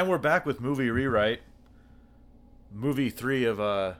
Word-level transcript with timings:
And 0.00 0.08
we're 0.08 0.16
back 0.16 0.46
with 0.46 0.62
movie 0.62 0.88
rewrite. 0.88 1.42
Movie 2.72 3.10
three 3.10 3.44
of 3.44 3.60
uh 3.60 3.96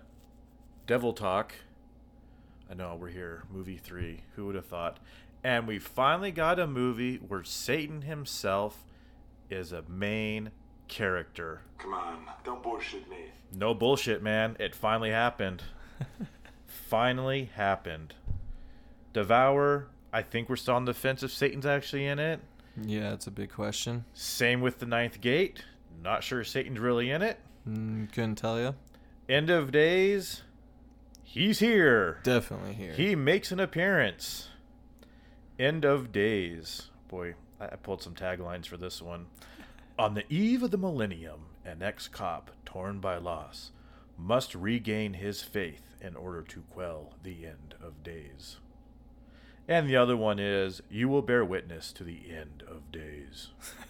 Devil 0.86 1.12
Talk. 1.12 1.52
I 2.70 2.72
know 2.72 2.96
we're 2.98 3.10
here. 3.10 3.42
Movie 3.52 3.76
three. 3.76 4.22
Who 4.34 4.46
would 4.46 4.54
have 4.54 4.64
thought? 4.64 4.98
And 5.44 5.68
we 5.68 5.78
finally 5.78 6.30
got 6.30 6.58
a 6.58 6.66
movie 6.66 7.16
where 7.16 7.44
Satan 7.44 8.00
himself 8.00 8.82
is 9.50 9.72
a 9.72 9.82
main 9.90 10.52
character. 10.88 11.60
Come 11.76 11.92
on, 11.92 12.24
don't 12.44 12.62
bullshit 12.62 13.06
me. 13.10 13.26
No 13.54 13.74
bullshit, 13.74 14.22
man. 14.22 14.56
It 14.58 14.74
finally 14.74 15.10
happened. 15.10 15.64
finally 16.66 17.50
happened. 17.56 18.14
Devour. 19.12 19.88
I 20.14 20.22
think 20.22 20.48
we're 20.48 20.56
still 20.56 20.76
on 20.76 20.86
the 20.86 20.94
fence 20.94 21.22
if 21.22 21.30
Satan's 21.30 21.66
actually 21.66 22.06
in 22.06 22.18
it. 22.18 22.40
Yeah, 22.80 23.12
it's 23.12 23.26
a 23.26 23.30
big 23.30 23.52
question. 23.52 24.06
Same 24.14 24.62
with 24.62 24.78
the 24.78 24.86
Ninth 24.86 25.20
Gate. 25.20 25.62
Not 26.02 26.24
sure 26.24 26.44
Satan's 26.44 26.78
really 26.78 27.10
in 27.10 27.22
it. 27.22 27.38
Mm, 27.68 28.10
couldn't 28.12 28.36
tell 28.36 28.58
you. 28.58 28.74
End 29.28 29.50
of 29.50 29.70
Days. 29.70 30.42
He's 31.22 31.58
here. 31.58 32.18
Definitely 32.22 32.74
here. 32.74 32.92
He 32.92 33.14
makes 33.14 33.52
an 33.52 33.60
appearance. 33.60 34.48
End 35.58 35.84
of 35.84 36.10
Days. 36.10 36.90
Boy, 37.08 37.34
I 37.60 37.66
I 37.66 37.76
pulled 37.76 38.02
some 38.02 38.14
taglines 38.14 38.66
for 38.66 38.76
this 38.76 39.02
one. 39.02 39.26
On 39.98 40.14
the 40.14 40.24
eve 40.32 40.62
of 40.62 40.70
the 40.70 40.78
millennium, 40.78 41.40
an 41.64 41.82
ex 41.82 42.08
cop 42.08 42.50
torn 42.64 43.00
by 43.00 43.18
loss 43.18 43.70
must 44.16 44.54
regain 44.54 45.14
his 45.14 45.42
faith 45.42 45.94
in 46.00 46.16
order 46.16 46.42
to 46.42 46.62
quell 46.70 47.14
the 47.22 47.46
end 47.46 47.74
of 47.82 48.02
days. 48.02 48.56
And 49.68 49.88
the 49.88 49.96
other 49.96 50.16
one 50.16 50.38
is 50.38 50.82
You 50.90 51.08
will 51.08 51.22
bear 51.22 51.44
witness 51.44 51.92
to 51.92 52.04
the 52.04 52.30
end 52.30 52.64
of 52.66 52.90
days. 52.90 53.48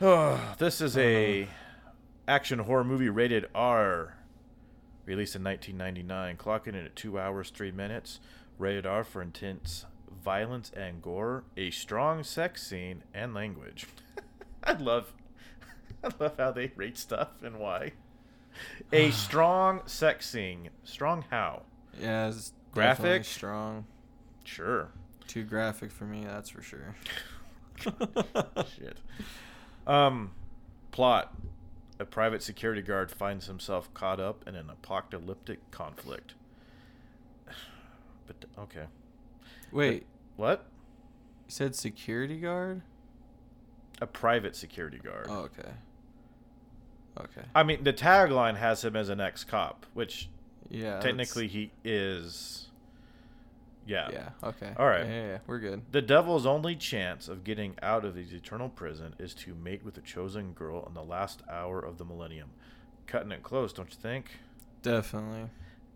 oh, 0.00 0.54
this 0.58 0.80
is 0.80 0.96
a 0.96 1.48
action 2.28 2.60
horror 2.60 2.84
movie 2.84 3.08
rated 3.08 3.46
R 3.54 4.14
released 5.04 5.36
in 5.36 5.44
1999, 5.44 6.36
clocking 6.36 6.78
in 6.78 6.84
at 6.86 6.96
2 6.96 7.18
hours 7.18 7.50
3 7.50 7.70
minutes, 7.70 8.18
rated 8.58 8.84
R 8.86 9.04
for 9.04 9.22
intense 9.22 9.86
violence 10.24 10.72
and 10.76 11.00
gore, 11.00 11.44
a 11.56 11.70
strong 11.70 12.24
sex 12.24 12.66
scene, 12.66 13.04
and 13.14 13.32
language. 13.32 13.86
I 14.64 14.72
love 14.72 15.12
I 16.04 16.10
love 16.18 16.36
how 16.38 16.50
they 16.50 16.72
rate 16.76 16.98
stuff 16.98 17.28
and 17.42 17.58
why. 17.58 17.92
A 18.92 19.10
strong 19.12 19.82
sex 19.86 20.28
scene. 20.28 20.70
Strong 20.84 21.26
how? 21.30 21.62
yeah, 22.00 22.28
it's 22.28 22.52
Graphic? 22.72 23.24
strong. 23.24 23.86
Sure. 24.44 24.88
Too 25.26 25.44
graphic 25.44 25.90
for 25.90 26.04
me, 26.04 26.24
that's 26.24 26.50
for 26.50 26.62
sure. 26.62 26.94
Shit. 28.78 28.98
Um, 29.86 30.32
plot: 30.90 31.34
A 31.98 32.04
private 32.04 32.42
security 32.42 32.82
guard 32.82 33.10
finds 33.10 33.46
himself 33.46 33.92
caught 33.94 34.20
up 34.20 34.44
in 34.46 34.54
an 34.54 34.70
apocalyptic 34.70 35.70
conflict. 35.70 36.34
But 38.26 38.44
okay, 38.58 38.86
Wait, 39.70 40.04
what? 40.36 40.66
you 41.46 41.52
said 41.52 41.76
security 41.76 42.40
guard? 42.40 42.82
A 44.00 44.06
private 44.06 44.56
security 44.56 44.98
guard. 44.98 45.26
Oh, 45.30 45.42
okay. 45.58 45.70
Okay. 47.20 47.46
I 47.54 47.62
mean, 47.62 47.84
the 47.84 47.92
tagline 47.92 48.56
has 48.56 48.84
him 48.84 48.96
as 48.96 49.08
an 49.10 49.20
ex-cop, 49.20 49.86
which 49.94 50.28
Yeah. 50.68 50.82
that's- 50.96 51.04
technically 51.04 51.46
he 51.46 51.70
is. 51.84 52.65
Yeah. 53.86 54.08
Yeah. 54.12 54.28
Okay. 54.42 54.72
All 54.78 54.86
right. 54.86 55.06
Yeah, 55.06 55.12
yeah, 55.12 55.26
yeah, 55.26 55.38
we're 55.46 55.58
good. 55.60 55.82
The 55.92 56.02
devil's 56.02 56.44
only 56.44 56.74
chance 56.74 57.28
of 57.28 57.44
getting 57.44 57.74
out 57.82 58.04
of 58.04 58.16
his 58.16 58.32
eternal 58.32 58.68
prison 58.68 59.14
is 59.18 59.32
to 59.34 59.54
mate 59.54 59.84
with 59.84 59.96
a 59.96 60.00
chosen 60.00 60.52
girl 60.52 60.84
in 60.86 60.94
the 60.94 61.04
last 61.04 61.42
hour 61.48 61.78
of 61.78 61.98
the 61.98 62.04
millennium. 62.04 62.50
Cutting 63.06 63.30
it 63.32 63.42
close, 63.42 63.72
don't 63.72 63.90
you 63.90 63.96
think? 64.00 64.32
Definitely. 64.82 65.50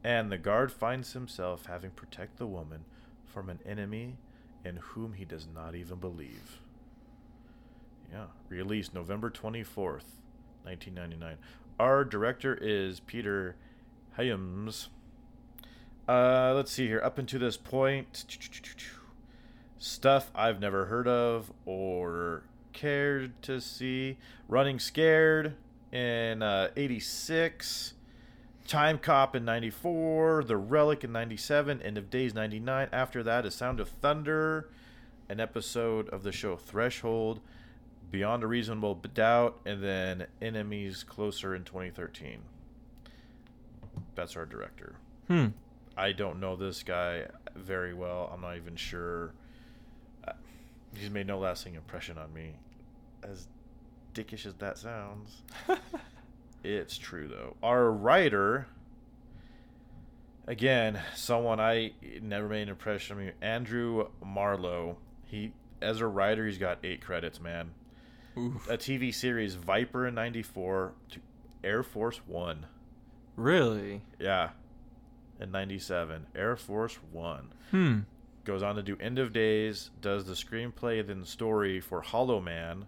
And 0.05 0.31
the 0.31 0.39
guard 0.39 0.73
finds 0.73 1.13
himself 1.13 1.67
having 1.67 1.91
to 1.91 1.97
protect 1.97 2.39
the 2.39 2.47
woman 2.47 2.85
from 3.27 3.51
an 3.51 3.59
enemy 3.67 4.17
in 4.65 4.77
whom 4.77 5.15
he 5.15 5.25
does 5.25 5.47
not 5.53 5.75
even 5.75 5.99
believe. 5.99 6.61
Yeah, 8.13 8.27
released 8.49 8.95
November 8.95 9.31
24th, 9.31 10.17
1999. 10.65 11.37
Our 11.79 12.05
director 12.05 12.55
is 12.61 13.01
Peter 13.01 13.57
Hyams. 14.17 14.89
Uh, 16.11 16.55
let's 16.57 16.73
see 16.73 16.89
here. 16.89 17.01
Up 17.05 17.19
until 17.19 17.39
this 17.39 17.57
point, 17.57 18.25
stuff 19.79 20.33
I've 20.35 20.59
never 20.59 20.87
heard 20.87 21.07
of 21.07 21.53
or 21.65 22.43
cared 22.73 23.41
to 23.43 23.61
see. 23.61 24.19
Running 24.49 24.81
Scared 24.81 25.55
in 25.93 26.43
uh, 26.43 26.71
86. 26.75 27.95
Time 28.67 28.99
Cop 28.99 29.37
in 29.37 29.45
94, 29.45 30.43
The 30.49 30.57
Relic 30.57 31.05
in 31.05 31.13
97, 31.13 31.81
End 31.81 31.97
of 31.97 32.11
Days 32.11 32.35
99. 32.35 32.89
After 32.91 33.23
that 33.23 33.47
is 33.47 33.55
Sound 33.55 33.79
of 33.79 33.89
Thunder, 33.89 34.69
an 35.29 35.39
episode 35.39 36.09
of 36.09 36.25
the 36.25 36.33
show 36.33 36.57
Threshold, 36.57 37.39
Beyond 38.11 38.43
a 38.43 38.49
Reasonable 38.49 38.97
Doubt, 39.15 39.61
and 39.65 39.81
then 39.81 40.27
Enemies 40.43 41.05
Closer 41.05 41.55
in 41.55 41.63
2013. 41.63 42.39
That's 44.17 44.37
our 44.37 44.45
director. 44.45 44.97
Hmm. 45.29 45.47
I 45.97 46.13
don't 46.13 46.41
know 46.41 46.57
this 46.57 46.83
guy 46.83 47.27
very 47.55 47.95
well. 47.95 48.31
I'm 48.33 48.41
not 48.41 48.57
even 48.57 48.77
sure. 48.77 49.33
Uh, 50.27 50.33
He's 50.97 51.11
made 51.11 51.27
no 51.27 51.39
lasting 51.39 51.75
impression 51.75 52.19
on 52.19 52.33
me. 52.33 52.53
As 53.23 53.49
dickish 54.15 54.47
as 54.47 54.55
that 54.55 54.79
sounds. 54.79 55.43
It's 56.63 56.99
true 56.99 57.27
though. 57.29 57.57
Our 57.63 57.91
writer, 57.91 58.67
again, 60.47 61.01
someone 61.15 61.61
I 61.61 61.93
never 62.21 62.49
made 62.49 62.63
an 62.63 62.69
impression 62.69 63.17
on 63.19 63.27
me. 63.27 63.33
Andrew 63.41 64.09
Marlowe. 64.25 64.99
He 65.27 65.53
as 65.81 66.01
a 66.01 66.07
writer, 66.07 66.47
he's 66.47 66.59
got 66.59 66.79
eight 66.85 67.01
credits, 67.01 67.41
man. 67.41 67.71
Oof. 68.37 68.69
A 68.69 68.77
TV 68.77 69.15
series, 69.15 69.55
Viper 69.55 70.07
in 70.07 70.15
'94 70.15 70.93
to 71.13 71.21
Air 71.65 71.83
Force 71.83 72.21
One. 72.27 72.67
Really? 73.37 74.03
Yeah, 74.19 74.51
in 75.41 75.51
'97, 75.51 76.27
Air 76.35 76.57
Force 76.57 76.97
One 77.11 77.53
Hmm. 77.71 78.01
goes 78.45 78.63
on 78.63 78.77
to 78.77 78.83
do 78.83 78.97
End 79.01 79.19
of 79.19 79.33
Days, 79.33 79.91
does 80.01 80.27
the 80.27 80.35
screenplay, 80.35 81.07
then 81.07 81.25
story 81.25 81.81
for 81.81 82.01
Hollow 82.03 82.41
Man, 82.41 82.87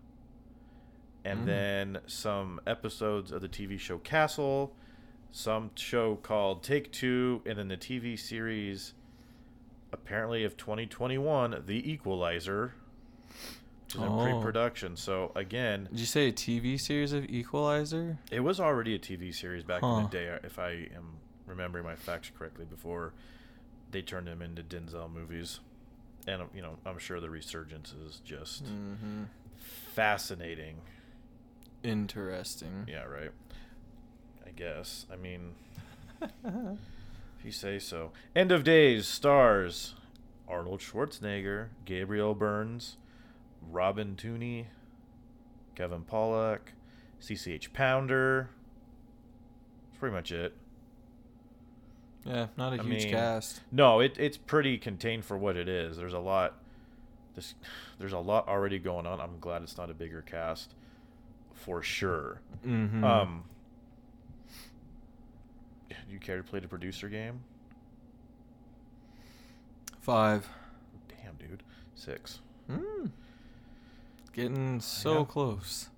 and 1.24 1.42
Mm. 1.42 1.46
then 1.46 1.98
some 2.06 2.60
episodes 2.66 3.30
of 3.32 3.40
the 3.42 3.48
TV 3.48 3.78
show 3.78 3.98
Castle, 3.98 4.74
some 5.30 5.70
show 5.76 6.16
called 6.16 6.62
Take 6.62 6.90
Two, 6.92 7.42
and 7.46 7.58
then 7.58 7.68
the 7.68 7.76
TV 7.76 8.16
series, 8.18 8.94
apparently 9.92 10.44
of 10.44 10.56
2021, 10.56 11.62
The 11.66 11.90
Equalizer, 11.90 12.74
which 13.84 13.94
is 13.94 14.00
in 14.02 14.12
Oh. 14.12 14.22
pre-production. 14.22 14.96
So 14.96 15.32
again, 15.34 15.84
Did 15.90 16.00
you 16.00 16.06
say 16.06 16.28
a 16.28 16.32
TV 16.32 16.76
series 16.78 17.12
of 17.12 17.24
Equalizer? 17.26 18.18
it 18.30 18.40
was 18.40 18.58
already 18.60 18.94
a 18.94 18.98
TV 18.98 19.32
series 19.32 19.64
back 19.64 19.82
in 19.82 20.02
the 20.02 20.08
day, 20.10 20.38
if 20.44 20.58
I 20.58 20.88
am 20.94 21.20
remembering 21.52 21.84
my 21.84 21.94
facts 21.96 22.30
correctly, 22.36 22.64
before 22.64 23.12
they 23.90 24.02
turned 24.02 24.26
them 24.26 24.42
into 24.42 24.62
Denzel 24.62 25.12
movies. 25.12 25.60
And 26.26 26.42
you 26.54 26.62
know, 26.62 26.76
I'm 26.86 26.98
sure 26.98 27.20
the 27.20 27.30
resurgence 27.30 27.92
is 28.06 28.20
just 28.24 28.64
Mm-hmm. 28.64 29.24
fascinating. 29.94 30.76
Interesting. 31.82 32.84
Yeah, 32.88 33.04
right. 33.04 33.30
I 34.46 34.50
guess. 34.50 35.06
I 35.12 35.16
mean, 35.16 35.54
if 36.22 37.44
you 37.44 37.50
say 37.50 37.78
so. 37.78 38.12
End 38.36 38.52
of 38.52 38.62
Days 38.64 39.06
stars 39.08 39.94
Arnold 40.48 40.80
Schwarzenegger, 40.80 41.68
Gabriel 41.84 42.34
Burns, 42.34 42.96
Robin 43.70 44.14
Tunney, 44.16 44.66
Kevin 45.74 46.02
Pollak, 46.04 46.60
CCH 47.20 47.72
Pounder. 47.72 48.48
That's 49.88 49.98
pretty 49.98 50.14
much 50.14 50.30
it. 50.30 50.54
Yeah, 52.24 52.46
not 52.56 52.72
a 52.72 52.80
I 52.80 52.84
huge 52.84 53.04
mean, 53.04 53.10
cast. 53.12 53.60
No, 53.72 54.00
it 54.00 54.16
it's 54.18 54.36
pretty 54.36 54.78
contained 54.78 55.24
for 55.24 55.36
what 55.36 55.56
it 55.56 55.68
is. 55.68 55.96
There's 55.96 56.12
a 56.12 56.18
lot. 56.20 56.54
This 57.34 57.54
there's 57.98 58.12
a 58.12 58.18
lot 58.18 58.46
already 58.48 58.78
going 58.78 59.06
on. 59.06 59.20
I'm 59.20 59.38
glad 59.40 59.62
it's 59.62 59.76
not 59.76 59.90
a 59.90 59.94
bigger 59.94 60.22
cast, 60.22 60.74
for 61.52 61.82
sure. 61.82 62.40
Mm-hmm. 62.66 63.02
Um, 63.02 63.44
do 65.88 65.96
you 66.12 66.18
care 66.20 66.36
to 66.36 66.42
play 66.42 66.60
the 66.60 66.68
producer 66.68 67.08
game? 67.08 67.40
Five. 70.00 70.48
Damn, 71.08 71.34
dude, 71.36 71.62
six. 71.94 72.40
Mm. 72.70 73.10
Getting 74.32 74.80
so 74.80 75.20
Yeah. 75.20 75.24
close. 75.24 75.88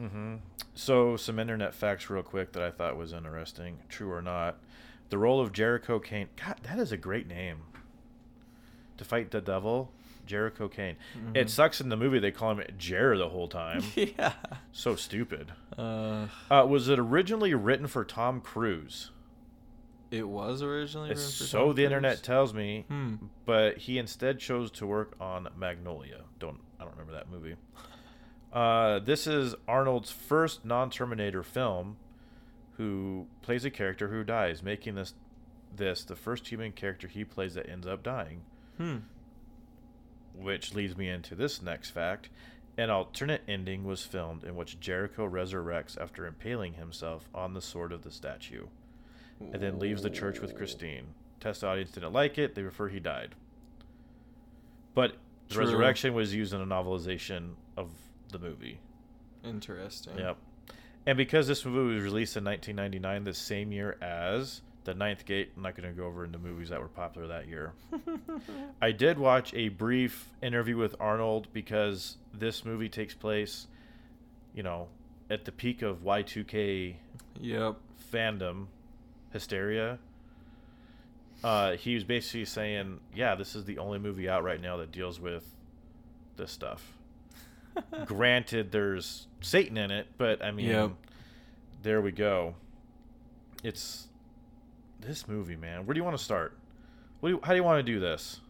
Mm-hmm. 0.00 0.36
So 0.74 1.16
some 1.16 1.38
internet 1.38 1.74
facts, 1.74 2.10
real 2.10 2.22
quick, 2.22 2.52
that 2.52 2.62
I 2.62 2.70
thought 2.70 2.96
was 2.96 3.12
interesting, 3.12 3.78
true 3.88 4.12
or 4.12 4.20
not. 4.22 4.58
The 5.10 5.18
role 5.18 5.40
of 5.40 5.52
Jericho 5.52 5.98
Cane. 5.98 6.28
God, 6.36 6.56
that 6.64 6.78
is 6.78 6.92
a 6.92 6.96
great 6.96 7.26
name. 7.28 7.58
To 8.98 9.04
fight 9.04 9.30
the 9.30 9.40
devil, 9.40 9.92
Jericho 10.26 10.68
Cane. 10.68 10.96
Mhm. 11.16 11.36
It 11.36 11.50
sucks 11.50 11.80
in 11.80 11.88
the 11.90 11.96
movie 11.96 12.18
they 12.18 12.30
call 12.32 12.52
him 12.52 12.62
Jer 12.78 13.16
the 13.16 13.28
whole 13.28 13.46
time. 13.48 13.82
yeah. 13.94 14.32
so 14.72 14.96
stupid. 14.96 15.52
Uh, 15.76 16.26
Uh, 16.50 16.66
was 16.68 16.88
it 16.88 16.98
originally 16.98 17.54
written 17.54 17.86
for 17.86 18.04
Tom 18.04 18.40
Cruise? 18.40 19.10
it 20.08 20.28
was 20.28 20.62
originally. 20.62 21.10
It's 21.10 21.20
written 21.20 21.32
for 21.38 21.44
so 21.44 21.66
Tom 21.66 21.74
the 21.76 21.84
internet 21.84 22.22
tells 22.22 22.54
me, 22.54 22.84
Hmm. 22.88 23.16
but 23.44 23.76
he 23.78 23.98
instead 23.98 24.38
chose 24.38 24.70
to 24.72 24.86
work 24.86 25.14
on 25.20 25.48
Magnolia. 25.56 26.22
Don't 26.38 26.60
I 26.78 26.84
don't 26.84 26.92
remember 26.92 27.12
that 27.12 27.28
movie. 27.30 27.56
Uh, 28.52 29.00
this 29.00 29.26
is 29.26 29.54
Arnold's 29.68 30.10
first 30.10 30.64
non-Terminator 30.64 31.42
film, 31.42 31.96
who 32.76 33.26
plays 33.42 33.64
a 33.64 33.70
character 33.70 34.08
who 34.08 34.24
dies, 34.24 34.62
making 34.62 34.94
this 34.94 35.14
this 35.74 36.04
the 36.04 36.16
first 36.16 36.48
human 36.48 36.72
character 36.72 37.08
he 37.08 37.24
plays 37.24 37.54
that 37.54 37.68
ends 37.68 37.86
up 37.86 38.02
dying. 38.02 38.42
Hmm. 38.76 38.96
Which 40.34 40.74
leads 40.74 40.96
me 40.96 41.08
into 41.08 41.34
this 41.34 41.62
next 41.62 41.90
fact. 41.90 42.28
An 42.78 42.90
alternate 42.90 43.42
ending 43.48 43.84
was 43.84 44.02
filmed 44.02 44.44
in 44.44 44.54
which 44.54 44.80
Jericho 44.80 45.26
resurrects 45.28 45.98
after 45.98 46.26
impaling 46.26 46.74
himself 46.74 47.28
on 47.34 47.54
the 47.54 47.62
sword 47.62 47.90
of 47.90 48.02
the 48.02 48.10
statue, 48.10 48.66
and 49.40 49.62
then 49.62 49.78
leaves 49.78 50.02
the 50.02 50.10
church 50.10 50.40
with 50.40 50.54
Christine. 50.54 51.14
Test 51.40 51.64
audience 51.64 51.90
didn't 51.90 52.12
like 52.12 52.36
it; 52.36 52.54
they 52.54 52.62
prefer 52.62 52.88
he 52.88 53.00
died. 53.00 53.34
But 54.94 55.16
the 55.48 55.54
True. 55.54 55.64
resurrection 55.64 56.12
was 56.12 56.34
used 56.34 56.52
in 56.52 56.60
a 56.60 56.66
novelization 56.66 57.52
of 57.76 57.90
the 58.30 58.38
movie. 58.38 58.80
Interesting. 59.42 60.18
Yep. 60.18 60.36
And 61.06 61.16
because 61.16 61.46
this 61.46 61.64
movie 61.64 61.94
was 61.94 62.02
released 62.02 62.36
in 62.36 62.44
1999, 62.44 63.24
the 63.24 63.32
same 63.34 63.70
year 63.70 63.96
as 64.02 64.62
The 64.84 64.94
Ninth 64.94 65.24
Gate, 65.24 65.52
I'm 65.56 65.62
not 65.62 65.76
going 65.76 65.88
to 65.88 65.94
go 65.94 66.06
over 66.06 66.24
into 66.24 66.38
movies 66.38 66.70
that 66.70 66.80
were 66.80 66.88
popular 66.88 67.28
that 67.28 67.46
year. 67.48 67.72
I 68.82 68.90
did 68.92 69.18
watch 69.18 69.54
a 69.54 69.68
brief 69.68 70.28
interview 70.42 70.76
with 70.76 70.96
Arnold 70.98 71.46
because 71.52 72.16
this 72.34 72.64
movie 72.64 72.88
takes 72.88 73.14
place, 73.14 73.68
you 74.54 74.64
know, 74.64 74.88
at 75.30 75.44
the 75.44 75.52
peak 75.52 75.82
of 75.82 75.98
Y2K 76.02 76.96
Yep. 77.40 77.76
fandom 78.12 78.66
hysteria. 79.32 79.98
Uh, 81.44 81.76
he 81.76 81.94
was 81.94 82.02
basically 82.02 82.46
saying, 82.46 82.98
"Yeah, 83.14 83.34
this 83.34 83.54
is 83.54 83.64
the 83.64 83.78
only 83.78 83.98
movie 83.98 84.28
out 84.28 84.42
right 84.42 84.60
now 84.60 84.78
that 84.78 84.90
deals 84.90 85.20
with 85.20 85.44
this 86.36 86.50
stuff." 86.50 86.96
Granted, 88.06 88.72
there's 88.72 89.26
Satan 89.46 89.76
in 89.76 89.92
it, 89.92 90.08
but 90.18 90.44
I 90.44 90.50
mean, 90.50 90.66
Yep. 90.66 90.90
there 91.82 92.00
we 92.00 92.10
go. 92.10 92.56
It's 93.62 94.08
this 95.00 95.28
movie, 95.28 95.54
man. 95.54 95.86
Where 95.86 95.94
do 95.94 95.98
you 96.00 96.04
want 96.04 96.18
to 96.18 96.22
start? 96.22 96.58
What 97.20 97.28
do 97.28 97.36
you, 97.36 97.40
how 97.44 97.52
do 97.52 97.56
you 97.56 97.62
want 97.62 97.78
to 97.78 97.92
do 97.92 98.00
this? 98.00 98.40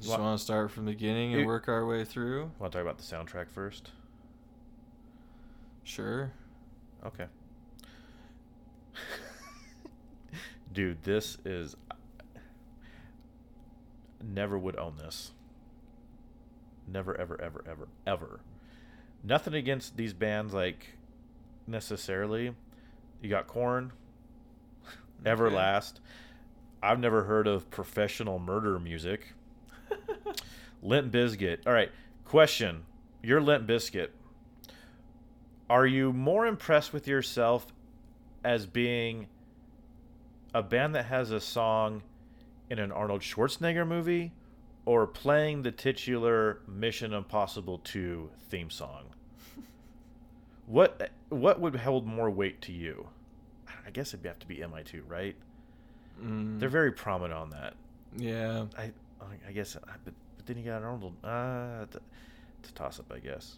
Just 0.00 0.16
want 0.16 0.38
to 0.38 0.44
start 0.44 0.70
from 0.70 0.84
the 0.84 0.92
beginning 0.92 1.34
and 1.34 1.46
work 1.46 1.66
our 1.68 1.84
way 1.84 2.04
through. 2.04 2.52
Want 2.60 2.72
to 2.72 2.78
talk 2.78 2.86
about 2.86 2.98
the 2.98 3.02
soundtrack 3.02 3.50
first? 3.50 3.90
Sure. 5.82 6.30
Okay. 7.04 7.26
Dude, 10.72 11.02
this 11.02 11.38
is. 11.44 11.76
Never 14.22 14.56
would 14.56 14.76
own 14.76 14.96
this. 14.96 15.32
Never, 16.86 17.16
ever, 17.20 17.40
ever, 17.40 17.64
ever, 17.68 17.88
ever. 18.06 18.40
Nothing 19.22 19.54
against 19.54 19.96
these 19.96 20.12
bands, 20.12 20.54
like, 20.54 20.94
necessarily. 21.66 22.54
You 23.20 23.28
got 23.28 23.46
Korn, 23.46 23.92
Everlast. 25.24 25.94
I've 26.82 27.00
never 27.00 27.24
heard 27.24 27.46
of 27.46 27.70
professional 27.70 28.38
murder 28.38 28.78
music. 28.78 29.34
Limp 30.82 31.12
Bizkit. 31.12 31.66
All 31.66 31.72
right, 31.72 31.90
question. 32.24 32.84
You're 33.22 33.40
Limp 33.40 33.66
Bizkit. 33.66 34.08
Are 35.68 35.86
you 35.86 36.12
more 36.12 36.46
impressed 36.46 36.92
with 36.92 37.08
yourself 37.08 37.66
as 38.44 38.64
being 38.64 39.26
a 40.54 40.62
band 40.62 40.94
that 40.94 41.06
has 41.06 41.30
a 41.30 41.40
song 41.40 42.02
in 42.70 42.78
an 42.78 42.92
Arnold 42.92 43.22
Schwarzenegger 43.22 43.86
movie 43.86 44.32
or 44.88 45.06
playing 45.06 45.60
the 45.64 45.70
titular 45.70 46.60
Mission 46.66 47.12
Impossible 47.12 47.78
2 47.84 48.30
theme 48.48 48.70
song? 48.70 49.04
What 50.66 51.10
what 51.30 51.60
would 51.60 51.76
hold 51.76 52.06
more 52.06 52.30
weight 52.30 52.60
to 52.62 52.72
you? 52.72 53.08
I 53.86 53.90
guess 53.90 54.12
it'd 54.12 54.24
have 54.26 54.38
to 54.40 54.46
be 54.46 54.56
MI2, 54.56 55.00
right? 55.08 55.34
Mm, 56.22 56.58
They're 56.60 56.68
very 56.68 56.92
prominent 56.92 57.38
on 57.38 57.50
that. 57.50 57.74
yeah. 58.16 58.66
I 58.76 58.90
I 59.48 59.52
guess, 59.52 59.74
but, 60.04 60.12
but 60.36 60.46
then 60.46 60.58
you 60.58 60.64
got 60.64 60.82
Arnold. 60.82 61.14
Uh, 61.24 61.84
it's 61.84 61.96
a- 61.96 62.72
toss 62.74 63.00
up, 63.00 63.10
I 63.12 63.18
guess. 63.18 63.56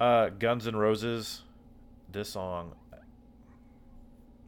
Uh, 0.00 0.30
Guns 0.30 0.66
N' 0.66 0.74
Roses. 0.76 1.42
This 2.10 2.30
song. 2.30 2.72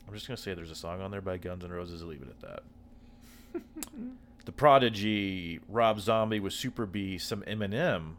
I'm 0.08 0.14
just 0.14 0.26
gonna 0.26 0.36
say 0.38 0.54
there's 0.54 0.70
a 0.70 0.74
song 0.74 1.00
on 1.02 1.10
there 1.10 1.20
by 1.20 1.36
Guns 1.36 1.64
N' 1.64 1.70
Roses. 1.70 2.02
Leave 2.02 2.22
it 2.22 2.28
at 2.28 2.40
that. 2.40 3.62
the 4.50 4.56
Prodigy, 4.56 5.60
Rob 5.68 6.00
Zombie 6.00 6.40
with 6.40 6.52
Super 6.52 6.84
B, 6.84 7.18
some 7.18 7.42
Eminem, 7.42 8.14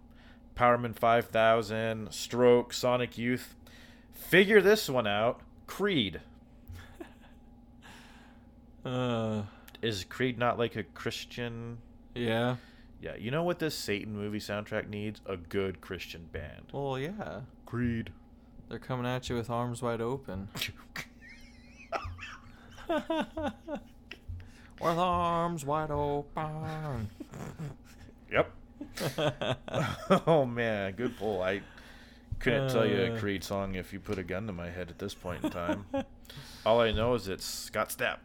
Powerman 0.56 0.96
5000, 0.96 2.08
Stroke, 2.10 2.72
Sonic 2.72 3.18
Youth. 3.18 3.54
Figure 4.14 4.62
this 4.62 4.90
one 4.90 5.08
out. 5.08 5.42
Creed. 5.68 6.22
Uh, 8.84 9.44
Is 9.84 10.06
Creed 10.06 10.40
not 10.40 10.58
like 10.58 10.76
a 10.76 10.82
Christian 10.82 11.78
yeah. 12.16 12.56
Yeah, 13.00 13.16
you 13.16 13.30
know 13.30 13.44
what 13.44 13.60
this 13.60 13.76
Satan 13.76 14.16
movie 14.16 14.40
soundtrack 14.40 14.90
needs? 14.90 15.22
A 15.28 15.38
good 15.38 15.82
Christian 15.82 16.30
band. 16.32 16.64
Well, 16.72 16.98
yeah. 16.98 17.42
Creed. 17.68 18.12
They're 18.70 18.80
coming 18.80 19.06
at 19.06 19.30
you 19.30 19.36
with 19.36 19.52
arms 19.52 19.84
wide 19.84 20.02
open. 20.02 20.48
with 24.84 24.98
arms 24.98 25.66
wide 25.66 25.92
open. 25.92 27.10
Yep. 28.32 28.52
oh 30.28 30.46
man, 30.46 30.94
good 30.94 31.18
pull. 31.18 31.42
I 31.42 31.62
couldn't 32.40 32.70
tell 32.70 32.86
you 32.86 33.02
a 33.02 33.14
Uh. 33.16 33.20
Creed 33.20 33.44
song 33.44 33.76
if 33.76 33.94
you 33.94 34.00
put 34.00 34.18
a 34.18 34.24
gun 34.24 34.48
to 34.48 34.54
my 34.54 34.70
head 34.70 34.90
at 34.90 35.00
this 35.00 35.14
point 35.14 35.44
in 35.44 35.52
time. 35.52 35.86
All 36.66 36.82
I 36.82 36.92
know 36.92 37.14
is 37.14 37.28
it's 37.28 37.46
Scott 37.46 37.90
Stapp. 37.90 38.18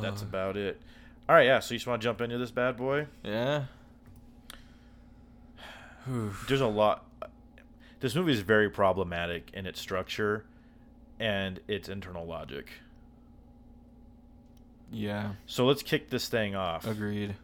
That's 0.00 0.22
Uh, 0.22 0.26
about 0.26 0.56
it. 0.56 0.80
All 1.28 1.34
right, 1.34 1.46
yeah. 1.46 1.58
So 1.60 1.74
you 1.74 1.78
just 1.78 1.86
want 1.86 2.00
to 2.02 2.06
jump 2.06 2.20
into 2.20 2.38
this 2.38 2.50
bad 2.50 2.76
boy? 2.76 3.06
Yeah. 3.24 3.64
Whew. 6.06 6.34
There's 6.48 6.60
a 6.60 6.66
lot. 6.66 7.04
This 8.00 8.14
movie 8.14 8.32
is 8.32 8.40
very 8.40 8.68
problematic 8.68 9.50
in 9.54 9.66
its 9.66 9.80
structure 9.80 10.44
and 11.20 11.60
its 11.68 11.88
internal 11.88 12.26
logic. 12.26 12.70
Yeah. 14.92 15.32
So 15.46 15.66
let's 15.66 15.82
kick 15.82 16.10
this 16.10 16.28
thing 16.28 16.54
off. 16.54 16.86
Agreed. 16.86 17.34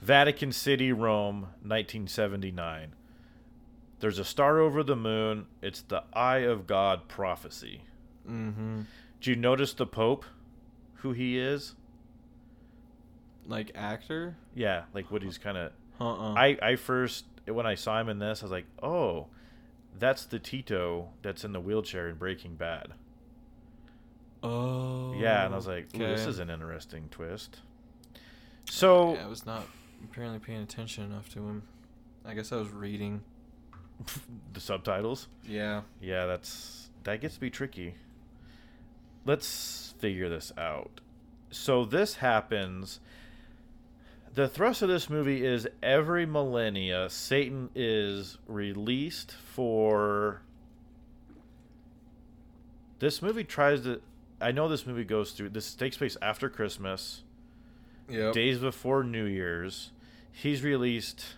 Vatican 0.00 0.52
City, 0.52 0.92
Rome, 0.92 1.42
1979. 1.62 2.94
There's 4.00 4.18
a 4.18 4.24
star 4.24 4.60
over 4.60 4.82
the 4.82 4.96
moon. 4.96 5.46
It's 5.60 5.82
the 5.82 6.04
Eye 6.12 6.38
of 6.38 6.66
God 6.66 7.08
prophecy. 7.08 7.82
Mm-hmm. 8.28 8.82
Do 9.20 9.30
you 9.30 9.36
notice 9.36 9.72
the 9.72 9.86
Pope? 9.86 10.24
Who 10.96 11.12
he 11.12 11.38
is? 11.38 11.74
Like 13.46 13.72
actor? 13.74 14.36
Yeah, 14.54 14.82
like 14.94 15.10
what 15.10 15.22
he's 15.22 15.38
kind 15.38 15.56
of. 15.56 15.72
Uh-uh. 16.00 16.34
I 16.34 16.58
I 16.62 16.76
first 16.76 17.24
when 17.46 17.66
I 17.66 17.74
saw 17.74 18.00
him 18.00 18.08
in 18.08 18.18
this, 18.18 18.42
I 18.42 18.44
was 18.44 18.52
like, 18.52 18.66
oh, 18.82 19.26
that's 19.98 20.24
the 20.26 20.38
Tito 20.38 21.08
that's 21.22 21.44
in 21.44 21.52
the 21.52 21.60
wheelchair 21.60 22.08
in 22.08 22.16
Breaking 22.16 22.54
Bad. 22.54 22.92
Oh. 24.42 25.14
Yeah, 25.18 25.44
and 25.44 25.52
I 25.52 25.56
was 25.56 25.66
like, 25.66 25.86
Ooh, 25.94 25.98
this 25.98 26.26
oh, 26.26 26.30
is 26.30 26.38
an 26.38 26.50
interesting 26.50 27.08
twist. 27.10 27.58
So 28.70 29.14
Yeah, 29.14 29.24
I 29.24 29.28
was 29.28 29.46
not 29.46 29.64
apparently 30.04 30.38
paying 30.38 30.62
attention 30.62 31.04
enough 31.04 31.28
to 31.30 31.40
him. 31.40 31.62
I 32.24 32.34
guess 32.34 32.52
I 32.52 32.56
was 32.56 32.70
reading. 32.70 33.22
the 34.52 34.60
subtitles. 34.60 35.28
Yeah. 35.46 35.82
Yeah, 36.00 36.26
that's 36.26 36.90
that 37.04 37.20
gets 37.20 37.34
to 37.34 37.40
be 37.40 37.50
tricky. 37.50 37.94
Let's 39.24 39.94
figure 39.98 40.28
this 40.28 40.52
out. 40.56 41.00
So 41.50 41.84
this 41.84 42.16
happens. 42.16 43.00
The 44.34 44.48
thrust 44.48 44.82
of 44.82 44.88
this 44.88 45.10
movie 45.10 45.44
is 45.44 45.66
every 45.82 46.26
millennia 46.26 47.08
Satan 47.10 47.70
is 47.74 48.38
released 48.46 49.32
for 49.32 50.42
this 52.98 53.22
movie 53.22 53.44
tries 53.44 53.80
to 53.82 54.00
I 54.40 54.52
know 54.52 54.68
this 54.68 54.86
movie 54.86 55.04
goes 55.04 55.32
through 55.32 55.50
this 55.50 55.74
takes 55.74 55.96
place 55.96 56.16
after 56.22 56.48
Christmas, 56.48 57.22
Yep. 58.08 58.32
days 58.34 58.58
before 58.58 59.02
New 59.04 59.24
Year's. 59.24 59.90
He's 60.30 60.62
released 60.62 61.34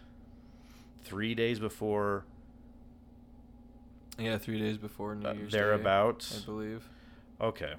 3 1.05 1.35
days 1.35 1.59
before 1.59 2.25
Yeah, 4.19 4.37
three 4.37 4.59
days 4.59 4.77
before 4.77 5.15
New 5.15 5.29
uh, 5.29 5.33
Year's 5.33 5.51
Day, 5.53 5.59
thereabouts. 5.59 6.43
I 6.43 6.45
believe. 6.47 6.85
Okay. 7.41 7.75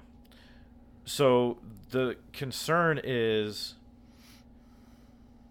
So 1.04 1.58
the 1.90 2.16
concern 2.32 3.00
is 3.02 3.74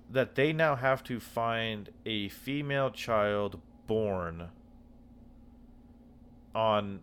that 0.09 0.35
they 0.35 0.51
now 0.51 0.75
have 0.75 1.01
to 1.05 1.19
find 1.21 1.89
a 2.05 2.27
female 2.27 2.89
child 2.91 3.61
born 3.87 4.49
on 6.53 6.99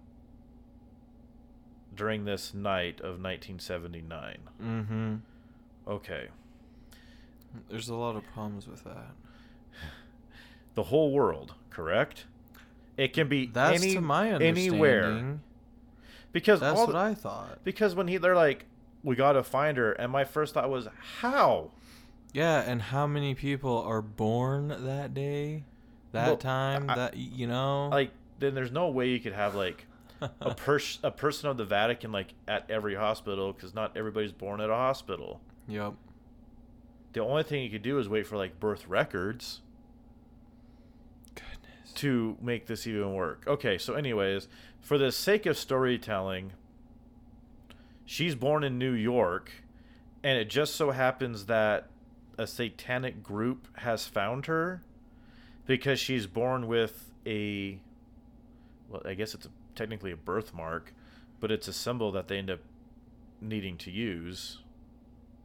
during 1.98 2.24
this 2.24 2.54
night 2.54 3.00
of 3.00 3.20
1979. 3.20 4.38
Mm-hmm. 4.62 5.14
Okay. 5.86 6.28
There's 7.68 7.88
a 7.88 7.94
lot 7.94 8.16
of 8.16 8.24
problems 8.32 8.66
with 8.66 8.84
that. 8.84 9.10
The 10.74 10.84
whole 10.84 11.10
world, 11.10 11.54
correct? 11.70 12.26
It 12.96 13.12
can 13.12 13.28
be 13.28 13.46
That's 13.46 13.82
any, 13.82 13.94
to 13.94 14.00
my 14.00 14.30
understanding. 14.32 14.68
anywhere 14.70 15.38
because 16.30 16.60
That's 16.60 16.78
what 16.78 16.90
the- 16.92 16.96
I 16.98 17.14
thought. 17.14 17.64
because 17.64 17.96
when 17.96 18.06
he 18.06 18.16
they're 18.16 18.36
like 18.36 18.64
we 19.02 19.16
got 19.16 19.32
to 19.32 19.42
find 19.42 19.76
her 19.76 19.90
and 19.92 20.12
my 20.12 20.22
first 20.24 20.54
thought 20.54 20.70
was 20.70 20.86
how? 21.20 21.72
Yeah, 22.32 22.60
and 22.60 22.80
how 22.80 23.08
many 23.08 23.34
people 23.34 23.82
are 23.82 24.02
born 24.02 24.68
that 24.68 25.14
day, 25.14 25.64
that 26.12 26.26
Well, 26.28 26.36
time, 26.36 26.88
I- 26.90 26.94
that 26.94 27.16
you 27.16 27.48
know? 27.48 27.88
Like 27.88 28.12
then 28.38 28.54
there's 28.54 28.70
no 28.70 28.88
way 28.88 29.08
you 29.08 29.18
could 29.18 29.32
have 29.32 29.56
like 29.56 29.84
a 30.20 30.54
pers- 30.54 30.98
a 31.02 31.10
person 31.10 31.48
of 31.48 31.56
the 31.56 31.64
Vatican 31.64 32.12
like 32.12 32.34
at 32.46 32.70
every 32.70 32.94
hospital 32.94 33.52
because 33.52 33.74
not 33.74 33.96
everybody's 33.96 34.32
born 34.32 34.60
at 34.60 34.70
a 34.70 34.74
hospital. 34.74 35.40
yep. 35.68 35.94
The 37.14 37.20
only 37.20 37.42
thing 37.42 37.62
you 37.62 37.70
could 37.70 37.82
do 37.82 37.98
is 37.98 38.08
wait 38.08 38.26
for 38.26 38.36
like 38.36 38.60
birth 38.60 38.86
records 38.86 39.60
Goodness. 41.34 41.92
to 41.96 42.36
make 42.40 42.66
this 42.66 42.86
even 42.86 43.14
work. 43.14 43.44
Okay, 43.46 43.78
so 43.78 43.94
anyways, 43.94 44.46
for 44.80 44.98
the 44.98 45.10
sake 45.10 45.46
of 45.46 45.56
storytelling, 45.56 46.52
she's 48.04 48.34
born 48.34 48.62
in 48.62 48.78
New 48.78 48.92
York, 48.92 49.50
and 50.22 50.38
it 50.38 50.50
just 50.50 50.74
so 50.74 50.90
happens 50.90 51.46
that 51.46 51.88
a 52.36 52.46
satanic 52.46 53.22
group 53.22 53.66
has 53.78 54.06
found 54.06 54.46
her 54.46 54.82
because 55.66 55.98
she's 55.98 56.26
born 56.26 56.66
with 56.66 57.10
a 57.26 57.78
well, 58.88 59.02
I 59.04 59.14
guess 59.14 59.34
it's 59.34 59.46
a, 59.46 59.50
technically 59.78 60.10
a 60.10 60.16
birthmark, 60.16 60.92
but 61.40 61.50
it's 61.50 61.68
a 61.68 61.72
symbol 61.72 62.12
that 62.12 62.28
they 62.28 62.36
end 62.36 62.50
up 62.50 62.60
needing 63.40 63.78
to 63.78 63.90
use. 63.90 64.58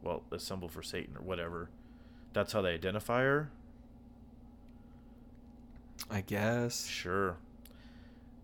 Well, 0.02 0.22
a 0.30 0.38
symbol 0.38 0.68
for 0.68 0.82
Satan 0.82 1.16
or 1.16 1.22
whatever. 1.22 1.70
That's 2.34 2.52
how 2.52 2.60
they 2.60 2.74
identify 2.74 3.22
her. 3.22 3.50
I 6.10 6.20
guess. 6.20 6.86
Sure. 6.86 7.36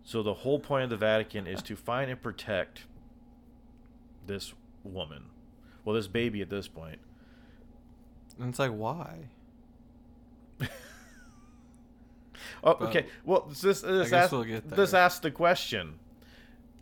So 0.03 0.23
the 0.23 0.33
whole 0.33 0.59
point 0.59 0.85
of 0.85 0.89
the 0.89 0.97
Vatican 0.97 1.45
is 1.45 1.61
to 1.63 1.75
find 1.75 2.09
and 2.09 2.19
protect 2.19 2.85
this 4.25 4.53
woman. 4.83 5.25
Well, 5.83 5.95
this 5.95 6.07
baby 6.07 6.41
at 6.41 6.49
this 6.49 6.67
point. 6.67 6.99
And 8.39 8.49
it's 8.49 8.59
like, 8.59 8.71
why? 8.71 9.27
Oh, 12.63 12.75
But- 12.79 12.89
okay. 12.89 13.05
Well, 13.25 13.47
this 13.49 13.61
this 13.81 14.09
guess 14.09 14.13
asks, 14.13 14.31
we'll 14.31 14.43
this 14.43 14.91
there. 14.91 15.01
asks 15.01 15.19
the 15.19 15.31
question: 15.31 15.99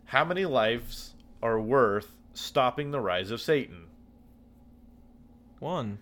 How 0.05 0.23
many 0.25 0.45
lives 0.45 1.13
are 1.41 1.59
worth 1.59 2.11
stopping 2.33 2.91
the 2.91 2.99
rise 2.99 3.31
of 3.31 3.41
Satan? 3.41 3.85
One. 5.59 5.99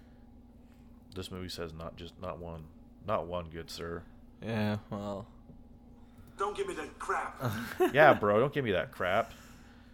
This 1.15 1.31
movie 1.31 1.49
says 1.49 1.73
not 1.73 1.95
just 1.95 2.19
not 2.21 2.37
one, 2.39 2.65
not 3.07 3.25
one, 3.27 3.49
good 3.49 3.69
sir. 3.71 4.03
Yeah, 4.41 4.77
well. 4.91 5.25
Don't 6.37 6.55
give 6.55 6.67
me 6.67 6.75
that 6.75 6.99
crap. 6.99 7.41
Yeah, 7.93 8.13
bro, 8.13 8.39
don't 8.39 8.53
give 8.53 8.63
me 8.63 8.71
that 8.73 8.91
crap. 8.91 9.31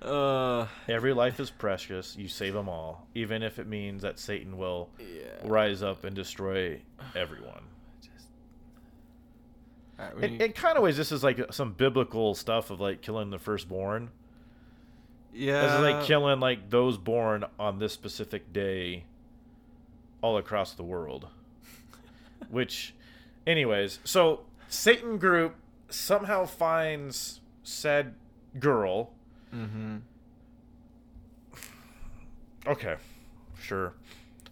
Uh, 0.01 0.67
Every 0.89 1.13
life 1.13 1.39
is 1.39 1.49
precious. 1.49 2.17
You 2.17 2.27
save 2.27 2.53
them 2.53 2.67
all, 2.67 3.07
even 3.15 3.41
if 3.41 3.57
it 3.59 3.67
means 3.67 4.01
that 4.01 4.19
Satan 4.19 4.57
will 4.57 4.89
yeah. 4.99 5.05
rise 5.45 5.81
up 5.81 6.03
and 6.03 6.13
destroy 6.13 6.81
everyone. 7.15 7.63
Alright, 10.11 10.23
In, 10.23 10.41
in 10.41 10.51
kind 10.53 10.77
of 10.77 10.83
ways, 10.83 10.97
this 10.97 11.11
is 11.11 11.23
like 11.23 11.39
some 11.53 11.73
biblical 11.73 12.35
stuff 12.35 12.69
of 12.69 12.79
like 12.79 13.01
killing 13.01 13.29
the 13.29 13.39
firstborn. 13.39 14.09
yeah. 15.33 15.61
This 15.63 15.73
is 15.73 15.79
like 15.81 16.03
killing 16.05 16.39
like 16.39 16.69
those 16.69 16.97
born 16.97 17.45
on 17.59 17.79
this 17.79 17.93
specific 17.93 18.51
day, 18.53 19.05
all 20.21 20.37
across 20.37 20.73
the 20.73 20.83
world. 20.83 21.27
Which, 22.49 22.93
anyways, 23.47 23.99
so 24.03 24.41
Satan 24.67 25.17
group 25.17 25.55
somehow 25.89 26.45
finds 26.45 27.41
said 27.63 28.15
girl. 28.59 29.11
Mm-hmm. 29.53 29.97
Okay, 32.67 32.95
sure. 33.61 33.93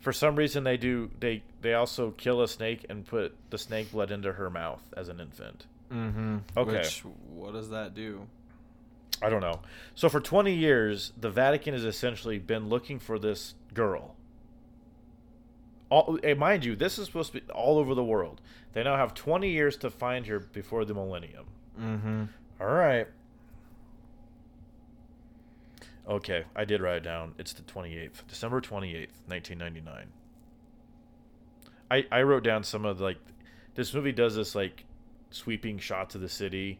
For 0.01 0.11
some 0.11 0.35
reason, 0.35 0.63
they 0.63 0.77
do 0.77 1.11
they 1.19 1.43
they 1.61 1.73
also 1.73 2.11
kill 2.11 2.41
a 2.41 2.47
snake 2.47 2.85
and 2.89 3.05
put 3.05 3.35
the 3.49 3.57
snake 3.57 3.91
blood 3.91 4.11
into 4.11 4.33
her 4.33 4.49
mouth 4.49 4.81
as 4.97 5.09
an 5.09 5.19
infant. 5.19 5.65
Mm-hmm. 5.91 6.37
Okay. 6.57 6.71
Which, 6.71 7.03
what 7.29 7.53
does 7.53 7.69
that 7.69 7.93
do? 7.93 8.27
I 9.21 9.29
don't 9.29 9.41
know. 9.41 9.59
So 9.93 10.09
for 10.09 10.19
20 10.19 10.53
years, 10.53 11.13
the 11.19 11.29
Vatican 11.29 11.73
has 11.73 11.85
essentially 11.85 12.39
been 12.39 12.69
looking 12.69 12.97
for 12.97 13.19
this 13.19 13.53
girl. 13.73 14.15
All, 15.89 16.17
and 16.23 16.39
mind 16.39 16.65
you, 16.65 16.75
this 16.75 16.97
is 16.97 17.05
supposed 17.05 17.33
to 17.33 17.41
be 17.41 17.51
all 17.51 17.77
over 17.77 17.93
the 17.93 18.03
world. 18.03 18.41
They 18.73 18.83
now 18.83 18.95
have 18.95 19.13
20 19.13 19.49
years 19.49 19.77
to 19.77 19.89
find 19.89 20.25
her 20.27 20.39
before 20.39 20.85
the 20.85 20.93
millennium. 20.93 21.45
Mm-hmm. 21.79 22.23
All 22.59 22.67
right. 22.67 23.07
Okay, 26.07 26.45
I 26.55 26.65
did 26.65 26.81
write 26.81 26.97
it 26.97 27.03
down. 27.03 27.35
It's 27.37 27.53
the 27.53 27.61
28th, 27.61 28.25
December 28.27 28.59
28th, 28.59 29.09
1999. 29.27 30.07
I 31.91 32.05
I 32.11 32.21
wrote 32.23 32.43
down 32.43 32.63
some 32.63 32.85
of 32.85 32.97
the, 32.99 33.03
like 33.03 33.17
this 33.75 33.93
movie 33.93 34.11
does 34.11 34.35
this 34.35 34.55
like 34.55 34.85
sweeping 35.29 35.77
shots 35.79 36.15
of 36.15 36.21
the 36.21 36.29
city 36.29 36.79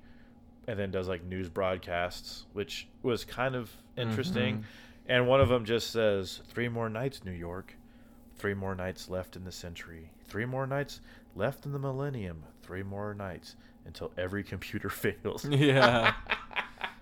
and 0.68 0.78
then 0.80 0.92
does 0.92 1.08
like 1.08 1.24
news 1.24 1.50
broadcasts, 1.50 2.46
which 2.54 2.88
was 3.04 3.24
kind 3.26 3.56
of 3.56 3.72
interesting. 3.98 4.60
Mhm. 4.60 4.64
And 5.08 5.28
one 5.28 5.42
of 5.42 5.50
them 5.50 5.66
just 5.66 5.90
says, 5.92 6.42
Three 6.48 6.70
more 6.70 6.90
nights, 6.90 7.26
New 7.26 7.32
York. 7.32 7.76
Three 8.38 8.54
more 8.54 8.76
nights 8.76 9.10
left 9.10 9.36
in 9.36 9.44
the 9.44 9.52
century. 9.52 10.12
Three 10.26 10.46
more 10.46 10.66
nights 10.68 11.02
left 11.36 11.66
in 11.66 11.72
the 11.74 11.80
millennium. 11.80 12.44
Three 12.62 12.84
more 12.84 13.14
nights 13.14 13.56
until 13.86 14.12
every 14.18 14.44
computer 14.44 14.90
fails. 15.04 15.46
Yeah. 15.46 16.14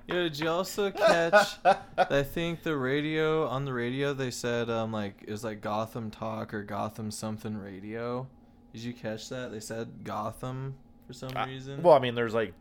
Yo, 0.10 0.24
did 0.24 0.40
you 0.40 0.50
also 0.50 0.90
catch? 0.92 1.58
I 1.98 2.24
think 2.24 2.64
the 2.64 2.76
radio 2.76 3.46
on 3.48 3.64
the 3.66 3.74
radio 3.74 4.14
they 4.14 4.32
said 4.32 4.70
um 4.70 4.92
like 4.92 5.22
it 5.28 5.32
was 5.32 5.44
like 5.44 5.62
Gotham 5.62 6.10
Talk 6.10 6.54
or 6.54 6.64
Gotham 6.64 7.12
something 7.12 7.56
radio. 7.58 8.28
Did 8.74 8.82
you 8.84 8.94
catch 8.94 9.30
that? 9.30 9.52
They 9.52 9.60
said 9.60 10.04
Gotham 10.04 10.76
for 11.08 11.14
some 11.14 11.36
Uh, 11.36 11.46
reason. 11.46 11.82
well, 11.84 11.94
I 11.96 12.00
mean, 12.00 12.16
there's 12.16 12.34
like, 12.34 12.54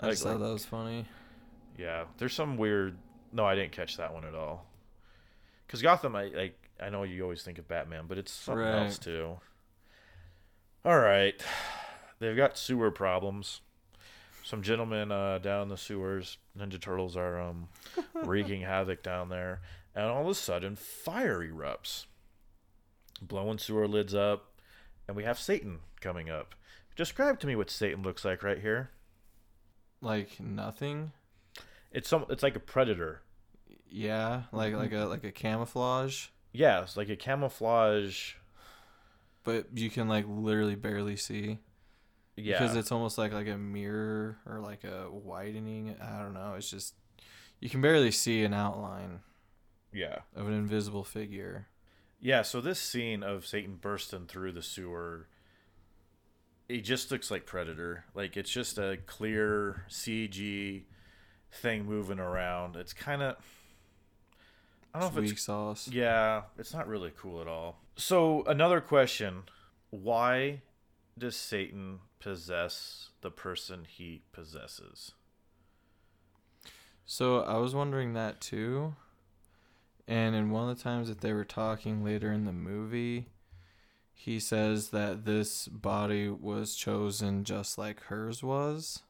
I 0.00 0.10
just 0.10 0.24
like- 0.24 0.34
thought 0.34 0.40
that 0.40 0.52
was 0.52 0.64
funny. 0.64 1.06
yeah, 1.78 2.04
there's 2.18 2.34
some 2.34 2.56
weird. 2.56 2.96
No, 3.32 3.44
I 3.44 3.54
didn't 3.54 3.72
catch 3.72 3.96
that 3.96 4.12
one 4.14 4.24
at 4.24 4.34
all. 4.34 4.66
Because 5.66 5.82
Gotham, 5.82 6.14
I 6.14 6.24
like, 6.26 6.58
I 6.80 6.88
know 6.90 7.02
you 7.04 7.22
always 7.22 7.42
think 7.42 7.58
of 7.58 7.66
Batman, 7.68 8.04
but 8.06 8.16
it's 8.18 8.32
something 8.32 8.64
Right. 8.64 8.84
else 8.84 8.98
too. 8.98 9.38
All 10.84 10.98
right, 10.98 11.42
they've 12.18 12.36
got 12.36 12.58
sewer 12.58 12.90
problems. 12.90 13.60
Some 14.44 14.60
gentlemen 14.62 15.10
uh, 15.10 15.38
down 15.38 15.62
in 15.62 15.68
the 15.70 15.78
sewers, 15.78 16.36
Ninja 16.56 16.78
Turtles 16.78 17.16
are 17.16 17.40
um, 17.40 17.68
wreaking 18.14 18.60
havoc 18.60 19.02
down 19.02 19.30
there, 19.30 19.62
and 19.94 20.04
all 20.04 20.20
of 20.20 20.28
a 20.28 20.34
sudden, 20.34 20.76
fire 20.76 21.40
erupts, 21.40 22.04
blowing 23.22 23.56
sewer 23.56 23.88
lids 23.88 24.14
up, 24.14 24.52
and 25.08 25.16
we 25.16 25.24
have 25.24 25.38
Satan 25.38 25.78
coming 26.02 26.28
up. 26.28 26.54
Describe 26.94 27.40
to 27.40 27.46
me 27.46 27.56
what 27.56 27.70
Satan 27.70 28.02
looks 28.02 28.22
like 28.22 28.42
right 28.42 28.60
here. 28.60 28.90
Like 30.02 30.38
nothing. 30.38 31.12
It's 31.90 32.08
some. 32.10 32.26
It's 32.28 32.42
like 32.42 32.54
a 32.54 32.60
predator. 32.60 33.22
Yeah, 33.88 34.42
like 34.52 34.74
like 34.74 34.92
a 34.92 35.06
like 35.06 35.24
a 35.24 35.32
camouflage, 35.32 36.26
Yeah, 36.52 36.84
like 36.96 37.08
a 37.08 37.16
camouflage. 37.16 38.34
but 39.42 39.68
you 39.74 39.88
can 39.88 40.06
like 40.06 40.26
literally 40.28 40.74
barely 40.74 41.16
see 41.16 41.60
Yeah, 42.36 42.58
because 42.58 42.76
it's 42.76 42.90
almost 42.90 43.16
like 43.18 43.32
like 43.32 43.48
a 43.48 43.56
mirror 43.56 44.38
or 44.46 44.60
like 44.60 44.84
a 44.84 45.08
widening. 45.10 45.96
I 46.02 46.18
don't 46.20 46.34
know. 46.34 46.54
It's 46.56 46.68
just 46.70 46.94
you 47.60 47.68
can 47.70 47.80
barely 47.80 48.10
see 48.10 48.42
an 48.44 48.52
outline 48.52 49.20
yeah, 49.92 50.18
of 50.34 50.48
an 50.48 50.52
invisible 50.54 51.04
figure. 51.04 51.68
yeah. 52.20 52.42
So 52.42 52.60
this 52.60 52.80
scene 52.80 53.22
of 53.22 53.46
Satan 53.46 53.76
bursting 53.80 54.26
through 54.26 54.52
the 54.52 54.62
sewer, 54.62 55.28
it 56.68 56.80
just 56.80 57.10
looks 57.12 57.30
like 57.30 57.46
Predator. 57.46 58.04
Like 58.14 58.36
it's 58.36 58.50
just 58.50 58.78
a 58.78 58.98
clear 59.06 59.84
CG 59.88 60.82
thing 61.52 61.84
moving 61.86 62.18
around. 62.18 62.74
It's 62.76 62.92
kind 62.92 63.22
of. 63.22 63.36
I 64.92 65.00
don't 65.00 65.08
It's 65.08 65.14
know 65.16 65.20
if 65.20 65.24
weak 65.24 65.32
it's 65.34 65.42
sauce. 65.42 65.88
Yeah, 65.88 66.42
it's 66.58 66.72
not 66.72 66.86
really 66.88 67.12
cool 67.16 67.40
at 67.40 67.48
all. 67.48 67.80
So 67.96 68.42
another 68.44 68.80
question: 68.80 69.42
Why 69.90 70.62
does 71.18 71.36
Satan 71.36 72.00
possess 72.24 73.10
the 73.20 73.30
person 73.30 73.84
he 73.86 74.22
possesses? 74.32 75.12
So 77.04 77.40
I 77.42 77.58
was 77.58 77.74
wondering 77.74 78.14
that 78.14 78.40
too. 78.40 78.94
And 80.08 80.34
in 80.34 80.50
one 80.50 80.68
of 80.70 80.76
the 80.76 80.82
times 80.82 81.08
that 81.08 81.20
they 81.20 81.32
were 81.34 81.44
talking 81.44 82.02
later 82.02 82.32
in 82.32 82.44
the 82.46 82.52
movie, 82.52 83.26
he 84.14 84.40
says 84.40 84.88
that 84.90 85.24
this 85.26 85.68
body 85.68 86.28
was 86.30 86.74
chosen 86.74 87.44
just 87.44 87.76
like 87.76 88.00
hers 88.04 88.42
was. 88.42 89.00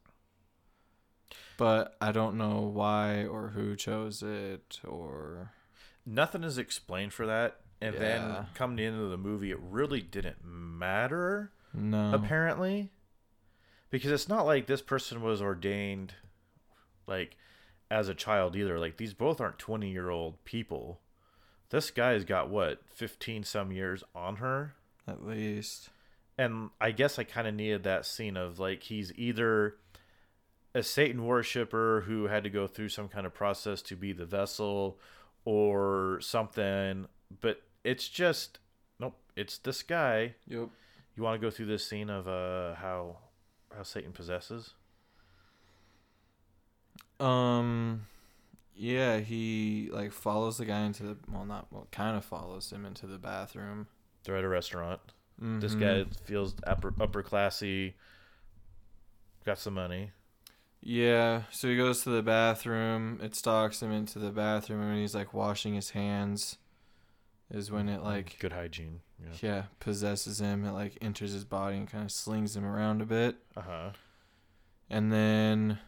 But 1.56 1.96
I 2.00 2.10
don't 2.10 2.36
know 2.36 2.60
why 2.62 3.24
or 3.26 3.50
who 3.50 3.76
chose 3.76 4.22
it 4.22 4.80
or 4.84 5.52
Nothing 6.04 6.44
is 6.44 6.58
explained 6.58 7.12
for 7.12 7.26
that. 7.26 7.60
And 7.80 7.94
then 7.96 8.20
Yeah. 8.22 8.44
coming 8.54 8.84
into 8.84 9.08
the 9.08 9.16
movie, 9.16 9.50
it 9.52 9.58
really 9.60 10.00
didn't 10.00 10.44
matter, 10.44 11.52
no. 11.72 12.10
apparently. 12.12 12.90
Because 13.94 14.10
it's 14.10 14.28
not 14.28 14.44
like 14.44 14.66
this 14.66 14.82
person 14.82 15.22
was 15.22 15.40
ordained 15.40 16.14
like 17.06 17.36
as 17.92 18.08
a 18.08 18.14
child 18.14 18.56
either. 18.56 18.76
Like 18.76 18.96
these 18.96 19.14
both 19.14 19.40
aren't 19.40 19.60
20 19.60 19.88
year 19.88 20.10
old 20.10 20.44
people. 20.44 20.98
This 21.70 21.92
guy's 21.92 22.24
got 22.24 22.50
what, 22.50 22.80
15 22.92 23.44
some 23.44 23.70
years 23.70 24.02
on 24.12 24.36
her? 24.36 24.74
At 25.06 25.24
least. 25.24 25.90
and 26.36 26.70
I 26.80 26.90
guess 26.90 27.20
I 27.20 27.22
kind 27.22 27.46
of 27.46 27.54
needed 27.54 27.84
that 27.84 28.04
scene 28.04 28.36
of 28.36 28.58
like 28.58 28.82
he's 28.82 29.12
either 29.14 29.76
a 30.74 30.82
Satan 30.82 31.24
worshiper 31.24 32.02
who 32.04 32.24
had 32.24 32.42
to 32.42 32.50
go 32.50 32.66
through 32.66 32.88
some 32.88 33.06
kind 33.06 33.26
of 33.26 33.32
process 33.32 33.80
to 33.82 33.94
be 33.94 34.12
the 34.12 34.26
vessel 34.26 34.98
or 35.44 36.18
something, 36.20 37.06
but 37.40 37.62
it's 37.84 38.08
just 38.08 38.58
nope, 38.98 39.14
it's 39.36 39.58
this 39.58 39.84
guy. 39.84 40.34
Yep. 40.48 40.68
You 41.14 41.22
want 41.22 41.40
to 41.40 41.46
go 41.46 41.52
through 41.52 41.66
this 41.66 41.86
scene 41.86 42.10
of 42.10 42.26
uh 42.26 42.74
how 42.74 43.18
how 43.76 43.82
Satan 43.82 44.12
possesses? 44.12 44.74
Um 47.20 48.06
yeah, 48.76 49.20
he 49.20 49.88
like 49.92 50.12
follows 50.12 50.58
the 50.58 50.64
guy 50.64 50.80
into 50.80 51.04
the 51.04 51.16
well 51.30 51.44
not 51.44 51.66
well 51.70 51.86
kind 51.92 52.16
of 52.16 52.24
follows 52.24 52.70
him 52.72 52.84
into 52.84 53.06
the 53.06 53.18
bathroom. 53.18 53.86
They're 54.24 54.36
at 54.36 54.44
a 54.44 54.48
restaurant. 54.48 55.00
This 55.38 55.74
Mhm. 55.74 55.80
guy 55.80 56.16
feels 56.24 56.54
upper 56.66 56.92
upper 57.00 57.22
classy, 57.22 57.94
got 59.44 59.58
some 59.58 59.74
money. 59.74 60.12
Yeah, 60.80 61.44
so 61.50 61.68
he 61.68 61.76
goes 61.76 62.02
to 62.02 62.10
the 62.10 62.22
bathroom. 62.22 63.18
It 63.22 63.34
stalks 63.34 63.82
him 63.82 63.90
into 63.90 64.18
the 64.18 64.30
bathroom, 64.30 64.82
and 64.82 64.98
he's 64.98 65.14
like 65.14 65.32
washing 65.32 65.74
his 65.74 65.90
hands, 65.90 66.58
is 67.50 67.70
when 67.70 67.88
it 67.88 68.02
like 68.02 68.38
good 68.38 68.52
hygiene. 68.52 69.00
Yeah. 69.22 69.28
yeah 69.40 69.62
possesses 69.80 70.40
him. 70.40 70.64
It 70.64 70.72
like 70.72 70.98
enters 71.00 71.32
his 71.32 71.44
body 71.44 71.76
and 71.76 71.90
kind 71.90 72.04
of 72.04 72.10
slings 72.12 72.56
him 72.56 72.64
around 72.64 73.00
a 73.02 73.06
bit, 73.06 73.36
Uh 73.56 73.60
huh. 73.62 73.90
and 74.90 75.12
then 75.12 75.78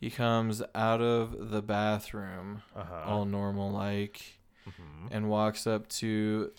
he 0.00 0.10
comes 0.10 0.62
out 0.74 1.00
of 1.00 1.50
the 1.50 1.62
bathroom 1.62 2.62
Uh 2.74 2.84
huh. 2.84 3.02
all 3.06 3.24
normal 3.24 3.70
like, 3.70 4.38
Mhm. 4.66 5.08
and 5.10 5.28
walks 5.28 5.66
up 5.66 5.88
to 5.88 6.52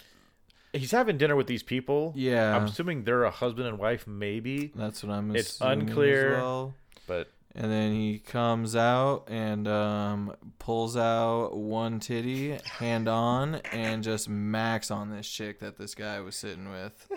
He's 0.74 0.92
having 0.92 1.18
dinner 1.18 1.36
with 1.36 1.48
these 1.48 1.64
people. 1.64 2.14
yeah. 2.16 2.56
I'm 2.56 2.66
assuming 2.66 3.04
they're 3.06 3.24
a 3.24 3.32
husband 3.32 3.68
and 3.68 3.80
wife, 3.80 4.06
maybe, 4.06 4.72
that's 4.76 5.04
what 5.04 5.12
I'm. 5.14 5.36
it's 5.36 5.60
unclear. 5.62 6.34
well. 6.34 6.76
but 7.08 7.32
And 7.60 7.72
then 7.72 7.92
he 7.92 8.20
comes 8.20 8.76
out 8.76 9.24
and 9.30 9.68
um, 9.68 10.36
pulls 10.60 10.96
out 10.96 11.56
one 11.58 12.00
titty, 12.00 12.56
hand 12.80 13.08
on, 13.08 13.56
and 13.72 14.04
just 14.04 14.30
max 14.30 14.92
on 14.92 15.10
this 15.10 15.28
chick 15.28 15.60
that 15.62 15.76
this 15.76 15.96
guy 15.96 16.20
was 16.20 16.36
sitting 16.36 16.70
with. 16.70 17.08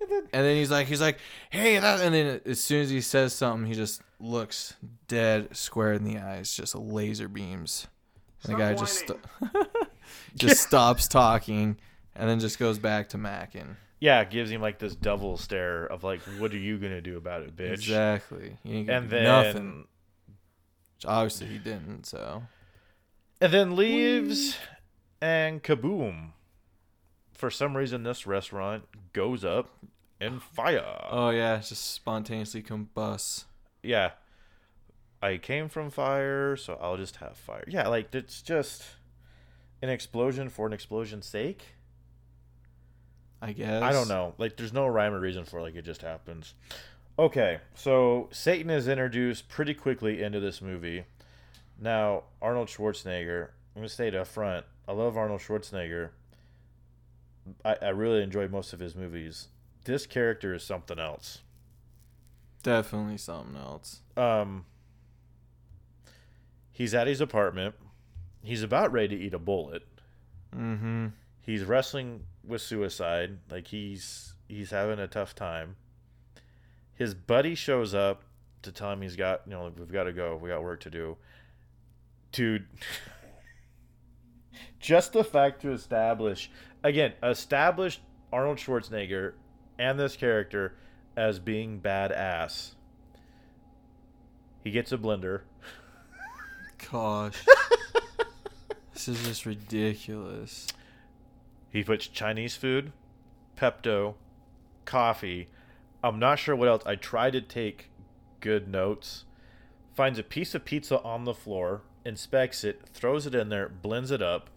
And 0.00 0.26
then 0.32 0.56
he's 0.56 0.70
like, 0.70 0.86
he's 0.86 1.02
like, 1.02 1.18
hey, 1.50 1.78
that. 1.78 2.00
And 2.00 2.14
then 2.14 2.40
as 2.46 2.60
soon 2.60 2.80
as 2.82 2.88
he 2.88 3.02
says 3.02 3.34
something, 3.34 3.66
he 3.66 3.74
just 3.74 4.00
looks 4.20 4.74
dead 5.06 5.54
square 5.54 5.92
in 5.92 6.04
the 6.04 6.16
eyes, 6.18 6.54
just 6.54 6.74
laser 6.74 7.28
beams. 7.28 7.88
And 8.44 8.54
the 8.54 8.56
Stop 8.56 8.58
guy 8.58 8.74
just 8.74 9.08
whining. 9.10 9.24
sto- 9.62 9.80
just 10.36 10.62
stops 10.66 11.08
talking, 11.08 11.76
and 12.16 12.30
then 12.30 12.40
just 12.40 12.58
goes 12.58 12.78
back 12.78 13.10
to 13.10 13.18
macking. 13.18 13.76
Yeah, 14.00 14.20
it 14.20 14.30
gives 14.30 14.50
him 14.50 14.60
like 14.60 14.78
this 14.78 14.94
double 14.94 15.36
stare 15.36 15.84
of 15.86 16.04
like, 16.04 16.20
"What 16.38 16.52
are 16.52 16.58
you 16.58 16.78
gonna 16.78 17.00
do 17.00 17.16
about 17.16 17.42
it, 17.42 17.56
bitch?" 17.56 17.72
Exactly. 17.74 18.56
And 18.64 19.10
then, 19.10 19.24
nothing. 19.24 19.86
Which 20.96 21.06
Obviously, 21.06 21.46
he 21.48 21.58
didn't. 21.58 22.06
So. 22.06 22.42
and 23.40 23.52
then 23.52 23.76
leaves, 23.76 24.56
and 25.20 25.62
kaboom! 25.62 26.32
For 27.32 27.50
some 27.50 27.76
reason, 27.76 28.02
this 28.02 28.26
restaurant 28.26 28.84
goes 29.12 29.44
up 29.44 29.70
in 30.20 30.40
fire. 30.40 31.06
Oh 31.10 31.30
yeah, 31.30 31.58
it's 31.58 31.68
just 31.68 31.92
spontaneously 31.94 32.62
combusts. 32.62 33.46
yeah, 33.82 34.12
I 35.22 35.36
came 35.36 35.68
from 35.68 35.90
fire, 35.90 36.56
so 36.56 36.78
I'll 36.80 36.96
just 36.96 37.16
have 37.16 37.36
fire. 37.36 37.64
Yeah, 37.68 37.88
like 37.88 38.14
it's 38.14 38.42
just 38.42 38.84
an 39.82 39.88
explosion 39.88 40.48
for 40.48 40.66
an 40.66 40.72
explosion's 40.72 41.26
sake. 41.26 41.62
I 43.40 43.52
guess. 43.52 43.82
I 43.82 43.92
don't 43.92 44.08
know. 44.08 44.34
Like, 44.38 44.56
there's 44.56 44.72
no 44.72 44.86
rhyme 44.86 45.14
or 45.14 45.20
reason 45.20 45.44
for 45.44 45.58
it. 45.60 45.62
Like, 45.62 45.76
it 45.76 45.84
just 45.84 46.02
happens. 46.02 46.54
Okay, 47.18 47.58
so 47.74 48.28
Satan 48.30 48.70
is 48.70 48.86
introduced 48.86 49.48
pretty 49.48 49.74
quickly 49.74 50.22
into 50.22 50.38
this 50.38 50.62
movie. 50.62 51.04
Now, 51.80 52.24
Arnold 52.40 52.68
Schwarzenegger. 52.68 53.48
I'm 53.74 53.82
gonna 53.82 53.88
state 53.88 54.14
up 54.14 54.26
front. 54.26 54.66
I 54.86 54.92
love 54.92 55.16
Arnold 55.16 55.40
Schwarzenegger. 55.40 56.10
I, 57.64 57.76
I 57.82 57.88
really 57.88 58.22
enjoy 58.22 58.48
most 58.48 58.72
of 58.72 58.80
his 58.80 58.94
movies. 58.94 59.48
This 59.84 60.06
character 60.06 60.54
is 60.54 60.62
something 60.62 60.98
else. 60.98 61.38
Definitely 62.62 63.18
something 63.18 63.56
else. 63.56 64.00
Um, 64.16 64.64
he's 66.72 66.94
at 66.94 67.06
his 67.06 67.20
apartment. 67.20 67.74
He's 68.42 68.62
about 68.62 68.92
ready 68.92 69.16
to 69.16 69.24
eat 69.24 69.34
a 69.34 69.38
bullet. 69.38 69.82
Mm-hmm. 70.56 71.08
He's 71.48 71.64
wrestling 71.64 72.24
with 72.46 72.60
suicide. 72.60 73.38
Like 73.50 73.66
he's 73.66 74.34
he's 74.48 74.70
having 74.70 74.98
a 74.98 75.08
tough 75.08 75.34
time. 75.34 75.76
His 76.94 77.14
buddy 77.14 77.54
shows 77.54 77.94
up 77.94 78.22
to 78.62 78.70
tell 78.70 78.92
him 78.92 79.00
he's 79.00 79.16
got 79.16 79.42
you 79.46 79.52
know 79.52 79.72
we've 79.76 79.90
got 79.90 80.04
to 80.04 80.12
go. 80.12 80.36
We 80.36 80.50
got 80.50 80.62
work 80.62 80.80
to 80.80 80.90
do. 80.90 81.16
Dude 82.30 82.66
just 84.80 85.14
the 85.14 85.24
fact 85.24 85.62
to 85.62 85.72
establish 85.72 86.50
again 86.84 87.14
establish 87.22 88.00
arnold 88.30 88.58
schwarzenegger 88.58 89.32
and 89.78 89.98
this 89.98 90.16
character 90.16 90.74
as 91.16 91.38
being 91.38 91.80
badass. 91.80 92.72
He 94.62 94.70
gets 94.70 94.92
a 94.92 94.98
blender. 94.98 95.40
Gosh. 96.92 97.42
this 98.92 99.08
is 99.08 99.24
just 99.24 99.46
ridiculous. 99.46 100.66
He 101.70 101.84
puts 101.84 102.06
Chinese 102.06 102.56
food, 102.56 102.92
Pepto, 103.56 104.14
coffee. 104.84 105.48
I'm 106.02 106.18
not 106.18 106.38
sure 106.38 106.56
what 106.56 106.68
else. 106.68 106.82
I 106.86 106.96
tried 106.96 107.34
to 107.34 107.40
take 107.40 107.90
good 108.40 108.68
notes. 108.68 109.24
Finds 109.94 110.18
a 110.18 110.22
piece 110.22 110.54
of 110.54 110.64
pizza 110.64 111.00
on 111.02 111.24
the 111.24 111.34
floor, 111.34 111.82
inspects 112.04 112.64
it, 112.64 112.82
throws 112.86 113.26
it 113.26 113.34
in 113.34 113.48
there, 113.48 113.68
blends 113.68 114.10
it 114.10 114.22
up. 114.22 114.48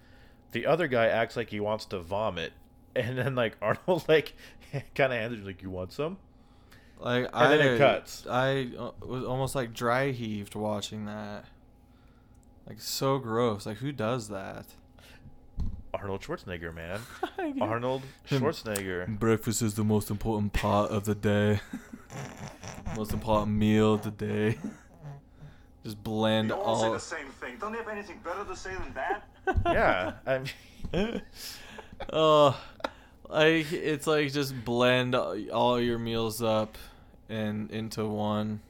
The 0.51 0.65
other 0.65 0.87
guy 0.87 1.07
acts 1.07 1.35
like 1.35 1.49
he 1.49 1.59
wants 1.59 1.85
to 1.85 1.99
vomit, 1.99 2.53
and 2.95 3.17
then 3.17 3.35
like 3.35 3.57
Arnold 3.61 4.05
like 4.07 4.33
kind 4.95 5.13
of 5.13 5.19
hands 5.19 5.33
it 5.33 5.45
like, 5.45 5.61
"You 5.61 5.69
want 5.69 5.93
some?" 5.93 6.17
Like 6.99 7.25
And 7.25 7.35
I, 7.35 7.57
then 7.57 7.67
it 7.67 7.77
cuts. 7.77 8.27
I 8.29 8.69
uh, 8.77 8.91
was 9.01 9.23
almost 9.23 9.55
like 9.55 9.73
dry 9.73 10.11
heaved 10.11 10.53
watching 10.55 11.05
that. 11.05 11.45
Like 12.67 12.79
so 12.79 13.17
gross. 13.17 13.65
Like 13.65 13.77
who 13.77 13.91
does 13.91 14.29
that? 14.29 14.67
Arnold 16.01 16.21
Schwarzenegger, 16.21 16.73
man. 16.73 16.99
Arnold 17.61 18.01
Schwarzenegger. 18.27 19.07
Breakfast 19.19 19.61
is 19.61 19.75
the 19.75 19.83
most 19.83 20.09
important 20.09 20.51
part 20.53 20.89
of 20.91 21.05
the 21.05 21.13
day. 21.13 21.59
most 22.95 23.13
important 23.13 23.51
meal 23.51 23.93
of 23.93 24.01
the 24.03 24.11
day. 24.11 24.57
Just 25.83 26.03
blend 26.03 26.49
You 26.49 26.55
all 26.55 26.81
say 26.81 26.91
the 26.91 26.99
same 26.99 27.27
thing. 27.39 27.57
Don't 27.59 27.71
you 27.73 27.79
have 27.79 27.87
anything 27.87 28.19
better 28.23 28.43
to 28.45 28.55
say 28.55 28.71
than 28.75 28.93
that? 28.93 29.23
Yeah, 29.65 30.13
I 30.27 30.39
mean, 30.93 31.21
Oh, 32.13 32.59
like 33.29 33.71
it's 33.71 34.05
like 34.05 34.31
just 34.31 34.63
blend 34.65 35.15
all 35.15 35.79
your 35.81 35.97
meals 35.97 36.41
up 36.43 36.77
and 37.29 37.71
into 37.71 38.05
one. 38.05 38.61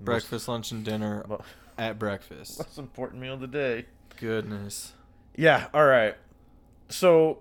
Breakfast, 0.00 0.48
lunch, 0.48 0.72
and 0.72 0.84
dinner 0.84 1.24
Mo- 1.28 1.42
at 1.78 1.98
breakfast. 2.00 2.58
most 2.58 2.78
important 2.78 3.20
meal 3.22 3.34
of 3.34 3.40
the 3.40 3.46
day. 3.46 3.84
Goodness. 4.18 4.92
Yeah, 5.36 5.68
all 5.72 5.84
right. 5.86 6.16
So 6.90 7.38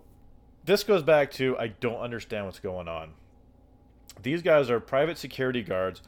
this 0.64 0.84
goes 0.84 1.04
back 1.04 1.32
to 1.32 1.58
I 1.58 1.68
don't 1.68 2.00
understand 2.00 2.46
what's 2.46 2.60
going 2.60 2.88
on. 2.88 3.14
These 4.22 4.42
guys 4.42 4.70
are 4.70 4.80
private 4.80 5.18
security 5.18 5.64
guards, 5.64 6.02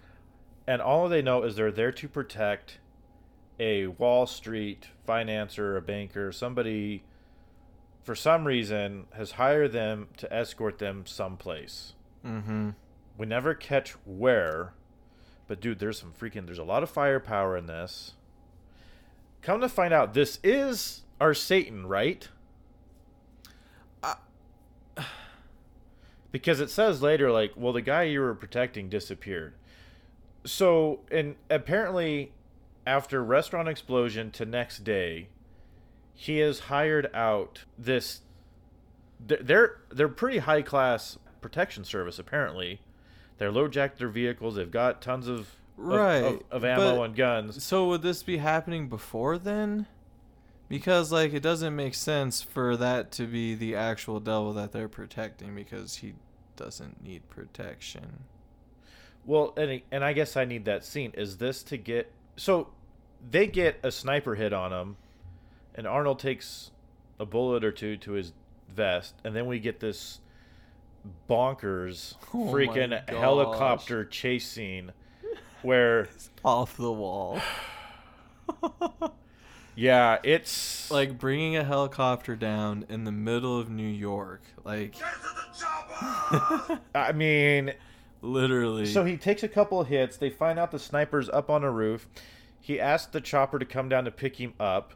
and 0.68 0.82
all 0.82 1.10
they 1.10 1.22
know 1.22 1.44
is 1.44 1.56
they're 1.56 1.72
there 1.72 1.92
to 1.92 2.08
protect 2.08 2.78
a 3.60 3.88
Wall 3.88 4.26
Street 4.28 4.88
financer, 5.08 5.78
a 5.78 5.82
banker, 5.82 6.32
somebody 6.32 7.04
for 8.04 8.16
some 8.16 8.46
reason 8.46 9.06
has 9.14 9.32
hired 9.32 9.72
them 9.72 10.08
to 10.18 10.32
escort 10.34 10.80
them 10.80 11.06
someplace. 11.06 11.94
Mm-hmm. 12.26 12.72
We 13.18 13.26
never 13.26 13.54
catch 13.54 13.92
where, 14.06 14.74
but 15.48 15.62
dude, 15.62 15.80
there's 15.80 16.00
some 16.00 16.14
freaking 16.20 16.46
there's 16.46 16.58
a 16.58 16.64
lot 16.64 16.84
of 16.84 16.90
firepower 16.90 17.56
in 17.58 17.68
this. 17.68 18.14
Come 19.42 19.62
to 19.62 19.70
find 19.70 19.94
out, 19.94 20.14
this 20.14 20.40
is 20.44 21.02
our 21.20 21.34
Satan, 21.34 21.88
right? 21.88 22.28
Because 26.32 26.60
it 26.60 26.70
says 26.70 27.02
later 27.02 27.32
like, 27.32 27.52
well, 27.56 27.74
the 27.74 27.82
guy 27.82 28.04
you 28.04 28.20
were 28.22 28.36
protecting 28.36 28.90
disappeared. 28.90 29.54
So, 30.46 31.02
and 31.12 31.36
apparently, 31.50 32.32
after 32.88 33.24
restaurant 33.24 33.68
explosion 33.68 34.32
to 34.32 34.46
next 34.46 34.84
day, 34.84 35.28
he 36.14 36.40
has 36.40 36.62
hired 36.62 37.10
out 37.14 37.66
this. 37.78 38.22
they're- 39.26 39.82
They're 39.92 40.08
pretty 40.10 40.40
high 40.40 40.62
class 40.64 41.18
protection 41.42 41.84
service 41.84 42.18
apparently. 42.20 42.82
They're 43.38 43.52
low 43.52 43.68
jacked 43.68 43.98
their 44.00 44.10
vehicles. 44.10 44.56
They've 44.56 44.70
got 44.72 45.02
tons 45.02 45.28
of 45.28 45.40
of- 45.40 45.56
Right, 45.78 46.24
of, 46.24 46.42
of 46.52 46.66
ammo 46.66 46.98
but- 46.98 47.04
and 47.06 47.16
guns. 47.16 47.64
So 47.64 47.88
would 47.88 48.02
this 48.04 48.22
be 48.24 48.38
happening 48.38 48.88
before 48.90 49.38
then? 49.40 49.88
Because 50.72 51.12
like 51.12 51.34
it 51.34 51.42
doesn't 51.44 51.76
make 51.76 51.94
sense 51.94 52.42
for 52.42 52.76
that 52.78 53.12
to 53.14 53.26
be 53.28 53.54
the 53.56 53.76
actual 53.76 54.20
devil 54.20 54.54
that 54.54 54.72
they're 54.72 54.88
protecting 54.90 55.54
because 55.54 55.98
he 55.98 56.14
doesn't 56.56 57.04
need 57.04 57.28
protection. 57.30 58.24
Well, 59.26 59.54
and 59.58 59.70
I- 59.72 59.84
and 59.92 60.04
I 60.04 60.14
guess 60.14 60.36
I 60.38 60.46
need 60.46 60.66
that 60.66 60.84
scene. 60.84 61.12
Is 61.16 61.38
this 61.38 61.62
to 61.64 61.78
get 61.78 62.12
so 62.38 62.70
they 63.30 63.46
get 63.48 63.80
a 63.84 63.92
sniper 63.92 64.36
hit 64.36 64.54
on 64.54 64.72
him, 64.74 64.96
and 65.76 65.86
Arnold 65.86 66.20
takes 66.20 66.72
a 67.20 67.26
bullet 67.26 67.64
or 67.64 67.72
two 67.72 67.98
to 67.98 68.14
his 68.14 68.32
vest, 68.74 69.14
and 69.24 69.36
then 69.36 69.46
we 69.46 69.60
get 69.60 69.80
this 69.82 70.20
bonkers 71.30 72.16
Oh 72.34 72.46
freaking 72.52 73.08
helicopter 73.10 74.06
chase 74.06 74.48
scene 74.48 74.92
where 75.62 76.08
Off 76.46 76.78
the 76.78 76.92
wall. 76.92 77.40
yeah, 79.76 80.18
it's 80.24 80.92
like 80.92 81.18
bringing 81.18 81.56
a 81.56 81.64
helicopter 81.64 82.36
down 82.36 82.86
in 82.90 83.04
the 83.04 83.12
middle 83.12 83.60
of 83.60 83.70
New 83.70 83.88
York. 83.88 84.42
Like 84.64 84.94
Get 84.94 85.00
to 85.00 85.30
the 85.36 85.60
chopper! 85.60 86.82
I 86.96 87.12
mean, 87.14 87.74
literally. 88.22 88.86
So 88.86 89.06
he 89.06 89.18
takes 89.18 89.44
a 89.44 89.48
couple 89.48 89.80
of 89.80 89.88
hits. 89.88 90.18
They 90.18 90.30
find 90.30 90.60
out 90.60 90.72
the 90.72 90.80
sniper's 90.80 91.30
up 91.30 91.50
on 91.50 91.64
a 91.64 91.72
roof. 91.72 92.08
He 92.60 92.80
asks 92.80 93.12
the 93.12 93.22
chopper 93.22 93.60
to 93.60 93.66
come 93.66 93.90
down 93.90 94.06
to 94.06 94.12
pick 94.12 94.38
him 94.38 94.54
up. 94.60 94.94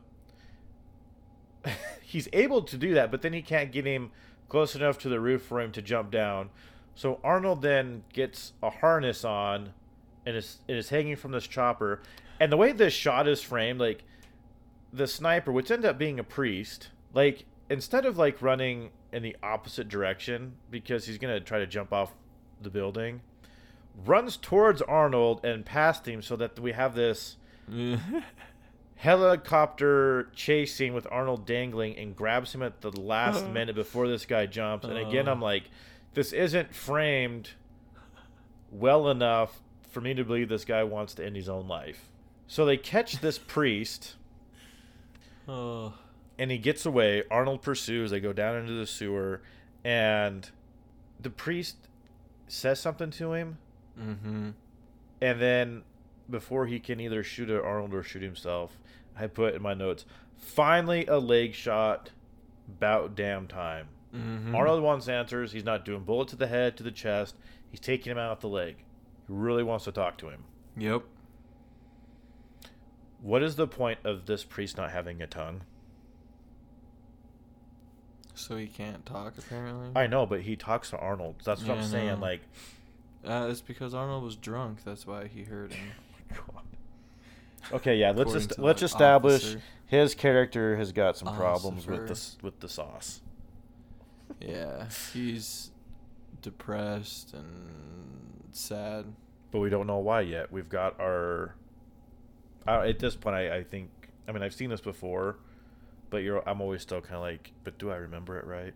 He's 2.01 2.27
able 2.33 2.61
to 2.63 2.77
do 2.77 2.93
that, 2.93 3.11
but 3.11 3.21
then 3.21 3.33
he 3.33 3.41
can't 3.41 3.71
get 3.71 3.85
him 3.85 4.11
close 4.49 4.75
enough 4.75 4.99
to 4.99 5.09
the 5.09 5.19
roof 5.19 5.41
for 5.41 5.59
him 5.59 5.71
to 5.71 5.81
jump 5.81 6.11
down. 6.11 6.49
So 6.93 7.19
Arnold 7.23 7.61
then 7.61 8.03
gets 8.13 8.53
a 8.61 8.69
harness 8.69 9.25
on 9.25 9.73
and 10.25 10.35
is, 10.37 10.59
and 10.67 10.77
is 10.77 10.89
hanging 10.89 11.15
from 11.15 11.31
this 11.31 11.47
chopper. 11.47 12.01
And 12.39 12.51
the 12.51 12.57
way 12.57 12.71
this 12.71 12.93
shot 12.93 13.27
is 13.27 13.41
framed, 13.41 13.79
like 13.79 14.03
the 14.95 15.07
sniper, 15.07 15.51
which 15.51 15.69
ended 15.69 15.89
up 15.89 15.97
being 15.97 16.19
a 16.19 16.23
priest, 16.23 16.89
like 17.13 17.45
instead 17.69 18.05
of 18.05 18.17
like 18.17 18.41
running 18.41 18.91
in 19.11 19.23
the 19.23 19.35
opposite 19.43 19.89
direction 19.89 20.53
because 20.69 21.05
he's 21.05 21.17
gonna 21.17 21.39
try 21.39 21.59
to 21.59 21.67
jump 21.67 21.91
off 21.91 22.13
the 22.61 22.69
building, 22.69 23.21
runs 24.05 24.37
towards 24.37 24.81
Arnold 24.81 25.43
and 25.43 25.65
past 25.65 26.07
him 26.07 26.21
so 26.21 26.35
that 26.35 26.59
we 26.59 26.71
have 26.71 26.95
this 26.95 27.37
helicopter 28.95 30.29
chase 30.33 30.73
scene 30.73 30.93
with 30.93 31.07
Arnold 31.11 31.45
dangling 31.45 31.97
and 31.97 32.15
grabs 32.15 32.53
him 32.53 32.61
at 32.61 32.81
the 32.81 32.91
last 32.91 33.47
minute 33.51 33.75
before 33.75 34.07
this 34.07 34.25
guy 34.25 34.45
jumps. 34.45 34.85
And 34.85 34.97
again. 34.97 35.27
I'm 35.27 35.43
uh. 35.43 35.45
like, 35.45 35.63
this 36.13 36.31
isn't 36.31 36.73
framed 36.73 37.51
well 38.71 39.09
enough 39.09 39.61
for 39.89 40.01
me 40.01 40.13
to 40.13 40.23
believe 40.23 40.49
this 40.49 40.65
guy 40.65 40.83
wants 40.83 41.13
to 41.15 41.25
end 41.25 41.35
his 41.35 41.49
own 41.49 41.67
life. 41.67 42.09
So 42.47 42.65
they 42.65 42.77
catch 42.77 43.19
this 43.21 43.37
priest 43.37 44.15
oh. 45.47 45.93
and 46.37 46.51
he 46.51 46.57
gets 46.57 46.85
away. 46.85 47.23
Arnold 47.31 47.61
pursues. 47.61 48.11
They 48.11 48.19
go 48.19 48.33
down 48.33 48.55
into 48.57 48.73
the 48.73 48.85
sewer, 48.87 49.41
and 49.83 50.49
the 51.19 51.29
priest 51.29 51.77
says 52.47 52.79
something 52.79 53.11
to 53.11 53.33
him, 53.33 53.57
Mm-hmm. 53.99 54.49
and 55.21 55.41
then 55.41 55.83
before 56.29 56.65
he 56.67 56.79
can 56.79 56.99
either 56.99 57.23
shoot 57.23 57.49
at 57.49 57.63
Arnold 57.63 57.93
or 57.93 58.03
shoot 58.03 58.21
himself, 58.21 58.77
I 59.17 59.27
put 59.27 59.55
in 59.55 59.61
my 59.61 59.73
notes, 59.73 60.05
finally 60.37 61.05
a 61.05 61.17
leg 61.17 61.53
shot, 61.53 62.11
about 62.67 63.15
damn 63.15 63.47
time. 63.47 63.87
Mm-hmm. 64.13 64.53
Arnold 64.55 64.81
wants 64.83 65.07
answers. 65.07 65.51
He's 65.53 65.63
not 65.63 65.85
doing 65.85 66.01
bullet 66.03 66.27
to 66.29 66.35
the 66.35 66.47
head, 66.47 66.75
to 66.77 66.83
the 66.83 66.91
chest. 66.91 67.35
He's 67.71 67.79
taking 67.79 68.11
him 68.11 68.17
out 68.17 68.41
the 68.41 68.47
leg. 68.49 68.77
He 69.27 69.33
really 69.33 69.63
wants 69.63 69.85
to 69.85 69.91
talk 69.91 70.17
to 70.19 70.29
him. 70.29 70.43
Yep. 70.77 71.03
What 73.25 73.41
is 73.41 73.55
the 73.55 73.65
point 73.65 73.97
of 74.03 74.27
this 74.27 74.43
priest 74.43 74.77
not 74.77 74.91
having 74.91 75.19
a 75.19 75.25
tongue? 75.25 75.61
So 78.35 78.55
he 78.55 78.67
can't 78.67 79.03
talk 79.03 79.33
apparently. 79.39 79.89
I 79.95 80.05
know, 80.05 80.27
but 80.27 80.41
he 80.41 80.55
talks 80.55 80.91
to 80.91 80.97
Arnold. 80.97 81.37
That's 81.43 81.61
what 81.61 81.77
Yeah, 81.77 81.83
I'm 81.83 81.89
saying. 81.89 82.19
Like, 82.19 82.41
Uh, 83.25 83.47
it's 83.49 83.61
because 83.61 83.95
Arnold 83.95 84.23
was 84.23 84.35
drunk. 84.35 84.83
That's 84.83 85.07
why 85.07 85.25
he 85.25 85.43
heard 85.43 85.73
him. 85.73 85.87
Okay, 87.73 87.95
yeah. 87.95 88.11
Let's 88.11 88.31
just 88.31 88.59
let's 88.59 88.83
establish 88.83 89.41
officer. 89.43 89.61
his 89.87 90.13
character 90.13 90.77
has 90.77 90.91
got 90.91 91.17
some 91.17 91.35
problems 91.35 91.87
with 91.87 92.07
the 92.07 92.45
with 92.45 92.59
the 92.59 92.69
sauce. 92.69 93.21
Yeah, 94.39 94.85
he's 95.13 95.71
depressed 96.43 97.33
and 97.33 98.49
sad. 98.51 99.05
but 99.49 99.61
we 99.61 99.71
don't 99.71 99.87
know 99.87 99.97
why 99.97 100.21
yet. 100.21 100.51
We've 100.51 100.69
got 100.69 100.99
our. 100.99 101.55
Uh, 102.67 102.81
at 102.81 102.99
this 102.99 103.15
point, 103.15 103.35
I, 103.35 103.57
I 103.57 103.63
think. 103.63 103.89
I 104.27 104.31
mean, 104.31 104.41
I've 104.41 104.55
seen 104.55 104.69
this 104.69 104.81
before, 104.81 105.37
but 106.09 106.17
you're. 106.17 106.47
I'm 106.47 106.61
always 106.61 106.81
still 106.81 107.01
kind 107.01 107.15
of 107.15 107.21
like, 107.21 107.51
but 107.63 107.77
do 107.77 107.91
I 107.91 107.97
remember 107.97 108.37
it 108.39 108.45
right? 108.45 108.73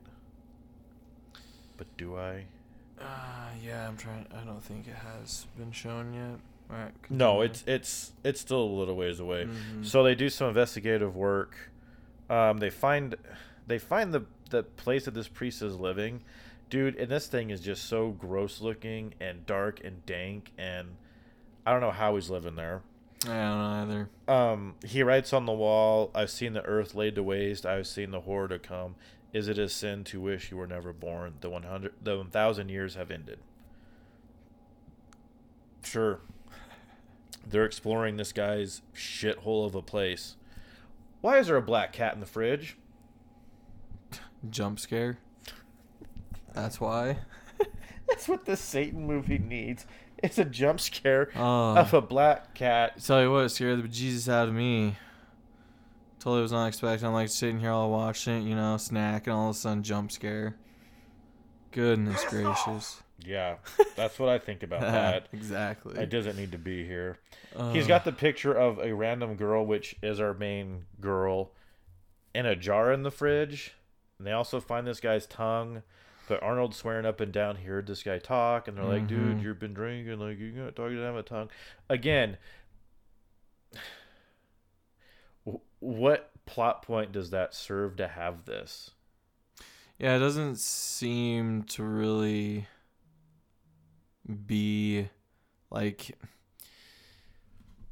But 1.77 1.87
do 1.97 2.17
I? 2.17 2.45
Uh, 2.99 3.49
yeah, 3.63 3.87
I'm 3.87 3.97
trying. 3.97 4.27
I 4.35 4.43
don't 4.45 4.63
think 4.63 4.87
it 4.87 4.95
has 4.95 5.47
been 5.57 5.71
shown 5.71 6.13
yet. 6.13 6.39
Right. 6.69 6.91
No, 7.09 7.41
it's 7.41 7.63
it's 7.65 8.11
it's 8.23 8.39
still 8.39 8.61
a 8.61 8.75
little 8.77 8.95
ways 8.95 9.19
away. 9.19 9.45
Mhm. 9.45 9.83
So 9.85 10.03
they 10.03 10.13
do 10.13 10.29
some 10.29 10.49
investigative 10.49 11.15
work. 11.15 11.71
Um, 12.29 12.59
they 12.59 12.69
find 12.69 13.15
they 13.65 13.79
find 13.79 14.13
the 14.13 14.25
the 14.51 14.63
place 14.63 15.05
that 15.05 15.15
this 15.15 15.27
priest 15.27 15.63
is 15.63 15.77
living, 15.77 16.21
dude. 16.69 16.95
And 16.97 17.09
this 17.09 17.25
thing 17.25 17.49
is 17.49 17.61
just 17.61 17.85
so 17.85 18.11
gross 18.11 18.61
looking 18.61 19.15
and 19.19 19.47
dark 19.47 19.83
and 19.83 20.05
dank, 20.05 20.51
and 20.59 20.89
I 21.65 21.71
don't 21.71 21.81
know 21.81 21.89
how 21.91 22.13
he's 22.15 22.29
living 22.29 22.55
there. 22.55 22.81
I 23.25 23.27
don't 23.27 23.35
know 23.35 23.81
either. 23.81 24.09
Um, 24.27 24.75
he 24.85 25.03
writes 25.03 25.33
on 25.33 25.45
the 25.45 25.53
wall, 25.53 26.09
"I've 26.15 26.29
seen 26.29 26.53
the 26.53 26.63
earth 26.63 26.95
laid 26.95 27.15
to 27.15 27.23
waste. 27.23 27.65
I've 27.65 27.87
seen 27.87 28.11
the 28.11 28.21
horror 28.21 28.47
to 28.47 28.59
come. 28.59 28.95
Is 29.33 29.47
it 29.47 29.57
a 29.57 29.67
sin 29.69 30.03
to 30.05 30.21
wish 30.21 30.51
you 30.51 30.57
were 30.57 30.67
never 30.67 30.93
born? 30.93 31.33
The 31.41 31.49
one 31.49 31.63
hundred, 31.63 31.93
the 32.01 32.17
one 32.17 32.29
thousand 32.29 32.69
years 32.69 32.95
have 32.95 33.11
ended." 33.11 33.39
Sure. 35.83 36.21
They're 37.45 37.65
exploring 37.65 38.17
this 38.17 38.31
guy's 38.31 38.81
shithole 38.95 39.65
of 39.65 39.75
a 39.75 39.81
place. 39.81 40.35
Why 41.21 41.39
is 41.39 41.47
there 41.47 41.57
a 41.57 41.61
black 41.61 41.91
cat 41.91 42.13
in 42.13 42.19
the 42.19 42.25
fridge? 42.25 42.77
Jump 44.49 44.79
scare. 44.79 45.17
That's 46.53 46.79
why. 46.79 47.19
That's 48.07 48.27
what 48.27 48.45
the 48.45 48.55
Satan 48.55 49.05
movie 49.05 49.37
needs. 49.37 49.85
It's 50.23 50.37
a 50.37 50.45
jump 50.45 50.79
scare 50.79 51.29
Oh. 51.35 51.77
of 51.77 51.93
a 51.93 52.01
black 52.01 52.53
cat. 52.53 53.01
Tell 53.03 53.21
you 53.21 53.31
what, 53.31 53.45
it 53.45 53.49
scared 53.49 53.81
the 53.81 53.87
bejesus 53.87 54.27
out 54.31 54.47
of 54.49 54.53
me. 54.53 54.97
Totally 56.19 56.41
was 56.41 56.51
not 56.51 56.67
expecting. 56.67 57.07
I'm 57.07 57.13
like 57.13 57.29
sitting 57.29 57.59
here 57.59 57.71
all 57.71 57.89
watching 57.89 58.41
it, 58.41 58.49
you 58.49 58.55
know, 58.55 58.75
snack, 58.77 59.27
and 59.27 59.33
all 59.35 59.49
of 59.51 59.55
a 59.55 59.59
sudden 59.59 59.83
jump 59.83 60.11
scare. 60.11 60.55
Goodness 61.71 62.23
gracious. 62.29 63.01
Yeah, 63.25 63.55
that's 63.95 64.17
what 64.19 64.29
I 64.29 64.39
think 64.39 64.63
about 64.63 64.81
that. 64.81 65.27
exactly. 65.33 65.97
It 65.97 66.09
doesn't 66.09 66.37
need 66.37 66.51
to 66.53 66.57
be 66.57 66.85
here. 66.85 67.19
Uh, 67.55 67.71
He's 67.73 67.87
got 67.87 68.03
the 68.05 68.11
picture 68.11 68.53
of 68.53 68.79
a 68.79 68.93
random 68.93 69.35
girl, 69.35 69.65
which 69.65 69.95
is 70.01 70.19
our 70.19 70.33
main 70.33 70.85
girl, 70.99 71.51
in 72.33 72.45
a 72.45 72.55
jar 72.55 72.91
in 72.91 73.03
the 73.03 73.11
fridge. 73.11 73.73
And 74.17 74.27
they 74.27 74.31
also 74.31 74.59
find 74.59 74.85
this 74.87 74.99
guy's 74.99 75.25
tongue. 75.25 75.83
But 76.29 76.43
Arnold's 76.43 76.77
swearing 76.77 77.07
up 77.07 77.19
and 77.19 77.33
down 77.33 77.57
he 77.57 77.65
heard 77.65 77.87
this 77.87 78.03
guy 78.03 78.19
talk, 78.19 78.67
and 78.67 78.77
they're 78.77 78.85
like, 78.85 79.07
"Dude, 79.07 79.37
Mhm. 79.37 79.41
you've 79.41 79.59
been 79.59 79.73
drinking. 79.73 80.19
Like, 80.19 80.37
you 80.37 80.51
got 80.51 80.75
talking 80.75 80.95
to 80.97 81.01
have 81.01 81.15
a 81.15 81.23
tongue." 81.23 81.49
Again, 81.89 82.37
what 85.79 86.31
plot 86.45 86.81
point 86.83 87.11
does 87.11 87.31
that 87.31 87.53
serve 87.53 87.95
to 87.97 88.07
have 88.07 88.45
this? 88.45 88.91
Yeah, 89.97 90.15
it 90.15 90.19
doesn't 90.19 90.57
seem 90.59 91.63
to 91.63 91.83
really 91.83 92.67
be 94.45 95.09
like 95.71 96.11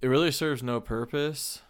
it 0.02 0.08
really 0.08 0.32
serves 0.32 0.62
no 0.62 0.80
purpose. 0.80 1.62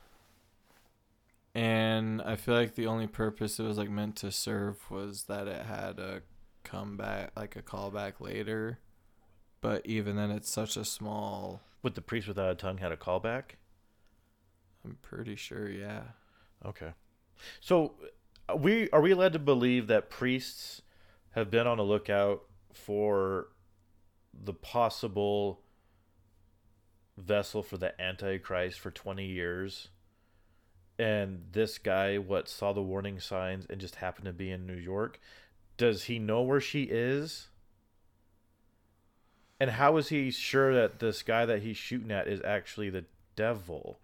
And 1.56 2.22
I 2.22 2.36
feel 2.36 2.54
like 2.54 2.76
the 2.76 2.86
only 2.88 3.08
purpose 3.08 3.60
it 3.60 3.64
was 3.64 3.78
like 3.78 3.90
meant 3.90 4.16
to 4.18 4.32
serve 4.32 4.92
was 4.92 5.24
that 5.24 5.48
it 5.48 5.66
had 5.66 5.98
a 5.98 6.22
comeback 6.70 7.32
like 7.36 7.56
a 7.56 7.62
callback 7.62 8.20
later. 8.20 8.80
But 9.62 9.86
even 9.86 10.16
then 10.16 10.32
it's 10.32 10.50
such 10.50 10.78
a 10.78 10.86
small 10.86 11.62
With 11.82 11.96
the 11.96 12.02
priest 12.02 12.28
without 12.28 12.52
a 12.52 12.56
tongue 12.56 12.78
had 12.78 12.92
a 12.92 12.98
callback. 12.98 13.56
I'm 14.86 14.98
pretty 15.02 15.36
sure, 15.36 15.70
yeah. 15.70 16.02
Okay. 16.66 16.92
So, 17.60 17.94
uh, 18.50 18.56
we 18.56 18.90
are 18.92 19.02
we 19.02 19.14
led 19.14 19.34
to 19.34 19.40
believe 19.40 19.88
that 19.88 20.10
priests 20.10 20.82
have 21.32 21.52
been 21.52 21.68
on 21.68 21.80
a 21.80 21.84
lookout 21.84 22.44
for 22.74 23.50
the 24.34 24.54
possible 24.54 25.62
vessel 27.18 27.64
for 27.64 27.78
the 27.78 28.00
Antichrist 28.00 28.80
for 28.80 28.92
20 28.92 29.26
years. 29.26 29.90
And 31.00 31.46
this 31.52 31.78
guy, 31.78 32.18
what, 32.18 32.50
saw 32.50 32.74
the 32.74 32.82
warning 32.82 33.20
signs 33.20 33.66
and 33.70 33.80
just 33.80 33.96
happened 33.96 34.26
to 34.26 34.34
be 34.34 34.52
in 34.52 34.66
New 34.66 34.76
York. 34.76 35.20
Does 35.78 36.06
he 36.06 36.18
know 36.20 36.42
where 36.42 36.60
she 36.62 36.84
is? 36.84 37.48
And 39.60 39.72
how 39.72 39.98
is 39.98 40.10
he 40.10 40.30
sure 40.32 40.74
that 40.76 41.00
this 41.00 41.24
guy 41.24 41.46
that 41.46 41.62
he's 41.62 41.78
shooting 41.78 42.12
at 42.12 42.28
is 42.28 42.42
actually 42.44 42.90
the 42.90 43.06
devil? 43.36 44.00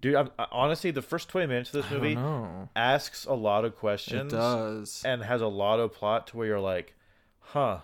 Dude, 0.00 0.14
I'm, 0.14 0.30
I- 0.38 0.46
honestly, 0.52 0.90
the 0.90 1.02
first 1.02 1.28
20 1.28 1.46
minutes 1.46 1.70
of 1.70 1.82
this 1.82 1.86
I 1.86 1.90
don't 1.94 2.02
movie 2.02 2.14
know. 2.14 2.68
asks 2.76 3.24
a 3.24 3.32
lot 3.34 3.64
of 3.64 3.76
questions 3.76 4.32
It 4.32 4.36
does. 4.36 5.02
and 5.04 5.22
has 5.22 5.40
a 5.40 5.46
lot 5.46 5.80
of 5.80 5.92
plot 5.92 6.26
to 6.28 6.36
where 6.36 6.46
you're 6.46 6.60
like, 6.60 6.94
huh. 7.40 7.78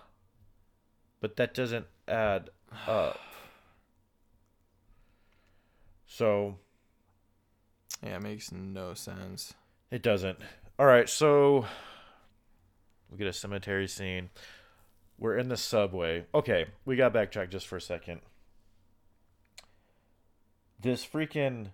But 1.19 1.35
that 1.37 1.53
doesn't 1.53 1.85
add 2.07 2.49
up. 2.87 3.19
So 6.05 6.57
Yeah, 8.03 8.17
it 8.17 8.21
makes 8.23 8.51
no 8.51 8.93
sense. 8.93 9.53
it 9.91 10.01
doesn't. 10.03 10.39
All 10.79 10.87
right, 10.87 11.07
so 11.07 11.67
we 13.07 13.19
get 13.19 13.27
a 13.27 13.33
cemetery 13.33 13.87
scene. 13.87 14.31
We're 15.19 15.37
in 15.37 15.47
the 15.47 15.55
subway. 15.55 16.25
Okay, 16.33 16.65
we 16.83 16.95
got 16.95 17.13
backtrack 17.13 17.51
just 17.51 17.67
for 17.67 17.77
a 17.77 17.81
second. 17.81 18.21
This 20.79 21.05
freaking 21.05 21.67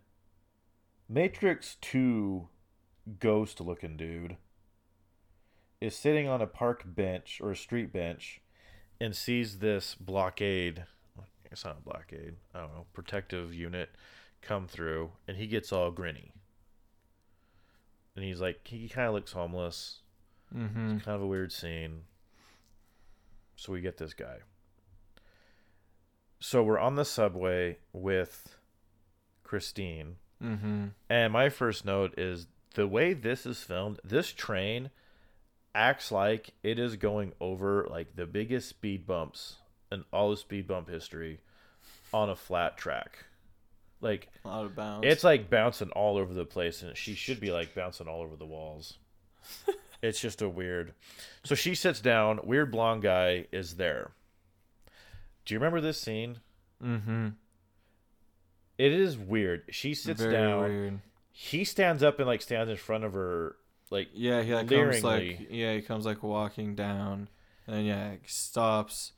Matrix 1.07 1.77
2 1.79 2.49
ghost 3.19 3.61
looking 3.61 3.95
dude 3.95 4.35
is 5.79 5.95
sitting 5.95 6.27
on 6.27 6.41
a 6.41 6.47
park 6.47 6.83
bench 6.85 7.39
or 7.41 7.51
a 7.51 7.55
street 7.55 7.93
bench 7.93 8.41
and 8.99 9.15
sees 9.15 9.59
this 9.59 9.95
blockade. 9.95 10.83
It's 11.49 11.63
not 11.63 11.77
a 11.79 11.89
blockade. 11.89 12.35
I 12.53 12.59
don't 12.59 12.73
know, 12.73 12.85
protective 12.91 13.53
unit 13.53 13.91
come 14.41 14.67
through 14.67 15.11
and 15.25 15.37
he 15.37 15.47
gets 15.47 15.71
all 15.71 15.89
grinny. 15.89 16.31
And 18.19 18.27
he's 18.27 18.41
like, 18.41 18.67
he 18.67 18.89
kind 18.89 19.07
of 19.07 19.13
looks 19.13 19.31
homeless. 19.31 19.99
Mm-hmm. 20.53 20.97
Kind 20.97 21.15
of 21.15 21.21
a 21.21 21.25
weird 21.25 21.53
scene. 21.53 22.01
So 23.55 23.71
we 23.71 23.79
get 23.79 23.95
this 23.95 24.13
guy. 24.13 24.39
So 26.41 26.61
we're 26.61 26.79
on 26.79 26.97
the 26.97 27.05
subway 27.05 27.77
with 27.93 28.57
Christine. 29.45 30.17
Mm-hmm. 30.43 30.87
And 31.09 31.31
my 31.31 31.47
first 31.47 31.85
note 31.85 32.13
is 32.19 32.47
the 32.75 32.89
way 32.89 33.13
this 33.13 33.45
is 33.45 33.61
filmed, 33.63 34.01
this 34.03 34.33
train 34.33 34.89
acts 35.73 36.11
like 36.11 36.49
it 36.61 36.77
is 36.77 36.97
going 36.97 37.31
over 37.39 37.87
like 37.89 38.17
the 38.17 38.25
biggest 38.25 38.67
speed 38.67 39.07
bumps 39.07 39.59
in 39.93 40.03
all 40.11 40.33
of 40.33 40.39
speed 40.39 40.67
bump 40.67 40.89
history 40.89 41.39
on 42.13 42.29
a 42.29 42.35
flat 42.35 42.75
track. 42.75 43.27
Like 44.01 44.29
A 44.45 44.47
lot 44.47 44.65
of 44.65 44.75
bounce. 44.75 45.05
it's 45.05 45.23
like 45.23 45.49
bouncing 45.49 45.89
all 45.91 46.17
over 46.17 46.33
the 46.33 46.45
place 46.45 46.81
and 46.81 46.95
she 46.95 47.15
should 47.15 47.39
be 47.39 47.51
like 47.51 47.75
bouncing 47.75 48.07
all 48.07 48.21
over 48.21 48.35
the 48.35 48.45
walls. 48.45 48.97
it's 50.01 50.19
just 50.21 50.41
a 50.41 50.47
weird. 50.49 50.93
So 51.43 51.55
she 51.55 51.75
sits 51.75 51.99
down, 51.99 52.39
weird 52.43 52.71
blonde 52.71 53.01
guy 53.01 53.45
is 53.51 53.75
there. 53.75 54.11
Do 55.45 55.53
you 55.53 55.59
remember 55.59 55.81
this 55.81 55.99
scene? 55.99 56.39
mm-hmm. 56.83 57.29
It 58.77 58.93
is 58.93 59.17
weird. 59.17 59.63
She 59.71 59.93
sits 59.93 60.21
Very 60.21 60.33
down. 60.33 60.59
weird. 60.61 60.99
he 61.33 61.65
stands 61.65 62.01
up 62.01 62.19
and 62.19 62.27
like 62.27 62.41
stands 62.41 62.69
in 62.71 62.77
front 62.77 63.03
of 63.03 63.13
her 63.13 63.57
like 63.91 64.07
Yeah, 64.13 64.41
he 64.41 64.53
like 64.53 64.69
comes 64.69 65.03
like 65.03 65.47
yeah, 65.49 65.73
he 65.73 65.81
comes 65.81 66.05
like 66.05 66.23
walking 66.23 66.75
down, 66.75 67.27
and 67.67 67.85
yeah, 67.85 68.11
he 68.11 68.19
stops, 68.27 69.11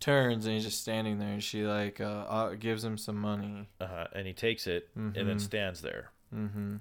turns, 0.00 0.44
and 0.46 0.54
he's 0.54 0.64
just 0.64 0.80
standing 0.80 1.18
there, 1.18 1.32
and 1.32 1.42
she 1.42 1.62
like 1.64 2.00
uh, 2.00 2.04
uh 2.28 2.54
gives 2.54 2.84
him 2.84 2.96
some 2.98 3.16
money. 3.16 3.68
uh, 3.80 4.06
and 4.14 4.26
he 4.26 4.32
takes 4.32 4.66
it 4.66 4.88
and 4.94 5.14
then 5.14 5.36
Mhm. 5.36 5.40
stands 5.40 5.80
there 5.80 6.10
Mm-hmm. 6.34 6.76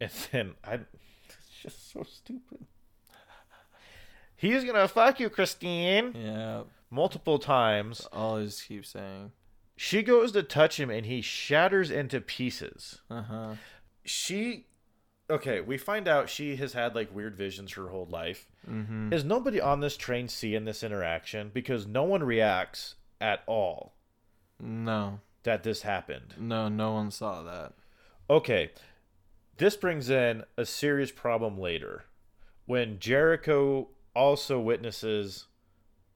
and 0.00 0.10
then 0.32 0.54
i 0.64 0.74
it's 0.74 1.48
just 1.62 1.90
so 1.92 2.02
stupid 2.02 2.66
he's 4.36 4.64
gonna 4.64 4.88
fuck 4.88 5.18
you 5.20 5.30
christine 5.30 6.12
Yeah, 6.14 6.62
multiple 6.90 7.38
times 7.38 8.06
all 8.12 8.36
he 8.38 8.50
keeps 8.50 8.90
saying. 8.90 9.32
she 9.76 10.02
goes 10.02 10.32
to 10.32 10.42
touch 10.42 10.78
him 10.78 10.90
and 10.90 11.06
he 11.06 11.20
shatters 11.22 11.90
into 11.90 12.20
pieces 12.20 13.00
Uh 13.10 13.22
huh. 13.22 13.54
she 14.04 14.66
okay 15.30 15.60
we 15.60 15.76
find 15.78 16.06
out 16.08 16.28
she 16.28 16.56
has 16.56 16.72
had 16.72 16.94
like 16.94 17.14
weird 17.14 17.36
visions 17.36 17.72
her 17.72 17.88
whole 17.88 18.06
life 18.10 18.48
Mm-hmm. 18.68 19.12
is 19.12 19.24
nobody 19.24 19.60
on 19.60 19.78
this 19.80 19.96
train 19.96 20.26
seeing 20.28 20.64
this 20.64 20.82
interaction 20.82 21.50
because 21.54 21.86
no 21.86 22.02
one 22.02 22.22
reacts 22.24 22.96
at 23.20 23.42
all 23.46 23.94
No, 24.60 25.20
that 25.44 25.62
this 25.62 25.82
happened 25.82 26.34
no, 26.38 26.68
no 26.68 26.92
one 26.92 27.10
saw 27.10 27.42
that. 27.42 27.72
Okay, 28.28 28.72
this 29.56 29.76
brings 29.76 30.10
in 30.10 30.42
a 30.56 30.66
serious 30.66 31.12
problem 31.12 31.58
later 31.60 32.04
when 32.64 32.98
Jericho 32.98 33.88
also 34.16 34.58
witnesses 34.58 35.46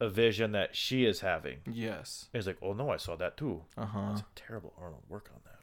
a 0.01 0.09
vision 0.09 0.51
that 0.53 0.75
she 0.75 1.05
is 1.05 1.21
having. 1.21 1.59
Yes. 1.71 2.29
He's 2.33 2.47
like, 2.47 2.57
"Oh 2.63 2.73
no, 2.73 2.91
I 2.91 2.97
saw 2.97 3.15
that 3.17 3.37
too." 3.37 3.63
Uh 3.77 3.85
huh. 3.87 4.09
That's 4.09 4.23
terrible. 4.35 4.73
Arnold, 4.81 5.03
work 5.09 5.31
on 5.33 5.41
that. 5.45 5.61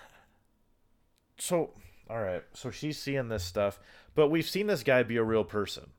So, 1.38 1.70
all 2.10 2.20
right. 2.20 2.42
So 2.54 2.70
she's 2.70 2.98
seeing 2.98 3.28
this 3.28 3.44
stuff, 3.44 3.78
but 4.14 4.28
we've 4.28 4.48
seen 4.48 4.66
this 4.66 4.82
guy 4.82 5.02
be 5.04 5.16
a 5.16 5.22
real 5.22 5.44
person. 5.44 5.90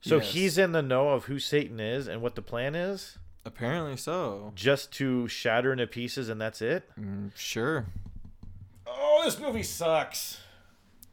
So 0.00 0.16
Yes. 0.18 0.32
he's 0.32 0.58
in 0.58 0.72
the 0.72 0.82
know 0.82 1.08
of 1.10 1.24
who 1.24 1.38
Satan 1.38 1.80
is 1.80 2.06
and 2.06 2.20
what 2.22 2.34
the 2.36 2.42
plan 2.42 2.74
is, 2.74 3.18
Apparently 3.44 3.96
so. 3.96 4.52
just 4.54 4.92
to 4.92 5.26
shatter 5.28 5.72
into 5.72 5.86
pieces, 5.86 6.28
and 6.28 6.40
that's 6.40 6.60
it. 6.62 6.88
Mm, 7.00 7.30
sure. 7.34 7.86
Oh, 8.86 9.22
this 9.24 9.38
movie 9.40 9.62
sucks. 9.62 10.40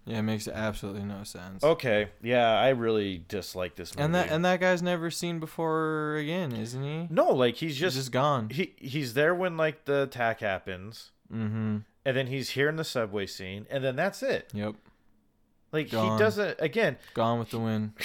Yeah, 0.05 0.19
it 0.19 0.23
makes 0.23 0.47
absolutely 0.47 1.03
no 1.03 1.23
sense. 1.23 1.63
Okay, 1.63 2.09
yeah, 2.21 2.51
I 2.59 2.69
really 2.69 3.23
dislike 3.27 3.75
this 3.75 3.95
movie. 3.95 4.03
And 4.05 4.13
that 4.13 4.29
and 4.29 4.45
that 4.45 4.59
guy's 4.59 4.83
never 4.83 5.09
seen 5.09 5.39
before 5.39 6.17
again, 6.17 6.51
isn't 6.51 6.83
he? 6.83 7.07
no, 7.09 7.29
like 7.33 7.55
he's 7.55 7.71
He's 7.71 7.79
just, 7.79 7.95
just 7.97 8.11
gone. 8.11 8.49
he 8.51 8.73
he's 8.77 9.15
there 9.15 9.33
when 9.33 9.57
like 9.57 9.85
the 9.85 10.03
attack 10.03 10.41
happens, 10.41 11.09
Mm-hmm. 11.33 11.77
And 12.05 12.15
then 12.15 12.27
he's 12.27 12.51
here 12.51 12.69
in 12.69 12.75
the 12.75 12.83
subway 12.83 13.25
scene, 13.25 13.65
and 13.69 13.83
then 13.83 13.95
that's 13.95 14.21
it. 14.23 14.49
Yep. 14.53 14.75
Like 15.71 15.89
Gone. 15.89 16.13
he 16.13 16.23
doesn't 16.23 16.55
again. 16.59 16.97
Gone 17.13 17.39
with 17.39 17.49
the 17.49 17.59
wind. 17.59 17.93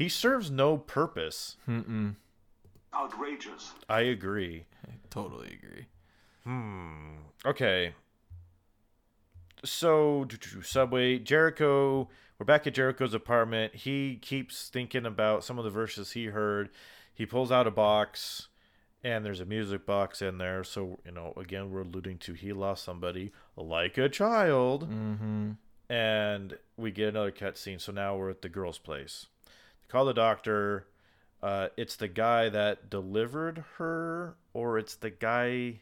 He 0.00 0.08
serves 0.08 0.50
no 0.50 0.78
purpose. 0.78 1.58
Mm-mm. 1.68 2.14
Outrageous. 2.94 3.74
I 3.86 4.00
agree. 4.00 4.64
I 4.88 4.92
totally 5.10 5.58
agree. 5.62 5.88
Hmm. 6.44 7.16
Okay. 7.44 7.92
So 9.62 10.26
subway 10.62 11.18
Jericho. 11.18 12.08
We're 12.38 12.46
back 12.46 12.66
at 12.66 12.72
Jericho's 12.72 13.12
apartment. 13.12 13.74
He 13.74 14.16
keeps 14.16 14.70
thinking 14.70 15.04
about 15.04 15.44
some 15.44 15.58
of 15.58 15.64
the 15.66 15.70
verses 15.70 16.12
he 16.12 16.28
heard. 16.28 16.70
He 17.12 17.26
pulls 17.26 17.52
out 17.52 17.66
a 17.66 17.70
box, 17.70 18.48
and 19.02 19.24
there's 19.24 19.40
a 19.40 19.44
music 19.46 19.86
box 19.86 20.20
in 20.22 20.38
there. 20.38 20.62
So 20.64 20.98
you 21.04 21.12
know, 21.12 21.32
again, 21.36 21.70
we're 21.70 21.82
alluding 21.82 22.18
to 22.18 22.32
he 22.34 22.52
lost 22.52 22.84
somebody 22.84 23.32
like 23.56 23.96
a 23.98 24.08
child, 24.08 24.88
Mm-hmm. 24.90 25.50
and 25.88 26.58
we 26.76 26.90
get 26.90 27.08
another 27.08 27.32
cutscene. 27.32 27.80
So 27.80 27.92
now 27.92 28.16
we're 28.16 28.30
at 28.30 28.42
the 28.42 28.48
girl's 28.48 28.78
place. 28.78 29.26
They 29.46 29.88
call 29.88 30.04
the 30.04 30.14
doctor. 30.14 30.86
Uh, 31.42 31.68
it's 31.78 31.96
the 31.96 32.08
guy 32.08 32.50
that 32.50 32.90
delivered 32.90 33.64
her, 33.78 34.36
or 34.52 34.78
it's 34.78 34.96
the 34.96 35.08
guy 35.10 35.80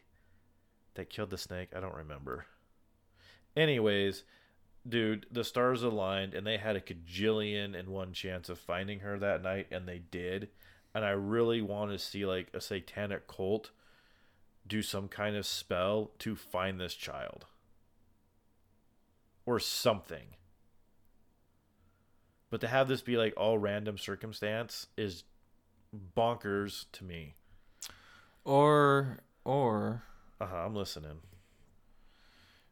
that 0.93 1.09
killed 1.09 1.29
the 1.31 1.37
snake. 1.37 1.69
I 1.75 1.81
don't 1.81 1.95
remember. 1.95 2.45
Anyways, 3.57 4.23
dude, 4.87 5.25
the 5.31 5.43
stars 5.43 5.83
aligned 5.83 6.33
and 6.33 6.45
they 6.47 6.57
had 6.57 6.75
a 6.75 6.81
cajillion 6.81 7.77
and 7.77 7.89
one 7.89 8.13
chance 8.13 8.47
of 8.49 8.57
finding 8.59 8.99
her 9.01 9.19
that 9.19 9.41
night, 9.43 9.67
and 9.71 9.87
they 9.87 9.99
did. 9.99 10.49
And 10.93 11.05
I 11.05 11.11
really 11.11 11.61
want 11.61 11.91
to 11.91 11.99
see 11.99 12.25
like 12.25 12.49
a 12.53 12.61
satanic 12.61 13.27
cult 13.27 13.71
do 14.67 14.81
some 14.81 15.07
kind 15.07 15.35
of 15.35 15.45
spell 15.45 16.11
to 16.19 16.35
find 16.35 16.79
this 16.79 16.93
child 16.93 17.45
or 19.45 19.59
something. 19.59 20.35
But 22.49 22.61
to 22.61 22.67
have 22.67 22.87
this 22.87 23.01
be 23.01 23.17
like 23.17 23.33
all 23.37 23.57
random 23.57 23.97
circumstance 23.97 24.87
is 24.97 25.23
bonkers 26.15 26.85
to 26.93 27.03
me. 27.03 27.35
Or 28.43 29.19
or 29.43 30.03
Uh 30.41 30.47
huh. 30.47 30.55
I'm 30.65 30.75
listening. 30.75 31.19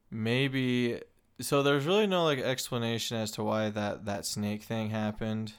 maybe 0.10 1.02
so 1.40 1.62
there's 1.62 1.86
really 1.86 2.08
no 2.08 2.24
like 2.24 2.40
explanation 2.40 3.18
as 3.18 3.32
to 3.32 3.44
why 3.44 3.70
that 3.70 4.06
that 4.06 4.26
snake 4.26 4.64
thing 4.64 4.90
happened. 4.90 5.54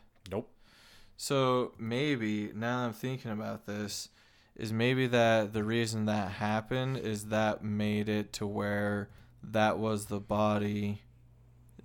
So 1.21 1.73
maybe 1.79 2.53
now 2.55 2.79
that 2.79 2.87
I'm 2.87 2.93
thinking 2.93 3.33
about 3.33 3.67
this, 3.67 4.09
is 4.55 4.73
maybe 4.73 5.09
that 5.09 5.53
the 5.53 5.65
reason 5.65 6.07
that 6.07 6.31
happened 6.31 6.97
is 6.97 7.27
that 7.27 7.63
made 7.63 8.09
it 8.09 8.33
to 8.35 8.47
where 8.47 9.09
that 9.43 9.79
was 9.79 10.07
the 10.07 10.21
body 10.21 11.03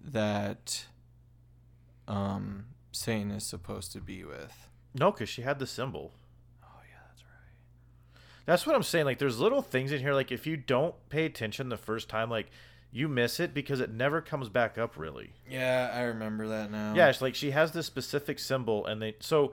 that 0.03 0.85
um 2.07 2.65
Satan 2.91 3.31
is 3.31 3.43
supposed 3.43 3.91
to 3.93 3.99
be 3.99 4.23
with. 4.23 4.69
No, 4.93 5.11
because 5.11 5.29
she 5.29 5.41
had 5.41 5.57
the 5.57 5.65
symbol. 5.65 6.11
Oh 6.63 6.67
yeah, 6.87 6.99
that's 7.09 7.23
right. 7.23 8.21
That's 8.45 8.67
what 8.67 8.75
I'm 8.75 8.83
saying. 8.83 9.05
Like, 9.05 9.17
there's 9.17 9.39
little 9.39 9.63
things 9.63 9.91
in 9.91 9.99
here. 9.99 10.13
Like, 10.13 10.31
if 10.31 10.45
you 10.45 10.57
don't 10.57 10.93
pay 11.09 11.25
attention 11.25 11.69
the 11.69 11.77
first 11.77 12.07
time, 12.07 12.29
like, 12.29 12.51
you 12.93 13.07
miss 13.09 13.39
it 13.39 13.53
because 13.53 13.79
it 13.81 13.91
never 13.91 14.21
comes 14.21 14.47
back 14.49 14.77
up. 14.77 14.97
Really. 14.97 15.33
Yeah, 15.49 15.91
I 15.93 16.01
remember 16.03 16.47
that 16.49 16.71
now. 16.71 16.93
Yeah, 16.95 17.09
it's 17.09 17.21
like 17.21 17.35
she 17.35 17.51
has 17.51 17.71
this 17.71 17.85
specific 17.87 18.39
symbol, 18.39 18.85
and 18.85 19.01
they 19.01 19.15
so 19.19 19.51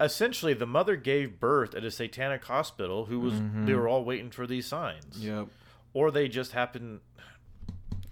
essentially 0.00 0.54
the 0.54 0.66
mother 0.66 0.96
gave 0.96 1.38
birth 1.38 1.74
at 1.74 1.84
a 1.84 1.90
satanic 1.90 2.44
hospital. 2.44 3.04
Who 3.06 3.20
was 3.20 3.34
Mhm. 3.34 3.66
they 3.66 3.74
were 3.74 3.88
all 3.88 4.04
waiting 4.04 4.30
for 4.30 4.46
these 4.46 4.66
signs. 4.66 5.18
Yep. 5.24 5.48
or 5.94 6.10
they 6.10 6.28
just 6.28 6.52
happen 6.52 7.00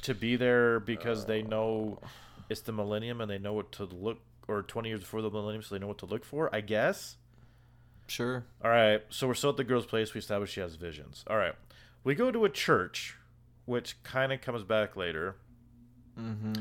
to 0.03 0.15
be 0.15 0.35
there 0.37 0.81
because 0.81 1.27
they 1.27 1.43
know 1.43 1.99
it's 2.49 2.63
the 2.63 2.73
millennium 2.73 3.21
and 3.21 3.31
they 3.31 3.39
know 3.39 3.53
what 3.53 3.71
to 3.73 3.85
look 3.85 4.19
or 4.49 4.63
20 4.63 4.89
years 4.89 5.01
before 5.01 5.21
the 5.21 5.31
millennium 5.31 5.63
so 5.63 5.75
they 5.75 5.79
know 5.79 5.87
what 5.89 5.99
to 5.99 6.07
look 6.07 6.25
for 6.25 6.53
i 6.55 6.61
guess 6.61 7.17
Sure. 8.09 8.45
all 8.65 8.71
right 8.71 9.03
so 9.11 9.27
we're 9.27 9.35
still 9.35 9.51
at 9.51 9.57
the 9.57 9.65
girl's 9.65 9.85
place 9.87 10.15
we 10.15 10.21
establish 10.21 10.53
she 10.53 10.61
has 10.61 10.77
visions 10.77 11.23
all 11.29 11.37
right 11.37 11.55
we 12.03 12.15
go 12.15 12.31
to 12.31 12.45
a 12.45 12.49
church 12.51 13.17
which 13.67 14.03
kind 14.03 14.33
of 14.33 14.41
comes 14.41 14.63
back 14.65 14.97
later 14.97 15.37
Mm-hmm. 16.19 16.55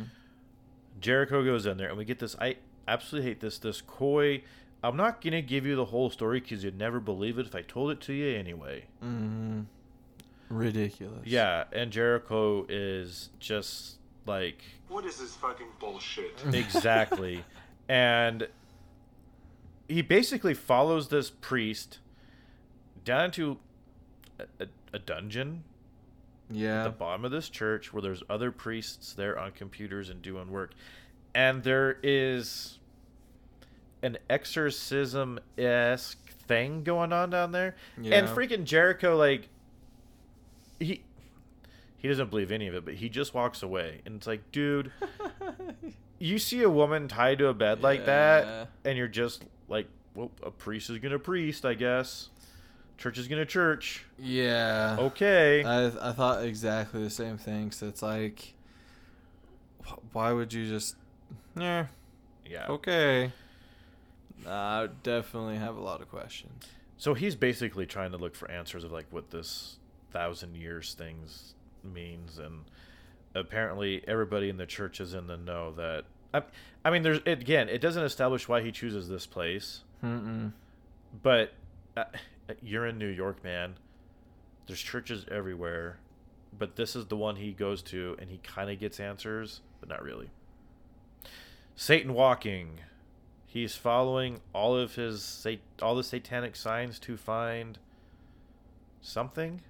jericho 1.00 1.44
goes 1.46 1.66
in 1.66 1.78
there 1.78 1.88
and 1.88 1.98
we 1.98 2.04
get 2.04 2.20
this 2.20 2.36
i 2.42 2.58
absolutely 2.90 3.30
hate 3.30 3.40
this 3.40 3.58
this 3.58 3.80
coy 3.80 4.44
i'm 4.84 4.98
not 4.98 5.22
gonna 5.22 5.42
give 5.42 5.66
you 5.66 5.78
the 5.78 5.86
whole 5.86 6.10
story 6.10 6.42
because 6.42 6.62
you'd 6.64 6.78
never 6.78 7.00
believe 7.00 7.40
it 7.40 7.46
if 7.48 7.56
i 7.56 7.62
told 7.62 7.90
it 7.92 8.02
to 8.02 8.12
you 8.14 8.36
anyway 8.38 8.84
Mm-hmm. 9.02 9.62
Ridiculous. 10.50 11.22
yeah 11.26 11.64
and 11.72 11.90
jericho 11.92 12.66
is 12.68 13.30
just 13.40 13.96
like 14.26 14.62
What 14.90 15.06
is 15.06 15.18
this 15.18 15.36
fucking 15.36 15.68
bullshit? 15.80 16.44
exactly 16.54 17.46
and 17.88 18.48
he 19.88 20.02
basically 20.02 20.54
follows 20.54 21.08
this 21.10 21.30
priest 21.30 22.00
down 23.06 23.32
to 23.32 23.58
a, 24.40 24.44
a, 24.64 24.68
a 24.94 25.00
dungeon 25.00 25.64
at 26.50 26.56
Yeah. 26.56 26.84
the 26.84 26.90
bottom 26.92 27.26
of 27.26 27.32
this 27.32 27.50
church 27.50 27.94
where 27.94 28.02
there's 28.02 28.24
other 28.30 28.52
priests 28.52 29.14
there 29.14 29.38
on 29.38 29.52
computers 29.52 30.10
and 30.10 30.22
doing 30.22 30.50
work. 30.52 30.74
And 31.34 31.64
there 31.64 31.98
is 32.04 32.80
an 34.02 34.18
exorcism-esque 34.30 36.30
thing 36.48 36.84
going 36.84 37.12
on 37.14 37.30
down 37.30 37.52
there. 37.52 37.76
And 37.98 38.28
freaking 38.28 38.64
jericho 38.66 39.16
like 39.18 39.50
he 40.80 41.04
he 41.98 42.08
doesn't 42.10 42.30
believe 42.30 42.52
any 42.52 42.68
of 42.68 42.76
it 42.76 42.86
but 42.86 42.96
he 42.96 43.10
just 43.10 43.34
walks 43.34 43.64
away. 43.64 44.02
And 44.06 44.16
it's 44.18 44.28
like 44.28 44.52
dude 44.52 44.92
you 46.20 46.38
see 46.38 46.62
a 46.62 46.70
woman 46.70 47.08
tied 47.08 47.40
to 47.40 47.48
a 47.48 47.54
bed 47.54 47.82
like 47.82 48.02
Yeah. 48.02 48.06
that 48.06 48.70
and 48.84 48.98
you're 48.98 49.08
just 49.08 49.44
like 49.68 49.88
well 50.14 50.32
a 50.44 50.52
priest 50.52 50.90
is 50.90 51.00
gonna 51.00 51.18
priest 51.20 51.66
i 51.66 51.74
guess 51.74 52.30
church 52.98 53.18
is 53.18 53.28
gonna 53.28 53.46
church 53.46 54.06
yeah. 54.18 54.96
okay 55.00 55.64
I 55.64 55.88
I 56.10 56.12
thought 56.14 56.44
exactly 56.44 57.04
the 57.04 57.10
same 57.10 57.38
thing. 57.38 57.72
So 57.72 57.88
it's 57.88 58.02
like, 58.02 58.54
why 60.14 60.32
would 60.32 60.54
you 60.54 60.68
just? 60.68 60.96
Yeah. 61.58 61.88
yeah 62.46 62.68
Okay. 62.70 63.32
I 64.48 64.88
definitely 65.04 65.58
have 65.58 65.76
a 65.78 65.82
lot 65.82 66.02
of 66.02 66.10
questions. 66.10 66.66
so 66.98 67.14
he's 67.14 67.36
basically 67.36 67.86
trying 67.86 68.12
to 68.12 68.18
look 68.18 68.36
for 68.36 68.50
answers 68.52 68.84
of 68.84 68.92
like 68.92 69.08
what 69.10 69.32
this 69.32 69.78
thousand 70.12 70.56
years 70.56 70.94
things 70.94 71.56
means 71.84 72.40
and 72.40 72.64
apparently 73.36 74.02
everybody 74.08 74.50
in 74.50 74.58
the 74.58 74.66
church 74.66 75.00
is 75.02 75.14
in 75.14 75.28
the 75.28 75.36
know 75.38 75.72
that 75.74 76.06
i, 76.34 76.42
I 76.86 76.90
mean 76.90 77.04
there's 77.04 77.20
again 77.26 77.68
it 77.70 77.80
doesn't 77.82 78.04
establish 78.04 78.48
why 78.48 78.62
he 78.62 78.72
chooses 78.72 79.10
this 79.10 79.26
place 79.26 79.82
Mm-mm. 80.04 80.54
but 81.22 81.52
uh, 81.98 82.06
you're 82.62 82.86
in 82.86 82.98
New 82.98 83.08
York, 83.08 83.44
man. 83.44 83.76
There's 84.68 84.82
churches 84.82 85.26
everywhere, 85.30 85.98
but 86.58 86.76
this 86.76 86.96
is 86.96 87.06
the 87.08 87.16
one 87.16 87.36
he 87.36 87.52
goes 87.52 87.82
to, 87.84 88.16
and 88.20 88.30
he 88.30 88.38
kind 88.38 88.70
of 88.70 88.80
gets 88.80 89.00
answers, 89.00 89.62
but 89.80 89.90
not 89.90 90.04
really. 90.04 90.30
Satan 91.76 92.14
walking. 92.14 92.80
He's 93.46 93.76
following 93.76 94.42
all 94.54 94.76
of 94.76 94.96
his 94.96 95.22
sat- 95.24 95.60
all 95.82 95.96
the 95.96 96.04
satanic 96.04 96.56
signs 96.56 97.00
to 97.00 97.16
find 97.18 97.78
something. 99.02 99.62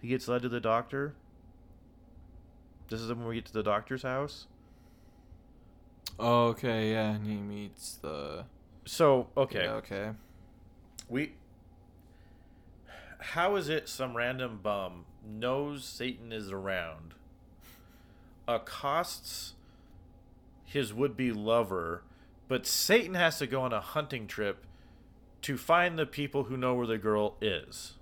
He 0.00 0.08
gets 0.08 0.28
led 0.28 0.42
to 0.42 0.48
the 0.48 0.60
doctor. 0.60 1.14
This 2.88 3.00
is 3.00 3.08
when 3.08 3.26
we 3.26 3.36
get 3.36 3.46
to 3.46 3.52
the 3.52 3.62
doctor's 3.62 4.02
house. 4.02 4.46
Oh, 6.18 6.46
okay. 6.48 6.92
Yeah, 6.92 7.10
and 7.10 7.26
he 7.26 7.36
meets 7.36 7.94
the. 7.96 8.44
So 8.84 9.28
okay, 9.36 9.64
Yeah, 9.64 9.72
okay. 9.74 10.10
We. 11.08 11.32
How 13.18 13.56
is 13.56 13.68
it 13.68 13.88
some 13.88 14.16
random 14.16 14.60
bum 14.62 15.04
knows 15.26 15.84
Satan 15.84 16.32
is 16.32 16.52
around, 16.52 17.14
accosts 18.46 19.54
his 20.64 20.92
would 20.92 21.16
be 21.16 21.32
lover, 21.32 22.02
but 22.46 22.66
Satan 22.66 23.14
has 23.14 23.38
to 23.38 23.46
go 23.46 23.62
on 23.62 23.72
a 23.72 23.80
hunting 23.80 24.26
trip 24.26 24.64
to 25.42 25.56
find 25.56 25.98
the 25.98 26.06
people 26.06 26.44
who 26.44 26.56
know 26.56 26.74
where 26.74 26.86
the 26.86 26.98
girl 26.98 27.36
is? 27.40 27.94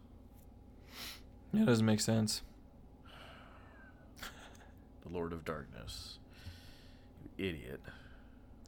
Yeah, 1.52 1.62
it 1.62 1.66
doesn't 1.66 1.86
make 1.86 2.00
sense. 2.00 2.42
The 5.06 5.12
Lord 5.12 5.32
of 5.32 5.44
Darkness. 5.44 6.18
You 7.38 7.48
idiot. 7.48 7.80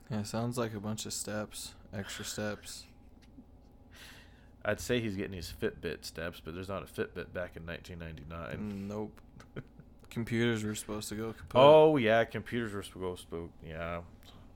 Yeah, 0.09 0.23
sounds 0.23 0.57
like 0.57 0.73
a 0.73 0.79
bunch 0.79 1.05
of 1.05 1.13
steps, 1.13 1.75
extra 1.93 2.25
steps. 2.25 2.85
I'd 4.65 4.81
say 4.81 5.01
he's 5.01 5.17
getting 5.17 5.33
his 5.33 5.53
Fitbit 5.61 6.05
steps, 6.05 6.41
but 6.45 6.55
there's 6.55 6.69
not 6.69 6.83
a 6.83 6.87
Fitbit 6.87 7.33
back 7.33 7.57
in 7.57 7.67
1999. 7.67 8.89
Nope. 8.89 9.21
Computers 10.11 10.65
were 10.65 10.75
supposed 10.75 11.09
to 11.11 11.15
go 11.15 11.33
kaput. 11.33 11.55
Oh 11.55 11.97
yeah, 11.97 12.25
computers 12.25 12.73
were 12.73 12.83
supposed 12.83 13.23
to. 13.31 13.37
Go 13.37 13.47
spook 13.47 13.51
yeah, 13.67 14.01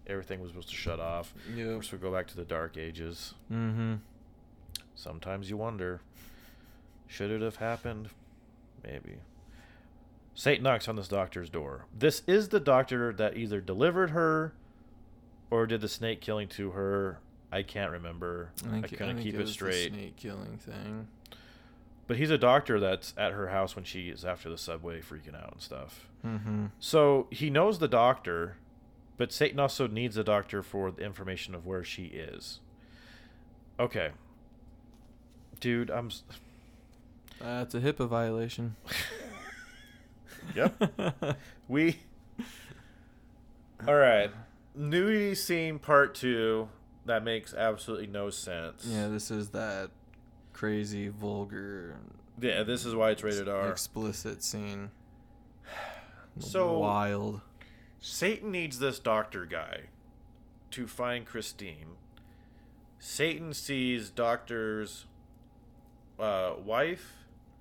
everything 0.06 0.40
was 0.40 0.50
supposed 0.50 0.70
to 0.70 0.74
shut 0.74 0.98
off. 0.98 1.34
Yep. 1.54 1.56
We're 1.56 1.82
supposed 1.82 1.90
to 1.90 1.96
go 1.98 2.12
back 2.12 2.26
to 2.28 2.36
the 2.36 2.44
dark 2.44 2.76
ages. 2.76 3.34
Mm-hmm. 3.52 3.96
Sometimes 4.94 5.50
you 5.50 5.56
wonder, 5.56 6.00
should 7.06 7.30
it 7.30 7.42
have 7.42 7.56
happened? 7.56 8.08
Maybe. 8.82 9.16
Satan 10.34 10.64
knocks 10.64 10.88
on 10.88 10.96
this 10.96 11.08
doctor's 11.08 11.50
door. 11.50 11.86
This 11.96 12.22
is 12.26 12.48
the 12.48 12.60
doctor 12.60 13.12
that 13.12 13.36
either 13.36 13.60
delivered 13.60 14.10
her 14.10 14.54
or 15.50 15.66
did 15.66 15.82
the 15.82 15.88
snake 15.88 16.20
killing 16.20 16.48
to 16.48 16.70
her. 16.70 17.18
I 17.52 17.62
can't 17.62 17.92
remember. 17.92 18.50
I, 18.66 18.70
think, 18.70 18.88
couldn't 18.88 19.16
think 19.16 19.22
keep 19.22 19.34
it, 19.34 19.38
the 19.38 19.46
straight. 19.46 19.92
snake 19.92 20.16
killing 20.16 20.58
thing. 20.58 21.06
But 22.06 22.16
he's 22.16 22.30
a 22.30 22.38
doctor 22.38 22.80
that's 22.80 23.14
at 23.16 23.32
her 23.32 23.48
house 23.48 23.76
when 23.76 23.84
she 23.84 24.08
is 24.08 24.24
after 24.24 24.48
the 24.48 24.58
subway 24.58 25.00
freaking 25.00 25.36
out 25.40 25.52
and 25.52 25.60
stuff. 25.60 26.08
Mm-hmm. 26.26 26.66
So 26.80 27.28
he 27.30 27.50
knows 27.50 27.78
the 27.78 27.88
doctor, 27.88 28.56
but 29.18 29.32
Satan 29.32 29.60
also 29.60 29.86
needs 29.86 30.16
the 30.16 30.24
doctor 30.24 30.62
for 30.62 30.90
the 30.90 31.02
information 31.04 31.54
of 31.54 31.66
where 31.66 31.84
she 31.84 32.06
is. 32.06 32.60
Okay. 33.78 34.10
Dude, 35.60 35.90
I'm. 35.90 36.10
That's 37.40 37.74
a 37.74 37.80
HIPAA 37.80 38.08
violation. 38.08 38.76
Yep. 40.56 41.36
we. 41.68 42.00
All 43.86 43.94
right. 43.94 44.30
Nudie 44.78 45.36
scene 45.36 45.78
part 45.78 46.14
two. 46.14 46.68
That 47.06 47.24
makes 47.24 47.52
absolutely 47.54 48.06
no 48.06 48.30
sense. 48.30 48.84
yeah, 48.86 49.08
this 49.08 49.30
is 49.30 49.48
that 49.50 49.90
crazy, 50.52 51.08
vulgar, 51.08 51.96
Yeah, 52.40 52.62
this 52.62 52.84
is 52.84 52.94
why 52.94 53.10
it's 53.10 53.22
rated 53.22 53.48
R. 53.48 53.70
explicit 53.70 54.42
scene. 54.44 54.90
So- 56.38 56.78
wild. 56.78 57.40
Satan 58.00 58.50
needs 58.50 58.78
this 58.80 58.98
doctor 58.98 59.46
guy 59.46 59.82
to 60.72 60.86
find 60.88 61.24
Christine. 61.26 61.96
Satan 62.98 63.52
sees 63.54 64.10
Doctor's 64.10 65.06
uh, 66.18 66.54
wife 66.64 67.12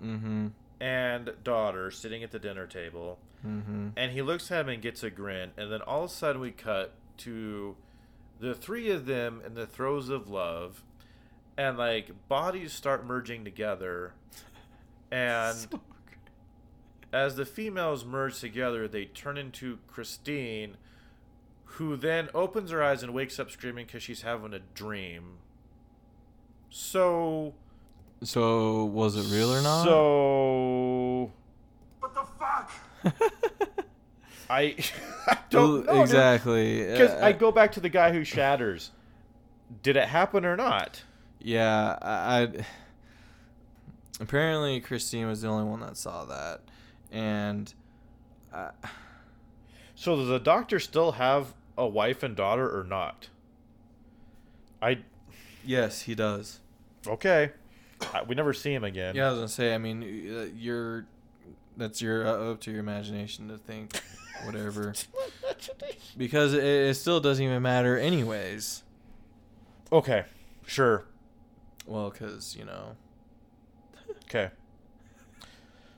Mm-hmm. 0.02 0.48
and 0.80 1.32
daughter 1.44 1.90
sitting 1.92 2.24
at 2.24 2.32
the 2.32 2.38
dinner 2.40 2.66
table, 2.66 3.18
Mm-hmm. 3.46 3.88
and 3.96 4.10
he 4.12 4.20
looks 4.22 4.50
at 4.50 4.62
him 4.62 4.68
and 4.68 4.82
gets 4.82 5.02
a 5.04 5.10
grin, 5.10 5.50
and 5.56 5.70
then 5.70 5.80
all 5.82 6.04
of 6.04 6.10
a 6.10 6.12
sudden 6.12 6.40
we 6.40 6.50
cut 6.50 6.94
to 7.18 7.76
the 8.42 8.54
three 8.56 8.90
of 8.90 9.06
them 9.06 9.40
in 9.46 9.54
the 9.54 9.66
throes 9.66 10.08
of 10.08 10.28
love, 10.28 10.82
and 11.56 11.78
like 11.78 12.10
bodies 12.28 12.72
start 12.72 13.06
merging 13.06 13.44
together, 13.44 14.14
and 15.12 15.68
as 17.12 17.36
the 17.36 17.46
females 17.46 18.04
merge 18.04 18.40
together, 18.40 18.88
they 18.88 19.04
turn 19.04 19.38
into 19.38 19.78
Christine, 19.86 20.76
who 21.64 21.96
then 21.96 22.30
opens 22.34 22.72
her 22.72 22.82
eyes 22.82 23.04
and 23.04 23.14
wakes 23.14 23.38
up 23.38 23.48
screaming 23.48 23.86
because 23.86 24.02
she's 24.02 24.22
having 24.22 24.52
a 24.52 24.60
dream. 24.74 25.38
So. 26.68 27.54
So 28.24 28.86
was 28.86 29.14
it 29.14 29.32
real 29.32 29.54
or 29.54 29.62
not? 29.62 29.84
So. 29.84 31.32
What 32.00 32.12
the 32.12 32.24
fuck? 32.40 33.32
I, 34.52 34.76
I 35.26 35.38
don't 35.50 35.86
know. 35.86 36.02
exactly. 36.02 36.84
Because 36.84 37.10
Uh, 37.10 37.24
I 37.24 37.32
go 37.32 37.50
back 37.52 37.72
to 37.72 37.80
the 37.80 37.88
guy 37.88 38.12
who 38.12 38.24
shatters. 38.24 38.90
Did 39.82 39.96
it 39.96 40.08
happen 40.08 40.44
or 40.44 40.56
not? 40.56 41.02
Yeah, 41.40 41.96
I, 42.02 42.42
I 42.42 42.48
apparently 44.20 44.80
Christine 44.80 45.26
was 45.26 45.42
the 45.42 45.48
only 45.48 45.64
one 45.68 45.80
that 45.80 45.96
saw 45.96 46.24
that, 46.26 46.60
and 47.10 47.72
uh, 48.52 48.70
So 49.94 50.16
does 50.16 50.28
the 50.28 50.38
doctor 50.38 50.78
still 50.78 51.12
have 51.12 51.54
a 51.76 51.86
wife 51.86 52.22
and 52.22 52.36
daughter 52.36 52.68
or 52.78 52.84
not? 52.84 53.28
I 54.80 54.98
yes, 55.64 56.02
he 56.02 56.14
does. 56.14 56.60
okay. 57.06 57.52
We 58.26 58.34
never 58.34 58.52
see 58.52 58.74
him 58.74 58.82
again. 58.84 59.14
Yeah, 59.14 59.26
I 59.28 59.30
was 59.30 59.38
gonna 59.38 59.48
say. 59.48 59.74
I 59.74 59.78
mean, 59.78 60.02
uh, 60.02 60.46
you're 60.56 61.06
that's 61.76 62.02
your 62.02 62.26
uh, 62.26 62.50
up 62.52 62.60
to 62.62 62.70
your 62.70 62.80
imagination 62.80 63.48
to 63.48 63.58
think 63.58 63.92
whatever, 64.44 64.94
because 66.16 66.54
it, 66.54 66.64
it 66.64 66.94
still 66.94 67.20
doesn't 67.20 67.44
even 67.44 67.62
matter 67.62 67.98
anyways. 67.98 68.82
Okay. 69.90 70.24
Sure. 70.66 71.04
Well, 71.86 72.10
because 72.10 72.56
you 72.56 72.64
know, 72.64 72.96
Okay. 74.24 74.50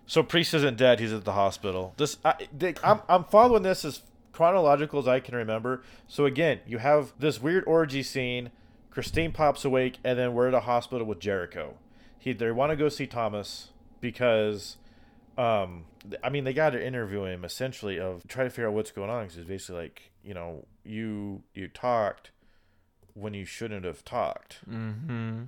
So 0.06 0.22
priest 0.22 0.52
isn't 0.54 0.76
dead. 0.76 1.00
He's 1.00 1.12
at 1.12 1.24
the 1.24 1.32
hospital. 1.32 1.94
This 1.96 2.18
I, 2.24 2.48
they, 2.56 2.74
I'm 2.82 3.00
I'm 3.08 3.24
following 3.24 3.62
this 3.62 3.84
as 3.84 4.02
chronological 4.32 4.98
as 4.98 5.08
I 5.08 5.20
can 5.20 5.34
remember. 5.34 5.82
So 6.08 6.26
again, 6.26 6.60
you 6.66 6.78
have 6.78 7.12
this 7.18 7.40
weird 7.40 7.64
orgy 7.66 8.02
scene. 8.02 8.50
Christine 8.90 9.32
pops 9.32 9.64
awake, 9.64 9.98
and 10.04 10.18
then 10.18 10.34
we're 10.34 10.48
at 10.48 10.54
a 10.54 10.60
hospital 10.60 11.06
with 11.06 11.20
Jericho. 11.20 11.74
He 12.18 12.32
they 12.32 12.50
want 12.50 12.70
to 12.70 12.76
go 12.76 12.88
see 12.88 13.06
Thomas 13.06 13.70
because, 14.00 14.76
um, 15.38 15.84
I 16.22 16.30
mean 16.30 16.44
they 16.44 16.52
got 16.52 16.70
to 16.70 16.84
interview 16.84 17.24
him 17.24 17.44
essentially 17.44 17.98
of 17.98 18.26
try 18.28 18.44
to 18.44 18.50
figure 18.50 18.68
out 18.68 18.74
what's 18.74 18.90
going 18.90 19.10
on 19.10 19.24
because 19.24 19.38
it's 19.38 19.48
basically 19.48 19.82
like 19.82 20.12
you 20.22 20.34
know 20.34 20.66
you 20.84 21.42
you 21.54 21.68
talked 21.68 22.30
when 23.14 23.34
you 23.34 23.44
shouldn't 23.44 23.84
have 23.84 24.04
talked 24.04 24.58
mm-hmm. 24.68 25.44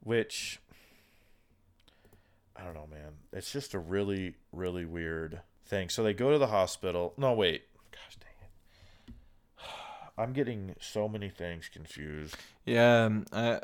which 0.00 0.60
I 2.56 2.62
don't 2.62 2.74
know, 2.74 2.86
man. 2.90 3.14
It's 3.32 3.52
just 3.52 3.74
a 3.74 3.78
really, 3.78 4.36
really 4.52 4.84
weird 4.84 5.40
thing. 5.66 5.88
So 5.88 6.02
they 6.02 6.14
go 6.14 6.30
to 6.30 6.38
the 6.38 6.46
hospital. 6.46 7.14
No, 7.16 7.32
wait. 7.32 7.64
Gosh 7.90 8.16
dang 8.20 8.48
it. 9.08 9.14
I'm 10.18 10.32
getting 10.32 10.76
so 10.80 11.08
many 11.08 11.28
things 11.28 11.68
confused. 11.72 12.36
Yeah, 12.64 13.04
um, 13.04 13.26
I, 13.32 13.60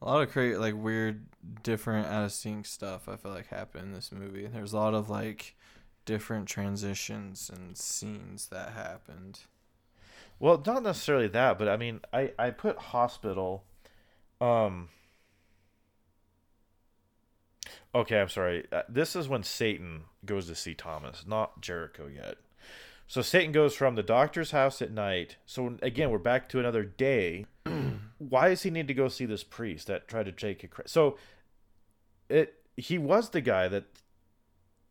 a 0.00 0.04
lot 0.04 0.22
of 0.22 0.30
cra 0.30 0.58
like 0.58 0.74
weird, 0.76 1.26
different 1.62 2.06
out 2.06 2.24
of 2.24 2.32
sync 2.32 2.66
stuff. 2.66 3.08
I 3.08 3.16
feel 3.16 3.32
like 3.32 3.48
happened 3.48 3.86
in 3.86 3.92
this 3.92 4.12
movie. 4.12 4.46
There's 4.46 4.72
a 4.72 4.76
lot 4.76 4.94
of 4.94 5.08
like 5.08 5.56
different 6.04 6.48
transitions 6.48 7.50
and 7.52 7.76
scenes 7.76 8.48
that 8.48 8.72
happened. 8.72 9.40
Well, 10.38 10.62
not 10.64 10.82
necessarily 10.82 11.28
that, 11.28 11.58
but 11.58 11.68
I 11.68 11.76
mean, 11.76 12.00
I 12.12 12.32
I 12.38 12.50
put 12.50 12.78
hospital. 12.78 13.64
Um. 14.40 14.88
Okay, 17.94 18.20
I'm 18.20 18.28
sorry. 18.28 18.66
Uh, 18.70 18.82
This 18.88 19.16
is 19.16 19.28
when 19.28 19.42
Satan 19.42 20.02
goes 20.24 20.46
to 20.48 20.54
see 20.54 20.74
Thomas, 20.74 21.24
not 21.26 21.62
Jericho 21.62 22.06
yet. 22.06 22.36
So 23.08 23.22
Satan 23.22 23.52
goes 23.52 23.74
from 23.74 23.94
the 23.94 24.02
doctor's 24.02 24.50
house 24.50 24.82
at 24.82 24.90
night. 24.90 25.36
So 25.46 25.78
again, 25.80 26.10
we're 26.10 26.18
back 26.18 26.48
to 26.50 26.60
another 26.60 26.84
day. 26.84 27.46
Why 28.18 28.48
does 28.48 28.62
he 28.62 28.70
need 28.70 28.88
to 28.88 28.94
go 28.94 29.08
see 29.08 29.26
this 29.26 29.44
priest 29.44 29.86
that 29.88 30.08
tried 30.08 30.26
to 30.26 30.32
take 30.32 30.64
a? 30.64 30.88
So, 30.88 31.18
it 32.28 32.54
he 32.76 32.98
was 32.98 33.30
the 33.30 33.40
guy 33.40 33.68
that 33.68 33.84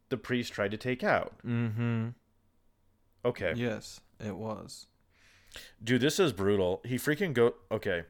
the 0.10 0.18
priest 0.18 0.54
tried 0.54 0.72
to 0.72 0.78
take 0.78 1.04
out. 1.04 1.34
Mm-hmm. 1.46 2.10
Okay. 3.24 3.54
Yes, 3.56 4.02
it 4.24 4.36
was. 4.36 4.88
Dude, 5.84 6.02
this 6.02 6.20
is 6.20 6.34
brutal. 6.34 6.82
He 6.86 6.96
freaking 6.96 7.34
go. 7.34 7.56
Okay. 7.72 8.04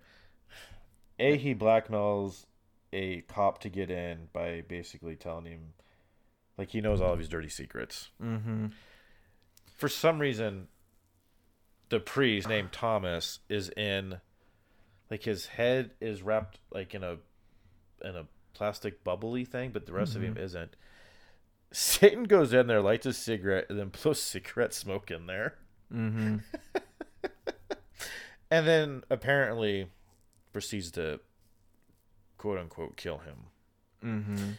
A, 1.20 1.38
he 1.38 1.56
blackmails 1.56 2.46
a 2.92 3.22
cop 3.22 3.60
to 3.60 3.70
get 3.70 3.90
in 3.90 4.28
by 4.34 4.64
basically 4.68 5.16
telling 5.16 5.46
him, 5.46 5.74
like, 6.58 6.72
he 6.72 6.82
knows 6.82 7.00
all 7.02 7.14
of 7.14 7.20
his 7.20 7.30
dirty 7.30 7.50
secrets. 7.50 8.10
Mm-hmm. 8.22 8.68
For 9.78 9.88
some 9.88 10.20
reason, 10.20 10.68
the 11.90 12.00
priest 12.00 12.50
named 12.50 12.72
Thomas 12.72 13.40
is 13.48 13.70
in, 13.78 14.20
like, 15.10 15.24
his 15.24 15.46
head 15.46 15.92
is 16.02 16.22
wrapped, 16.22 16.60
like, 16.72 16.94
in 16.94 17.04
a, 17.04 17.18
in 18.04 18.16
a 18.16 18.26
plastic 18.54 19.04
bubbly 19.04 19.46
thing, 19.46 19.72
but 19.72 19.86
the 19.86 19.94
rest 19.94 20.16
of 20.16 20.24
him 20.24 20.38
isn't. 20.38 20.76
Satan 21.72 22.24
goes 22.24 22.54
in 22.54 22.68
there, 22.68 22.82
lights 22.82 23.06
a 23.06 23.14
cigarette, 23.14 23.66
and 23.70 23.78
then 23.78 23.92
blows 24.02 24.22
cigarette 24.22 24.74
smoke 24.74 25.12
in 25.12 25.28
there. 25.28 25.56
Mm-hmm. 25.94 26.38
and 28.52 28.68
then 28.68 29.04
apparently 29.10 29.88
proceeds 30.54 30.90
to 30.92 31.20
quote 32.38 32.58
unquote 32.58 32.96
kill 32.96 33.20
him. 33.20 33.36
Mm-hmm. 34.04 34.52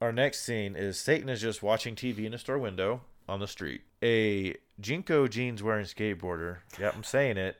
Our 0.00 0.12
next 0.12 0.40
scene 0.40 0.76
is 0.76 0.98
Satan 0.98 1.28
is 1.28 1.40
just 1.40 1.62
watching 1.62 1.94
TV 1.94 2.24
in 2.24 2.34
a 2.34 2.38
store 2.38 2.58
window 2.58 3.02
on 3.28 3.40
the 3.40 3.48
street. 3.48 3.82
A 4.02 4.54
JNCO 4.80 5.28
jeans 5.28 5.62
wearing 5.62 5.84
skateboarder. 5.84 6.58
Yep, 6.78 6.94
I'm 6.96 7.04
saying 7.04 7.36
it. 7.36 7.56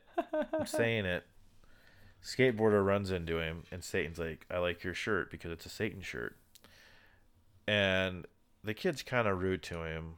I'm 0.53 0.65
saying 0.65 1.05
it. 1.05 1.25
Skateboarder 2.23 2.85
runs 2.85 3.11
into 3.11 3.39
him, 3.39 3.63
and 3.71 3.83
Satan's 3.83 4.19
like, 4.19 4.45
I 4.51 4.59
like 4.59 4.83
your 4.83 4.93
shirt 4.93 5.31
because 5.31 5.51
it's 5.51 5.65
a 5.65 5.69
Satan 5.69 6.01
shirt. 6.01 6.35
And 7.67 8.25
the 8.63 8.73
kid's 8.73 9.01
kind 9.03 9.27
of 9.27 9.39
rude 9.41 9.63
to 9.63 9.83
him. 9.83 10.15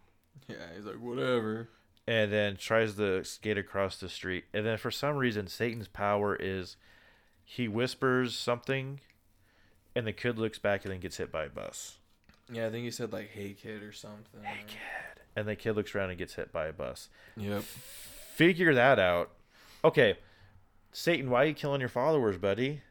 Yeah, 0.47 0.55
he's 0.75 0.85
like 0.85 0.99
whatever. 0.99 1.69
and 2.07 2.31
then 2.33 2.57
tries 2.57 2.95
to 2.95 3.23
skate 3.23 3.57
across 3.57 3.97
the 3.97 4.09
street. 4.09 4.45
And 4.53 4.65
then 4.65 4.77
for 4.77 4.91
some 4.91 5.15
reason, 5.15 5.47
Satan's 5.47 5.87
power 5.87 6.35
is 6.35 6.75
he 7.45 7.67
whispers 7.67 8.35
something, 8.35 8.99
and 9.95 10.05
the 10.07 10.11
kid 10.13 10.37
looks 10.37 10.59
back 10.59 10.83
and 10.83 10.91
then 10.93 10.99
gets 10.99 11.17
hit 11.17 11.31
by 11.31 11.45
a 11.45 11.49
bus. 11.49 11.97
Yeah, 12.51 12.67
I 12.67 12.71
think 12.71 12.83
he 12.83 12.91
said 12.91 13.13
like 13.13 13.29
"Hey 13.29 13.53
kid" 13.53 13.83
or 13.83 13.93
something. 13.93 14.43
Hey, 14.43 14.63
kid. 14.67 15.21
And 15.35 15.47
the 15.47 15.55
kid 15.55 15.73
looks 15.73 15.95
around 15.95 16.09
and 16.09 16.19
gets 16.19 16.33
hit 16.35 16.51
by 16.51 16.67
a 16.67 16.73
bus. 16.73 17.07
Yep. 17.37 17.63
Figure 17.63 18.73
that 18.73 18.99
out. 18.99 19.31
Okay, 19.85 20.17
Satan, 20.93 21.29
why 21.29 21.43
are 21.43 21.47
you 21.47 21.53
killing 21.53 21.79
your 21.79 21.89
followers, 21.89 22.37
buddy? 22.37 22.81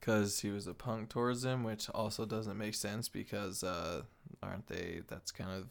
Because 0.00 0.40
he 0.40 0.50
was 0.50 0.66
a 0.66 0.74
punk 0.74 1.08
towards 1.08 1.44
him, 1.44 1.64
which 1.64 1.88
also 1.90 2.26
doesn't 2.26 2.58
make 2.58 2.74
sense 2.74 3.08
because 3.08 3.62
uh, 3.64 4.02
aren't 4.42 4.66
they? 4.66 5.00
That's 5.08 5.30
kind 5.30 5.50
of 5.50 5.68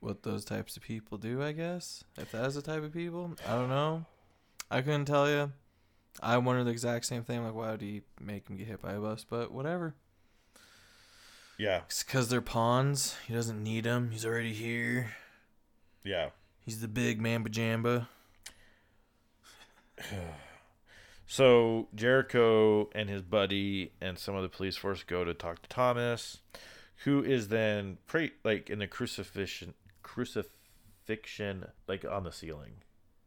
what 0.00 0.22
those 0.22 0.44
types 0.44 0.76
of 0.76 0.82
people 0.82 1.18
do, 1.18 1.42
I 1.42 1.52
guess. 1.52 2.02
If 2.16 2.32
that 2.32 2.46
is 2.46 2.54
the 2.54 2.62
type 2.62 2.82
of 2.82 2.92
people, 2.92 3.32
I 3.46 3.54
don't 3.54 3.68
know. 3.68 4.06
I 4.70 4.80
couldn't 4.80 5.04
tell 5.04 5.28
you. 5.30 5.52
I 6.22 6.38
wondered 6.38 6.64
the 6.64 6.70
exact 6.70 7.04
same 7.04 7.22
thing. 7.22 7.44
Like, 7.44 7.54
why 7.54 7.70
would 7.70 7.82
he 7.82 8.02
make 8.20 8.48
him 8.48 8.56
get 8.56 8.66
hit 8.66 8.82
by 8.82 8.94
a 8.94 9.00
bus? 9.00 9.24
But 9.28 9.52
whatever. 9.52 9.94
Yeah, 11.56 11.82
It's 11.84 12.02
because 12.02 12.30
they're 12.30 12.40
pawns. 12.40 13.16
He 13.28 13.34
doesn't 13.34 13.62
need 13.62 13.84
them. 13.84 14.10
He's 14.10 14.24
already 14.24 14.54
here. 14.54 15.10
yeah. 16.02 16.30
He's 16.64 16.80
the 16.80 16.88
big 16.88 17.20
man 17.20 17.44
pajamba. 17.44 18.06
So 21.26 21.86
Jericho 21.94 22.90
and 22.92 23.08
his 23.08 23.22
buddy 23.22 23.92
and 24.00 24.18
some 24.18 24.34
of 24.34 24.42
the 24.42 24.48
police 24.48 24.76
force 24.76 25.04
go 25.04 25.22
to 25.22 25.32
talk 25.32 25.62
to 25.62 25.68
Thomas, 25.68 26.38
who 27.04 27.22
is 27.22 27.46
then 27.48 27.98
pray 28.08 28.32
like 28.42 28.68
in 28.68 28.80
the 28.80 28.88
crucifixion 28.88 29.74
crucifixion 30.02 31.66
like 31.86 32.04
on 32.04 32.24
the 32.24 32.32
ceiling. 32.32 32.72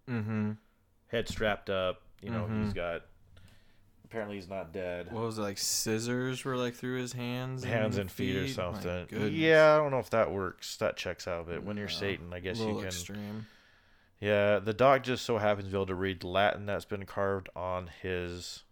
Mm-hmm. 0.09 0.51
Head 1.07 1.30
strapped 1.30 1.69
up, 1.69 2.01
you 2.21 2.30
know, 2.30 2.43
Mhm. 2.49 2.65
he's 2.65 2.74
got 2.74 3.03
apparently 4.03 4.36
he's 4.36 4.49
not 4.49 4.74
dead. 4.74 5.09
What 5.11 5.24
was 5.24 5.38
it 5.38 5.41
like? 5.43 5.57
Scissors 5.57 6.43
were 6.43 6.57
like 6.57 6.76
through 6.76 6.97
his 6.99 7.13
hands, 7.13 7.63
Hands 7.63 7.97
and 7.97 8.11
feet, 8.11 8.36
or 8.36 8.47
something. 8.49 9.07
Yeah, 9.32 9.76
I 9.76 9.78
don't 9.78 9.91
know 9.91 9.99
if 9.99 10.09
that 10.09 10.30
works. 10.30 10.76
That 10.78 10.97
checks 10.97 11.26
out, 11.26 11.47
but 11.47 11.63
when 11.63 11.78
you're 11.78 11.88
No, 11.88 11.93
Satan, 11.93 12.34
I 12.34 12.41
guess 12.41 12.59
you 12.59 12.76
can. 12.76 12.86
extreme. 12.88 13.47
Yeah, 14.24 14.59
the 14.59 14.74
dog 14.74 15.03
just 15.03 15.26
so 15.26 15.38
happens 15.38 15.67
to 15.67 15.71
be 15.71 15.78
able 15.78 15.88
to 15.88 15.95
read 15.95 16.24
Latin 16.24 16.65
that's 16.65 16.86
been 16.86 17.05
carved 17.05 17.49
on 17.57 17.89
his 18.01 18.63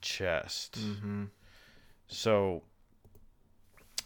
chest. 0.00 0.76
Mm-hmm. 0.80 1.26
So, 2.08 2.62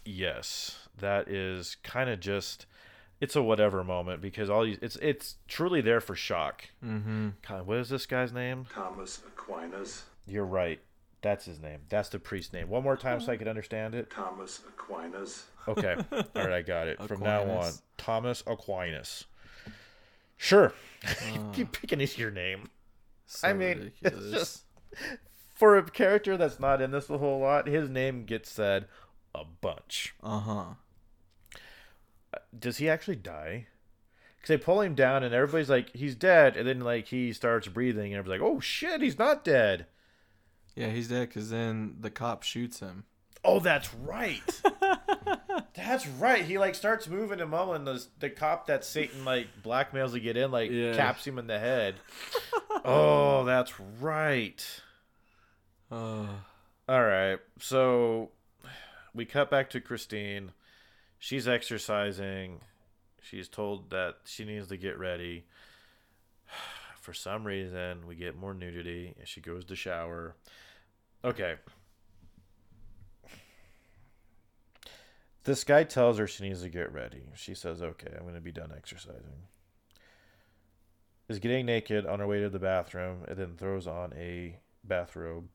yes, 0.05 0.87
that 0.99 1.27
is 1.27 1.75
kind 1.81 2.07
of 2.07 2.19
just 2.19 2.67
it's 3.19 3.35
a 3.35 3.41
whatever 3.41 3.83
moment 3.83 4.21
because 4.21 4.47
all 4.47 4.65
you 4.65 4.77
it's 4.79 4.95
it's 4.97 5.37
truly 5.47 5.81
there 5.81 6.01
for 6.01 6.13
shock. 6.13 6.65
Mm-hmm. 6.85 7.29
God, 7.47 7.65
what 7.65 7.77
is 7.77 7.89
this 7.89 8.05
guy's 8.05 8.31
name? 8.31 8.67
Thomas 8.71 9.23
Aquinas. 9.25 10.03
You're 10.27 10.45
right. 10.45 10.79
That's 11.23 11.45
his 11.45 11.59
name. 11.59 11.79
That's 11.89 12.09
the 12.09 12.19
priest's 12.19 12.53
name. 12.53 12.69
One 12.69 12.83
more 12.83 12.95
time 12.95 13.21
so 13.21 13.31
I 13.31 13.37
can 13.37 13.47
understand 13.47 13.95
it. 13.95 14.11
Thomas 14.11 14.61
Aquinas. 14.67 15.45
Okay. 15.67 15.95
All 16.11 16.23
right, 16.35 16.53
I 16.53 16.61
got 16.61 16.87
it. 16.87 17.01
From 17.07 17.21
now 17.21 17.41
on, 17.49 17.71
Thomas 17.97 18.43
Aquinas. 18.45 19.25
Sure. 20.39 20.73
Uh, 21.05 21.51
Keep 21.53 21.73
picking 21.73 21.99
your 22.15 22.31
name. 22.31 22.69
so 23.27 23.49
I 23.49 23.53
mean, 23.53 23.91
it's 24.01 24.31
just 24.31 24.63
for 25.53 25.77
a 25.77 25.83
character 25.83 26.37
that's 26.37 26.61
not 26.61 26.81
in 26.81 26.91
this 26.91 27.09
a 27.09 27.17
whole 27.17 27.39
lot, 27.41 27.67
his 27.67 27.89
name 27.89 28.23
gets 28.23 28.49
said 28.49 28.85
a 29.35 29.43
bunch. 29.43 30.15
Uh 30.23 30.39
huh. 30.39 30.63
does 32.57 32.77
he 32.77 32.89
actually 32.89 33.17
die? 33.17 33.67
Because 34.37 34.47
they 34.47 34.57
pull 34.57 34.79
him 34.79 34.95
down 34.95 35.23
and 35.23 35.35
everybody's 35.35 35.69
like, 35.69 35.93
he's 35.93 36.15
dead. 36.15 36.55
And 36.55 36.65
then, 36.65 36.79
like, 36.79 37.07
he 37.07 37.33
starts 37.33 37.67
breathing 37.67 38.13
and 38.13 38.19
everybody's 38.19 38.41
like, 38.41 38.49
oh 38.49 38.61
shit, 38.61 39.01
he's 39.01 39.19
not 39.19 39.43
dead. 39.43 39.87
Yeah, 40.73 40.87
he's 40.87 41.09
dead 41.09 41.27
because 41.27 41.49
then 41.49 41.97
the 41.99 42.09
cop 42.09 42.43
shoots 42.43 42.79
him. 42.79 43.03
Oh, 43.43 43.59
that's 43.59 43.93
right. 43.95 44.41
that's 45.75 46.05
right. 46.07 46.43
He, 46.43 46.57
like, 46.57 46.75
starts 46.75 47.07
moving 47.07 47.39
and 47.39 47.49
mumbling. 47.49 47.85
The, 47.85 48.03
the 48.19 48.29
cop 48.29 48.67
that 48.67 48.83
Satan, 48.83 49.23
like, 49.23 49.47
blackmails 49.63 50.11
to 50.11 50.19
get 50.19 50.35
in, 50.37 50.51
like, 50.51 50.71
Yeah. 50.71 50.93
caps 50.95 51.25
him 51.25 51.39
in 51.39 51.47
the 51.47 51.57
head. 51.59 51.95
oh, 52.85 53.45
that's 53.45 53.79
right. 54.01 54.63
Oh, 55.91 56.29
All 56.87 57.03
right. 57.03 57.39
So 57.59 58.29
we 59.13 59.25
cut 59.25 59.49
back 59.49 59.69
to 59.71 59.81
Christine. 59.81 60.51
She's 61.17 61.47
exercising. 61.47 62.59
She's 63.21 63.47
told 63.47 63.89
that 63.91 64.15
she 64.25 64.43
needs 64.45 64.67
to 64.67 64.77
get 64.77 64.97
ready. 64.99 65.45
For 67.01 67.13
some 67.13 67.45
reason, 67.45 68.05
we 68.05 68.15
get 68.15 68.35
more 68.37 68.53
nudity 68.53 69.15
and 69.17 69.27
she 69.27 69.39
goes 69.41 69.65
to 69.65 69.75
shower. 69.75 70.35
Okay. 71.23 71.55
This 75.43 75.63
guy 75.63 75.83
tells 75.83 76.17
her 76.17 76.27
she 76.27 76.47
needs 76.47 76.61
to 76.61 76.69
get 76.69 76.91
ready. 76.91 77.23
She 77.35 77.53
says, 77.55 77.81
"Okay, 77.81 78.11
I'm 78.13 78.23
going 78.23 78.35
to 78.35 78.41
be 78.41 78.51
done 78.51 78.73
exercising." 78.75 79.47
Is 81.27 81.39
getting 81.39 81.65
naked 81.65 82.05
on 82.05 82.19
her 82.19 82.27
way 82.27 82.41
to 82.41 82.49
the 82.49 82.59
bathroom 82.59 83.23
and 83.27 83.37
then 83.37 83.55
throws 83.55 83.85
on 83.85 84.13
a 84.15 84.57
bathrobe 84.83 85.47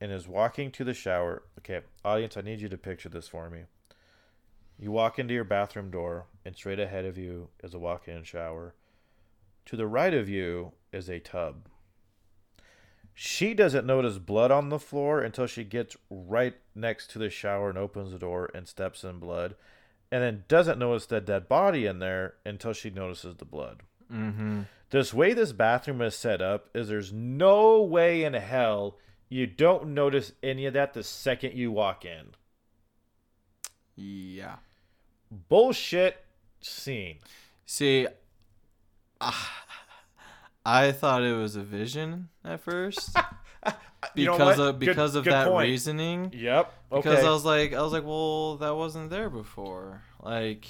and 0.00 0.12
is 0.12 0.28
walking 0.28 0.70
to 0.72 0.84
the 0.84 0.94
shower. 0.94 1.42
Okay, 1.58 1.80
audience, 2.04 2.36
I 2.36 2.42
need 2.42 2.60
you 2.60 2.68
to 2.68 2.78
picture 2.78 3.08
this 3.08 3.28
for 3.28 3.50
me. 3.50 3.64
You 4.78 4.92
walk 4.92 5.18
into 5.18 5.34
your 5.34 5.44
bathroom 5.44 5.90
door, 5.90 6.26
and 6.44 6.54
straight 6.54 6.78
ahead 6.78 7.04
of 7.04 7.18
you 7.18 7.48
is 7.64 7.74
a 7.74 7.80
walk 7.80 8.06
in 8.06 8.22
shower. 8.22 8.74
To 9.66 9.76
the 9.76 9.88
right 9.88 10.14
of 10.14 10.28
you 10.28 10.72
is 10.92 11.08
a 11.08 11.18
tub. 11.18 11.68
She 13.20 13.52
doesn't 13.52 13.84
notice 13.84 14.16
blood 14.18 14.52
on 14.52 14.68
the 14.68 14.78
floor 14.78 15.22
until 15.22 15.48
she 15.48 15.64
gets 15.64 15.96
right 16.08 16.54
next 16.76 17.10
to 17.10 17.18
the 17.18 17.30
shower 17.30 17.68
and 17.68 17.76
opens 17.76 18.12
the 18.12 18.18
door 18.18 18.48
and 18.54 18.68
steps 18.68 19.02
in 19.02 19.18
blood, 19.18 19.56
and 20.12 20.22
then 20.22 20.44
doesn't 20.46 20.78
notice 20.78 21.06
the 21.06 21.20
dead 21.20 21.48
body 21.48 21.84
in 21.84 21.98
there 21.98 22.34
until 22.46 22.72
she 22.72 22.90
notices 22.90 23.34
the 23.34 23.44
blood. 23.44 23.82
mm-hmm. 24.08 24.62
This 24.90 25.12
way 25.12 25.32
this 25.32 25.50
bathroom 25.50 26.00
is 26.00 26.14
set 26.14 26.40
up 26.40 26.68
is 26.72 26.86
there's 26.86 27.12
no 27.12 27.82
way 27.82 28.22
in 28.22 28.34
hell 28.34 28.98
you 29.28 29.48
don't 29.48 29.88
notice 29.88 30.30
any 30.40 30.66
of 30.66 30.74
that 30.74 30.94
the 30.94 31.02
second 31.02 31.54
you 31.54 31.72
walk 31.72 32.04
in. 32.04 32.28
Yeah. 33.96 34.58
Bullshit 35.48 36.24
scene. 36.60 37.18
See, 37.66 38.06
ah, 39.20 39.64
I 40.70 40.92
thought 40.92 41.22
it 41.22 41.32
was 41.34 41.56
a 41.56 41.62
vision 41.62 42.28
at 42.44 42.60
first 42.60 43.16
You 44.14 44.26
know 44.26 44.32
because 44.32 44.58
what? 44.58 44.68
of 44.68 44.78
Good- 44.78 44.86
because 44.86 45.14
of 45.14 45.24
good 45.24 45.32
that 45.32 45.48
point. 45.48 45.68
reasoning. 45.68 46.30
Yep. 46.34 46.72
Okay. 46.92 47.10
Because 47.10 47.24
I 47.24 47.30
was 47.30 47.44
like, 47.44 47.72
I 47.72 47.82
was 47.82 47.92
like, 47.92 48.04
well, 48.04 48.56
that 48.58 48.74
wasn't 48.76 49.10
there 49.10 49.28
before. 49.28 50.02
Like, 50.22 50.66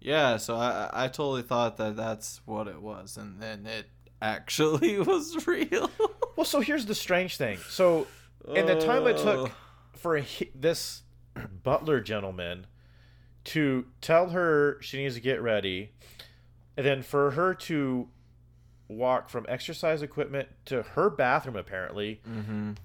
yeah. 0.00 0.36
So 0.36 0.56
I 0.56 0.88
I 0.92 1.08
totally 1.08 1.42
thought 1.42 1.76
that 1.78 1.96
that's 1.96 2.40
what 2.44 2.68
it 2.68 2.80
was, 2.80 3.16
and 3.16 3.40
then 3.40 3.66
it 3.66 3.86
actually 4.20 4.98
was 5.12 5.46
real. 5.46 5.90
well, 6.36 6.44
so 6.44 6.60
here's 6.60 6.86
the 6.86 6.94
strange 6.94 7.36
thing. 7.36 7.58
So 7.68 8.06
in 8.54 8.66
the 8.66 8.80
time 8.80 9.06
it 9.08 9.16
took 9.18 9.48
Oh. 9.50 9.52
for 9.94 10.16
he, 10.18 10.50
this 10.54 11.02
butler 11.64 12.00
gentleman 12.00 12.66
to 13.44 13.86
tell 14.00 14.28
her 14.30 14.78
she 14.80 14.98
needs 15.02 15.16
to 15.16 15.20
get 15.20 15.42
ready, 15.42 15.90
and 16.76 16.86
then 16.86 17.02
for 17.02 17.32
her 17.32 17.54
to 17.54 18.08
walk 18.96 19.28
from 19.28 19.46
exercise 19.48 20.02
equipment 20.02 20.48
to 20.66 20.82
her 20.82 21.10
bathroom, 21.10 21.56
apparently, 21.56 22.20
Mhm. 22.28 22.76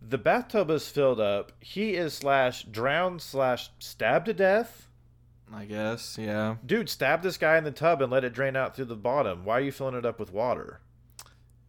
the 0.00 0.18
bathtub 0.18 0.70
is 0.70 0.88
filled 0.88 1.20
up. 1.20 1.52
He 1.60 1.94
is 1.94 2.12
slash 2.14 2.64
drowned 2.64 3.22
slash 3.22 3.70
stabbed 3.78 4.26
to 4.26 4.34
death. 4.34 4.88
I 5.52 5.64
guess, 5.66 6.16
yeah. 6.18 6.56
Dude, 6.64 6.88
stab 6.88 7.22
this 7.22 7.36
guy 7.36 7.56
in 7.58 7.64
the 7.64 7.70
tub 7.70 8.00
and 8.02 8.10
let 8.10 8.24
it 8.24 8.32
drain 8.32 8.56
out 8.56 8.74
through 8.74 8.86
the 8.86 8.96
bottom. 8.96 9.44
Why 9.44 9.58
are 9.58 9.62
you 9.62 9.72
filling 9.72 9.94
it 9.94 10.06
up 10.06 10.18
with 10.18 10.32
water? 10.32 10.80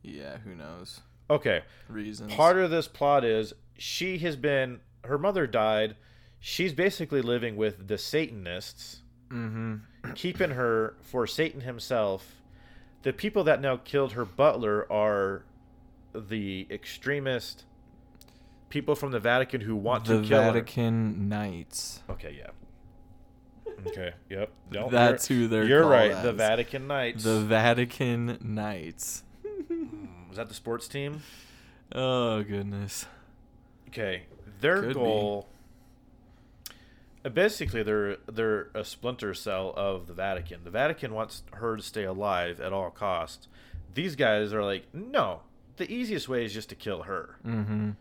Yeah, 0.02 0.38
who 0.38 0.56
knows? 0.56 1.02
Okay. 1.30 1.64
Reasons. 1.90 2.34
Part 2.34 2.58
of 2.58 2.72
this 2.72 2.88
plot 2.88 3.24
is 3.26 3.54
she 3.78 4.18
has 4.20 4.36
been 4.36 4.80
her 5.04 5.18
mother 5.18 5.46
died. 5.48 5.96
She's 6.40 6.74
basically 6.74 7.22
living 7.22 7.56
with 7.58 7.88
the 7.88 7.98
Satanists, 7.98 9.02
Mm-hmm. 9.30 10.12
keeping 10.14 10.52
her 10.52 10.96
for 11.02 11.26
Satan 11.26 11.62
himself. 11.62 12.36
The 13.06 13.14
people 13.14 13.44
that 13.44 13.62
now 13.62 13.78
killed 13.78 14.14
her 14.14 14.26
butler 14.26 14.92
are 14.92 15.44
the 16.14 16.66
extremist 16.72 17.64
people 18.70 18.96
from 18.96 19.12
the 19.12 19.20
Vatican 19.20 19.62
who 19.62 19.76
want 19.76 20.06
The 20.06 20.22
to 20.24 20.28
kill 20.28 20.42
her. 20.42 20.52
Vatican 20.54 21.30
Knights. 21.30 22.02
Okay, 22.10 22.36
yeah. 22.38 22.50
Okay, 23.88 24.14
yep. 24.28 24.50
No, 24.72 24.90
That's 24.90 25.28
who 25.28 25.48
they're 25.48 25.66
You're 25.66 25.86
right. 25.86 26.20
The. 26.24 26.34
Vatican 26.34 26.88
Knights. 26.88 27.24
The 27.24 27.42
Vatican 27.42 28.40
Knights. 28.42 29.22
Mm, 29.46 30.28
Was 30.30 30.38
that 30.38 30.48
the 30.48 30.56
sports 30.56 30.88
team? 30.88 31.22
Oh 31.94 32.42
goodness. 32.42 33.06
Okay, 33.90 34.24
their 34.62 34.82
Could 34.82 34.96
goal. 34.96 35.48
Basically, 37.34 37.82
they're 37.82 38.18
they're 38.32 38.70
a 38.74 38.84
splinter 38.86 39.34
cell 39.34 39.74
of 39.76 40.08
the 40.08 40.14
Vatican. 40.14 40.64
The 40.64 40.70
Vatican 40.70 41.14
wants 41.14 41.44
her 41.54 41.76
to 41.76 41.82
stay 41.82 42.04
alive 42.04 42.60
at 42.60 42.72
all 42.72 42.92
costs. 42.92 43.48
These 43.94 44.16
guys 44.16 44.54
are 44.54 44.64
like, 44.64 44.86
no. 44.94 45.42
The 45.78 45.92
easiest 45.92 46.30
way 46.30 46.46
is 46.46 46.54
just 46.54 46.70
to 46.70 46.76
kill 46.76 47.04
her. 47.04 47.38
Mm-hmm. 47.46 47.92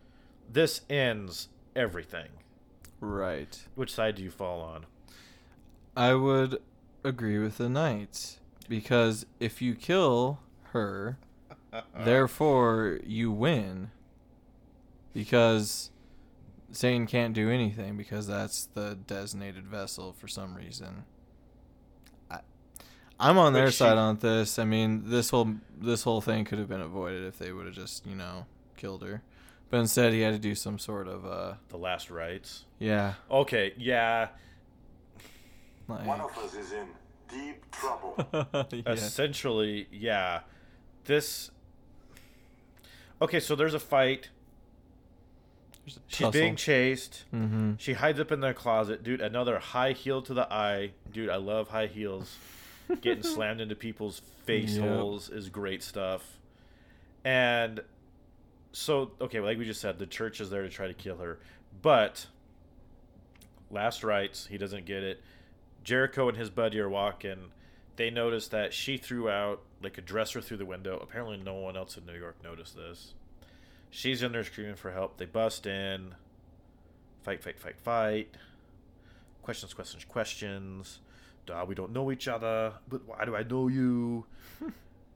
This 0.53 0.83
ends 0.91 1.49
everything. 1.75 2.29
Right. 3.01 3.67
Which 3.75 3.93
side 3.93 4.17
do 4.17 4.23
you 4.23 4.31
fall 4.31 4.61
on? 4.61 4.87
I 5.97 6.15
would 6.15 6.61
agree 7.03 7.39
with 7.39 7.59
the 7.59 7.69
Knights 7.69 8.39
because 8.69 9.27
if 9.41 9.61
you 9.61 9.75
kill 9.75 10.41
her, 10.73 11.19
therefore 11.97 13.01
you 13.05 13.31
win. 13.31 13.91
Because 15.13 15.91
Satan 16.75 17.07
can't 17.07 17.35
do 17.35 17.51
anything 17.51 17.97
because 17.97 18.27
that's 18.27 18.67
the 18.75 18.99
designated 19.07 19.67
vessel 19.67 20.13
for 20.13 20.27
some 20.29 20.55
reason. 20.55 21.05
I, 22.31 22.41
I'm 23.21 23.39
on 23.39 23.53
their 23.53 23.67
Which 23.67 23.75
she- 23.75 23.79
side 23.79 23.97
on 23.99 24.17
this. 24.19 24.59
I 24.59 24.65
mean, 24.65 25.03
this 25.07 25.31
whole 25.31 25.55
this 25.77 26.03
whole 26.03 26.21
thing 26.21 26.45
could 26.45 26.59
have 26.59 26.69
been 26.69 26.81
avoided 26.81 27.25
if 27.25 27.39
they 27.39 27.53
would 27.53 27.67
have 27.67 27.75
just 27.75 28.05
you 28.07 28.15
know 28.17 28.47
killed 28.77 29.03
her, 29.03 29.23
but 29.71 29.79
instead 29.79 30.13
he 30.13 30.21
had 30.23 30.33
to 30.33 30.39
do 30.39 30.55
some 30.55 30.79
sort 30.79 31.07
of 31.09 31.25
uh 31.25 31.55
The 31.69 31.77
last 31.79 32.11
rites. 32.11 32.65
yeah 32.79 33.15
Okay, 33.31 33.73
yeah. 33.79 34.29
like 35.89 36.07
One 36.07 36.21
of 36.21 36.37
us 36.39 36.55
is 36.55 36.73
in 36.73 36.87
deep 37.29 37.71
trouble. 37.71 38.17
yeah. 38.73 38.83
Essentially, 38.93 39.87
yeah. 39.93 40.41
This. 41.05 41.51
Okay, 43.23 43.39
so 43.41 43.55
there's 43.55 43.75
a 43.75 43.81
fight. 43.81 44.31
She's 46.07 46.31
being 46.31 46.57
chased. 46.57 47.25
Mm-hmm. 47.35 47.75
She 47.79 47.93
hides 47.93 48.19
up 48.19 48.33
in 48.33 48.41
their 48.41 48.55
closet, 48.55 49.03
dude. 49.03 49.21
Another 49.21 49.59
high 49.59 49.93
heel 49.93 50.23
to 50.23 50.35
the 50.35 50.51
eye, 50.53 50.93
dude. 51.13 51.29
I 51.31 51.37
love 51.37 51.69
high 51.69 51.87
heels. 51.87 52.37
Getting 53.01 53.23
slammed 53.23 53.61
into 53.61 53.75
people's 53.75 54.21
face 54.45 54.77
Yep. 54.77 54.89
holes 54.89 55.31
is 55.31 55.49
great 55.49 55.83
stuff. 55.83 56.39
And 57.25 57.81
so, 58.73 59.13
okay, 59.21 59.41
like 59.41 59.59
we 59.59 59.65
just 59.65 59.81
said, 59.81 59.99
the 59.99 60.07
church 60.07 60.41
is 60.41 60.51
there 60.51 60.63
to 60.63 60.69
try 60.69 60.87
to 60.87 60.95
kill 60.95 61.17
her, 61.19 61.39
but 61.81 62.27
last 63.71 64.05
rites, 64.05 64.47
he 64.47 64.59
doesn't 64.59 64.85
get 64.85 65.03
it. 65.03 65.23
Jericho 65.83 66.29
and 66.29 66.37
his 66.37 66.51
buddy 66.51 66.79
are 66.81 66.89
walking. 66.89 67.51
They 67.97 68.11
notice 68.11 68.49
that 68.49 68.73
she 68.75 68.97
threw 68.97 69.31
out 69.31 69.61
like 69.83 69.97
a 69.99 70.01
dresser 70.01 70.41
through 70.41 70.57
the 70.59 70.67
window. 70.67 70.99
Apparently, 71.03 71.37
no 71.37 71.55
one 71.55 71.77
else 71.77 71.97
in 71.97 72.05
New 72.07 72.19
York 72.19 72.37
noticed 72.43 72.77
this. 72.77 73.15
She's 73.97 74.25
in 74.25 74.33
there 74.33 74.43
screaming 74.43 74.75
for 74.75 74.91
help. 74.91 75.19
They 75.19 75.25
bust 75.25 75.67
in. 75.67 76.17
Fight, 77.23 77.41
fight, 77.45 77.61
fight, 77.61 77.79
fight. 77.79 78.35
Questions, 79.41 79.73
questions, 79.73 80.05
questions. 80.05 80.99
Duh, 81.47 81.65
we 81.69 81.77
don't 81.77 81.93
know 81.93 82.11
each 82.11 82.27
other, 82.27 82.73
but 82.89 83.07
why 83.07 83.25
do 83.25 83.37
I 83.37 83.45
know 83.45 83.69
you? 83.69 84.27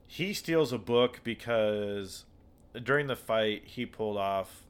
he 0.07 0.33
steals 0.33 0.73
a 0.73 0.79
book 0.79 1.19
because 1.25 2.25
during 2.85 3.09
the 3.09 3.17
fight 3.17 3.63
he 3.65 3.85
pulled 3.85 4.17
off 4.17 4.63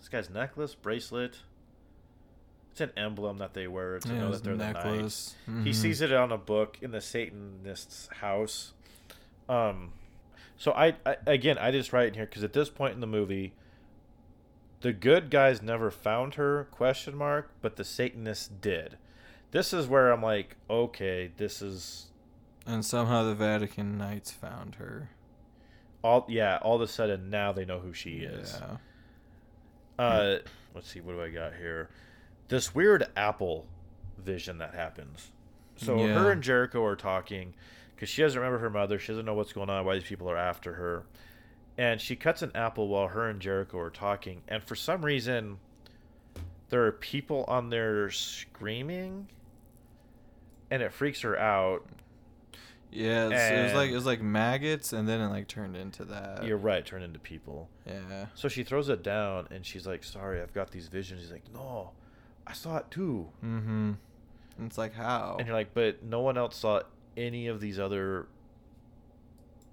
this 0.00 0.08
guy's 0.08 0.28
necklace, 0.28 0.74
bracelet. 0.74 1.36
It's 2.72 2.80
an 2.80 2.90
emblem 2.96 3.38
that 3.38 3.54
they 3.54 3.68
wear 3.68 4.00
to 4.00 4.08
Yeah, 4.08 4.18
know 4.18 4.32
that 4.32 4.42
they're 4.42 4.56
the 4.56 4.72
knights. 4.72 4.84
necklace. 5.46 5.64
He 5.64 5.72
sees 5.72 6.00
it 6.00 6.12
on 6.12 6.32
a 6.32 6.38
book 6.38 6.78
in 6.82 6.90
the 6.90 7.00
Satanist's 7.00 8.08
house. 8.20 8.72
Um, 9.48 9.92
so 10.58 10.72
I, 10.72 10.96
I 11.06 11.16
again 11.26 11.56
I 11.56 11.70
just 11.70 11.92
write 11.94 12.08
in 12.08 12.14
here 12.14 12.26
because 12.26 12.44
at 12.44 12.52
this 12.52 12.68
point 12.68 12.92
in 12.94 13.00
the 13.00 13.06
movie, 13.06 13.54
the 14.82 14.92
good 14.92 15.30
guys 15.30 15.62
never 15.62 15.90
found 15.90 16.34
her 16.34 16.68
question 16.70 17.16
mark, 17.16 17.50
but 17.62 17.76
the 17.76 17.84
Satanists 17.84 18.48
did. 18.48 18.98
This 19.50 19.72
is 19.72 19.86
where 19.86 20.10
I'm 20.12 20.22
like, 20.22 20.56
okay, 20.68 21.30
this 21.38 21.62
is 21.62 22.08
And 22.66 22.84
somehow 22.84 23.22
the 23.24 23.34
Vatican 23.34 23.96
Knights 23.96 24.30
found 24.30 24.74
her. 24.74 25.08
all. 26.04 26.26
Yeah, 26.28 26.58
all 26.60 26.76
of 26.76 26.82
a 26.82 26.86
sudden 26.86 27.30
now 27.30 27.52
they 27.52 27.64
know 27.64 27.78
who 27.80 27.92
she 27.94 28.18
is. 28.18 28.58
Yeah. 28.60 28.76
Uh, 29.98 30.38
let's 30.74 30.88
see, 30.90 31.00
what 31.00 31.12
do 31.14 31.22
I 31.22 31.30
got 31.30 31.54
here? 31.54 31.88
This 32.48 32.74
weird 32.74 33.06
apple 33.16 33.66
vision 34.16 34.58
that 34.58 34.74
happens. 34.74 35.32
So 35.76 36.04
Yeah. 36.04 36.14
her 36.14 36.30
and 36.30 36.42
Jericho 36.42 36.84
are 36.84 36.94
talking 36.96 37.54
because 37.98 38.08
she 38.08 38.22
doesn't 38.22 38.38
remember 38.38 38.60
her 38.60 38.70
mother. 38.70 38.96
She 39.00 39.08
doesn't 39.08 39.24
know 39.26 39.34
what's 39.34 39.52
going 39.52 39.68
on, 39.68 39.84
why 39.84 39.94
these 39.94 40.04
people 40.04 40.30
are 40.30 40.36
after 40.36 40.74
her. 40.74 41.02
And 41.76 42.00
she 42.00 42.14
cuts 42.14 42.42
an 42.42 42.52
apple 42.54 42.86
while 42.86 43.08
her 43.08 43.28
and 43.28 43.40
Jericho 43.40 43.78
are 43.80 43.90
talking. 43.90 44.42
And 44.46 44.62
for 44.62 44.76
some 44.76 45.04
reason, 45.04 45.58
there 46.68 46.84
are 46.86 46.92
people 46.92 47.44
on 47.48 47.70
there 47.70 48.08
screaming. 48.10 49.26
And 50.70 50.80
it 50.82 50.92
freaks 50.92 51.22
her 51.22 51.36
out. 51.36 51.86
Yeah, 52.92 53.26
it's- 53.26 53.50
it 53.52 53.62
was 53.64 53.74
like 53.74 53.90
it 53.90 53.94
was 53.94 54.06
like 54.06 54.22
maggots, 54.22 54.92
and 54.94 55.06
then 55.06 55.20
it 55.20 55.28
like 55.28 55.46
turned 55.46 55.76
into 55.76 56.04
that. 56.06 56.44
You're 56.44 56.56
right, 56.56 56.84
turned 56.86 57.04
into 57.04 57.18
people. 57.18 57.68
Yeah. 57.86 58.26
So 58.34 58.48
she 58.48 58.62
throws 58.64 58.88
it 58.88 59.02
down 59.02 59.46
and 59.50 59.64
she's 59.66 59.86
like, 59.86 60.02
Sorry, 60.04 60.40
I've 60.40 60.54
got 60.54 60.70
these 60.70 60.88
visions. 60.88 61.20
He's 61.20 61.32
like, 61.32 61.52
No, 61.52 61.90
I 62.46 62.52
saw 62.54 62.78
it 62.78 62.90
too. 62.90 63.28
Mm-hmm. 63.44 63.92
And 64.58 64.66
it's 64.66 64.78
like 64.78 64.94
how? 64.94 65.36
And 65.38 65.46
you're 65.46 65.56
like, 65.56 65.74
but 65.74 66.02
no 66.02 66.20
one 66.20 66.38
else 66.38 66.56
saw 66.56 66.80
any 67.18 67.48
of 67.48 67.60
these 67.60 67.78
other 67.78 68.28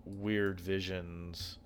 weird 0.05 0.59
visions. 0.59 1.59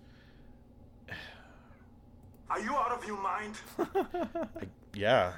Are 2.50 2.60
you 2.60 2.72
out 2.72 2.92
of 2.92 3.06
your 3.06 3.22
mind? 3.22 3.56
I, 3.80 4.66
yeah, 4.94 5.34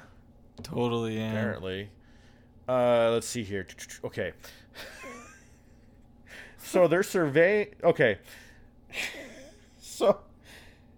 totally 0.62 1.18
am. 1.18 1.30
apparently. 1.30 1.90
Uh, 2.68 3.10
let's 3.12 3.28
see 3.28 3.42
here. 3.44 3.66
Okay. 4.04 4.32
so 6.58 6.88
they're 6.88 7.02
surveying. 7.02 7.68
Okay. 7.82 8.18
So 9.94 10.20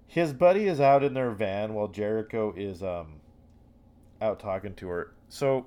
his 0.07 0.32
buddy 0.32 0.66
is 0.68 0.80
out 0.80 1.03
in 1.03 1.12
their 1.14 1.32
van 1.32 1.74
while 1.74 1.88
Jericho 1.88 2.55
is 2.57 2.82
um 2.82 3.14
out 4.22 4.38
talking 4.38 4.72
to 4.76 4.86
her. 4.88 5.12
So, 5.28 5.66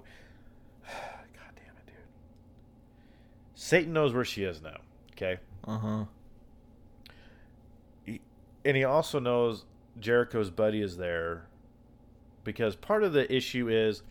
God 0.86 1.51
damn 1.55 1.75
it, 1.75 1.86
dude. 1.86 1.95
Satan 3.68 3.91
knows 3.91 4.13
where 4.13 4.24
she 4.24 4.43
is 4.45 4.61
now. 4.61 4.78
Okay. 5.11 5.39
Uh 5.65 5.78
huh. 5.78 6.05
and 8.63 8.78
he 8.78 8.86
also 8.86 9.20
knows 9.20 9.65
Jericho's 9.99 10.49
buddy 10.49 10.82
is 10.82 10.95
there 10.95 11.47
because 12.45 12.78
part 12.78 13.03
of 13.03 13.11
the 13.11 13.30
issue 13.34 13.68
is 13.68 14.03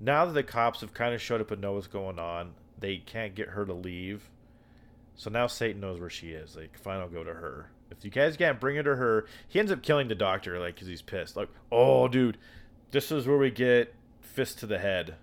now 0.00 0.24
that 0.24 0.32
the 0.32 0.42
cops 0.42 0.80
have 0.80 0.94
kind 0.94 1.14
of 1.14 1.20
showed 1.20 1.42
up 1.42 1.50
and 1.50 1.60
know 1.60 1.74
what's 1.74 1.86
going 1.86 2.18
on, 2.18 2.52
they 2.78 2.96
can't 2.96 3.34
get 3.34 3.48
her 3.48 3.66
to 3.66 3.74
leave. 3.74 4.30
So 5.16 5.28
now 5.28 5.48
Satan 5.48 5.82
knows 5.82 6.00
where 6.00 6.08
she 6.08 6.30
is. 6.30 6.56
Like, 6.56 6.78
fine, 6.78 7.00
I'll 7.00 7.10
go 7.10 7.24
to 7.24 7.34
her. 7.34 7.70
If 7.90 8.06
you 8.06 8.10
guys 8.10 8.38
can't 8.38 8.58
bring 8.58 8.76
her 8.76 8.82
to 8.84 8.96
her, 8.96 9.26
he 9.48 9.58
ends 9.58 9.70
up 9.70 9.82
killing 9.82 10.08
the 10.08 10.14
doctor, 10.14 10.58
like, 10.58 10.76
because 10.76 10.88
he's 10.88 11.02
pissed. 11.02 11.36
Like, 11.36 11.50
oh, 11.70 12.08
dude, 12.08 12.38
this 12.90 13.12
is 13.12 13.26
where 13.26 13.36
we 13.36 13.50
get 13.50 13.94
fist 14.22 14.60
to 14.60 14.66
the 14.66 14.78
head. 14.78 15.16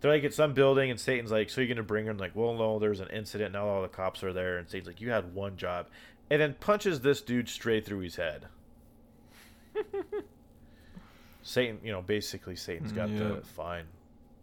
They're 0.00 0.10
like 0.12 0.24
at 0.24 0.32
some 0.34 0.54
building, 0.54 0.90
and 0.90 0.98
Satan's 0.98 1.30
like, 1.30 1.50
"So 1.50 1.60
you're 1.60 1.68
gonna 1.68 1.82
bring 1.82 2.06
her?" 2.06 2.10
And 2.10 2.20
like, 2.20 2.34
"Well, 2.34 2.54
no, 2.54 2.78
there's 2.78 3.00
an 3.00 3.08
incident. 3.08 3.52
Now 3.52 3.66
all 3.66 3.82
the 3.82 3.88
cops 3.88 4.22
are 4.24 4.32
there." 4.32 4.56
And 4.58 4.68
Satan's 4.68 4.86
like, 4.88 5.00
"You 5.00 5.10
had 5.10 5.34
one 5.34 5.56
job," 5.56 5.88
and 6.30 6.40
then 6.40 6.54
punches 6.54 7.00
this 7.00 7.20
dude 7.20 7.48
straight 7.48 7.84
through 7.84 8.00
his 8.00 8.16
head. 8.16 8.46
Satan, 11.42 11.80
you 11.82 11.92
know, 11.92 12.02
basically 12.02 12.56
Satan's 12.56 12.92
got 12.92 13.08
the 13.16 13.34
Yep. 13.34 13.44
fine. 13.46 13.84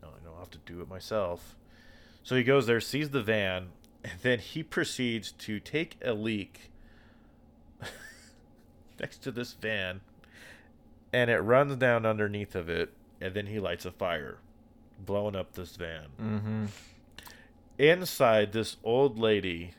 No, 0.02 0.10
I 0.10 0.24
don't 0.24 0.38
have 0.40 0.50
to 0.52 0.58
do 0.60 0.82
it 0.82 0.88
myself. 0.88 1.56
So 2.24 2.36
he 2.36 2.44
goes 2.44 2.66
there, 2.68 2.82
sees 2.82 3.12
the 3.12 3.22
van, 3.22 3.70
and 4.04 4.20
then 4.22 4.40
he 4.40 4.64
proceeds 4.64 5.32
to 5.34 5.60
take 5.60 5.98
a 6.04 6.14
leak 6.14 6.72
next 9.00 9.20
to 9.24 9.32
this 9.32 9.54
van, 9.54 10.02
and 11.14 11.30
it 11.30 11.38
runs 11.40 11.76
down 11.78 12.06
underneath 12.06 12.56
of 12.56 12.68
it, 12.70 12.94
and 13.22 13.34
then 13.34 13.48
he 13.48 13.60
lights 13.60 13.86
a 13.86 13.92
fire, 13.92 14.40
blowing 15.00 15.36
up 15.36 15.54
this 15.54 15.76
van. 15.76 16.06
Mm-hmm. 16.22 16.66
Inside, 17.78 18.54
this 18.54 18.78
old 18.84 19.20
lady 19.20 19.74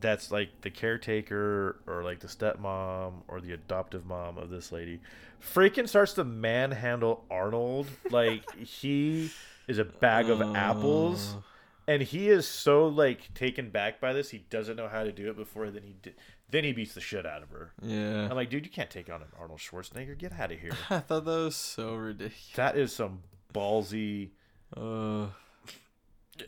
that's 0.00 0.30
like 0.30 0.48
the 0.60 0.70
caretaker 0.70 1.80
or 1.86 2.04
like 2.04 2.20
the 2.20 2.28
stepmom 2.28 3.14
or 3.26 3.40
the 3.40 3.52
adoptive 3.52 4.06
mom 4.06 4.38
of 4.38 4.48
this 4.48 4.70
lady 4.70 5.00
freaking 5.42 5.88
starts 5.88 6.12
to 6.12 6.22
manhandle 6.22 7.24
Arnold 7.30 7.88
like 8.10 8.48
he 8.56 9.30
is 9.66 9.78
a 9.78 9.84
bag 9.84 10.30
of 10.30 10.40
apples 10.54 11.34
Oh. 11.36 11.42
and 11.88 12.00
he 12.00 12.28
is 12.28 12.46
so 12.46 12.86
like 12.86 13.34
taken 13.34 13.70
back 13.70 14.00
by 14.00 14.12
this 14.12 14.30
he 14.30 14.38
doesn't 14.50 14.76
know 14.76 14.86
how 14.86 15.02
to 15.02 15.10
do 15.10 15.28
it 15.30 15.36
before 15.36 15.68
then 15.70 15.82
he 15.82 15.96
di- 16.00 16.14
then 16.48 16.62
he 16.62 16.72
beats 16.72 16.94
the 16.94 17.00
shit 17.00 17.26
out 17.26 17.42
of 17.42 17.50
her 17.50 17.72
Yeah. 17.82 18.28
i'm 18.30 18.36
like 18.36 18.50
dude 18.50 18.64
you 18.66 18.70
can't 18.70 18.90
take 18.90 19.10
on 19.10 19.20
an 19.22 19.28
arnold 19.36 19.58
schwarzenegger 19.58 20.16
get 20.16 20.32
out 20.38 20.52
of 20.52 20.60
here 20.60 20.70
I 20.90 21.00
thought 21.00 21.24
that 21.24 21.30
was 21.30 21.56
so 21.56 21.96
ridiculous. 21.96 22.50
that 22.54 22.76
is 22.78 22.92
some 22.94 23.22
ballsy 23.52 24.30
Uh, 24.76 25.26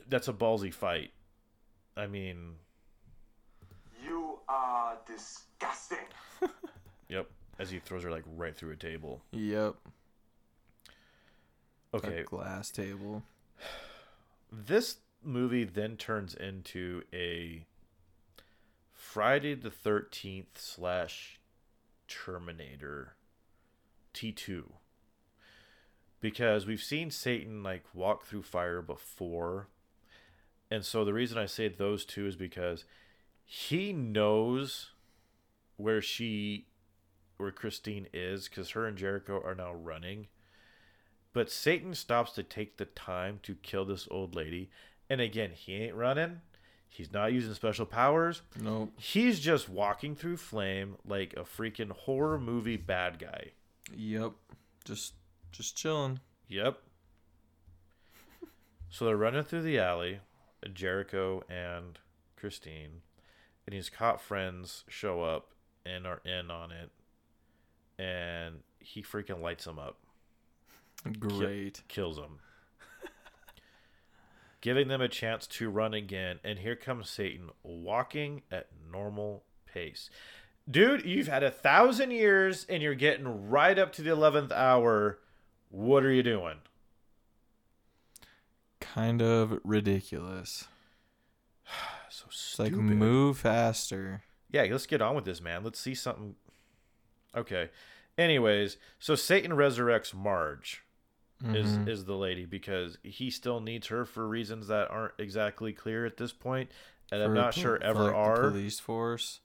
that's 0.09 0.29
a 0.29 0.33
ballsy 0.33 0.73
fight 0.73 1.11
i 1.97 2.07
mean 2.07 2.55
You 4.05 4.39
are 4.49 4.97
disgusting. 5.07 5.99
yep 7.09 7.29
as 7.59 7.71
he 7.71 7.79
throws 7.79 8.03
her 8.05 8.11
like 8.11 8.25
right 8.37 8.57
through 8.57 8.73
a 8.73 8.77
table 8.77 9.23
yep. 9.33 9.75
okay 11.93 12.21
A 12.21 12.25
glass 12.25 12.71
table. 12.71 13.23
this 14.51 14.97
movie 15.23 15.65
then 15.65 15.97
turns 15.97 16.35
into 16.35 17.03
a 17.13 17.67
Friday 18.93 19.55
the 19.55 19.71
Thirteenth 19.71 20.59
slash 20.61 21.41
Terminator 22.09 23.15
T 24.15 24.33
two 24.33 24.73
because 26.21 26.67
we've 26.67 26.83
seen 26.83 27.11
Satan 27.11 27.63
like 27.63 27.85
walk 27.95 28.25
through 28.25 28.43
fire 28.43 28.83
before, 28.83 29.69
and 30.71 30.85
so 30.85 31.05
the 31.05 31.13
reason 31.13 31.39
I 31.39 31.47
say 31.47 31.69
those 31.69 32.05
two 32.05 32.27
is 32.27 32.37
because 32.37 32.85
he 33.45 33.93
knows 33.93 34.91
where 35.77 36.03
she 36.03 36.67
where 37.37 37.51
Christine 37.51 38.07
is 38.13 38.49
because 38.49 38.71
her 38.71 38.87
and 38.87 38.97
Jericho 38.97 39.43
are 39.45 39.55
now 39.55 39.73
running. 39.73 40.29
But 41.33 41.51
Satan 41.51 41.95
stops 41.95 42.33
to 42.33 42.43
take 42.43 42.77
the 42.77 42.85
time 42.85 43.41
to 43.45 43.55
kill 43.55 43.85
this 43.85 44.07
old 44.11 44.35
lady. 44.35 44.71
And 45.09 45.21
again, 45.21 45.51
he 45.55 45.75
ain't 45.75 45.95
running. 45.95 46.41
He's 46.89 47.13
not 47.13 47.33
using 47.33 47.55
special 47.55 47.87
powers. 47.87 48.43
Nope. 48.61 48.93
He's 48.99 49.39
just 49.39 49.69
walking 49.69 50.17
through 50.17 50.39
flame 50.39 50.97
like 51.07 51.35
a 51.37 51.43
freaking 51.43 51.91
horror 51.91 52.39
movie 52.39 52.77
bad 52.77 53.19
guy. 53.21 53.53
Yep. 53.97 54.33
Just 54.85 55.15
just 55.53 55.77
chilling. 55.77 56.21
Yep. 56.49 56.79
So 58.93 59.05
they're 59.05 59.17
running 59.17 59.45
through 59.45 59.63
the 59.63 59.79
alley, 59.79 60.19
Jericho 60.75 61.45
and 61.49 61.97
Christine, 62.37 63.03
and 63.65 63.73
his 63.73 63.89
cop 63.89 64.21
friends 64.21 64.83
show 64.89 65.23
up 65.23 65.51
and 65.87 66.09
are 66.09 66.21
in 66.25 66.51
on 66.51 66.73
it, 66.73 66.91
and 68.03 68.57
he 68.81 69.01
freaking 69.01 69.41
lights 69.41 69.65
them 69.65 69.79
up. 69.79 69.99
Great. 71.21 71.83
kills 71.87 72.17
them, 72.17 72.41
giving 74.61 74.89
them 74.89 75.01
a 75.01 75.09
chance 75.09 75.47
to 75.47 75.71
run 75.71 75.95
again. 75.95 76.41
And 76.43 76.59
here 76.59 76.75
comes 76.77 77.09
Satan 77.09 77.51
walking 77.63 78.43
at 78.51 78.67
normal 78.91 79.45
pace. 79.67 80.11
Dude, 80.69 81.05
you've 81.05 81.29
had 81.29 81.43
a 81.43 81.51
thousand 81.51 82.11
years 82.11 82.67
and 82.69 82.83
you're 82.83 82.95
getting 82.95 83.49
right 83.49 83.79
up 83.79 83.93
to 83.95 84.03
the 84.03 84.11
11th 84.11 84.53
hour. 84.53 85.19
What 85.71 86.05
are 86.05 86.11
you 86.13 86.23
doing? 86.23 86.57
Kind 88.81 89.23
of 89.23 89.59
ridiculous. 89.65 90.67
So 92.13 92.25
It's 92.29 92.59
like 92.59 92.73
move 92.73 93.39
faster. 93.39 94.23
Yeah, 94.51 94.63
let's 94.69 94.85
get 94.87 95.01
on 95.01 95.15
with 95.15 95.25
this, 95.25 95.41
man. 95.41 95.63
Let's 95.63 95.79
see 95.79 95.95
something. 95.95 96.35
Okay. 97.37 97.71
Anyways, 98.19 98.79
so 98.99 99.15
Satan 99.15 99.53
resurrects 99.53 100.13
Marge. 100.13 100.83
is 101.55 101.79
Mhm. 101.79 101.89
is 101.89 102.05
the 102.07 102.17
lady 102.17 102.45
because 102.45 102.99
he 103.05 103.31
still 103.31 103.61
needs 103.61 103.87
her 103.87 104.05
for 104.05 104.27
reasons 104.29 104.67
that 104.67 104.91
aren't 104.91 105.15
exactly 105.19 105.73
clear 105.73 106.05
at 106.05 106.17
this 106.19 106.33
point, 106.35 106.71
and 107.13 107.23
I'm 107.23 107.33
not 107.33 107.55
sure 107.55 107.81
ever 107.83 108.03
like, 108.03 108.13
the 108.13 108.17
are. 108.19 108.51
police 108.51 108.79
force 108.81 109.41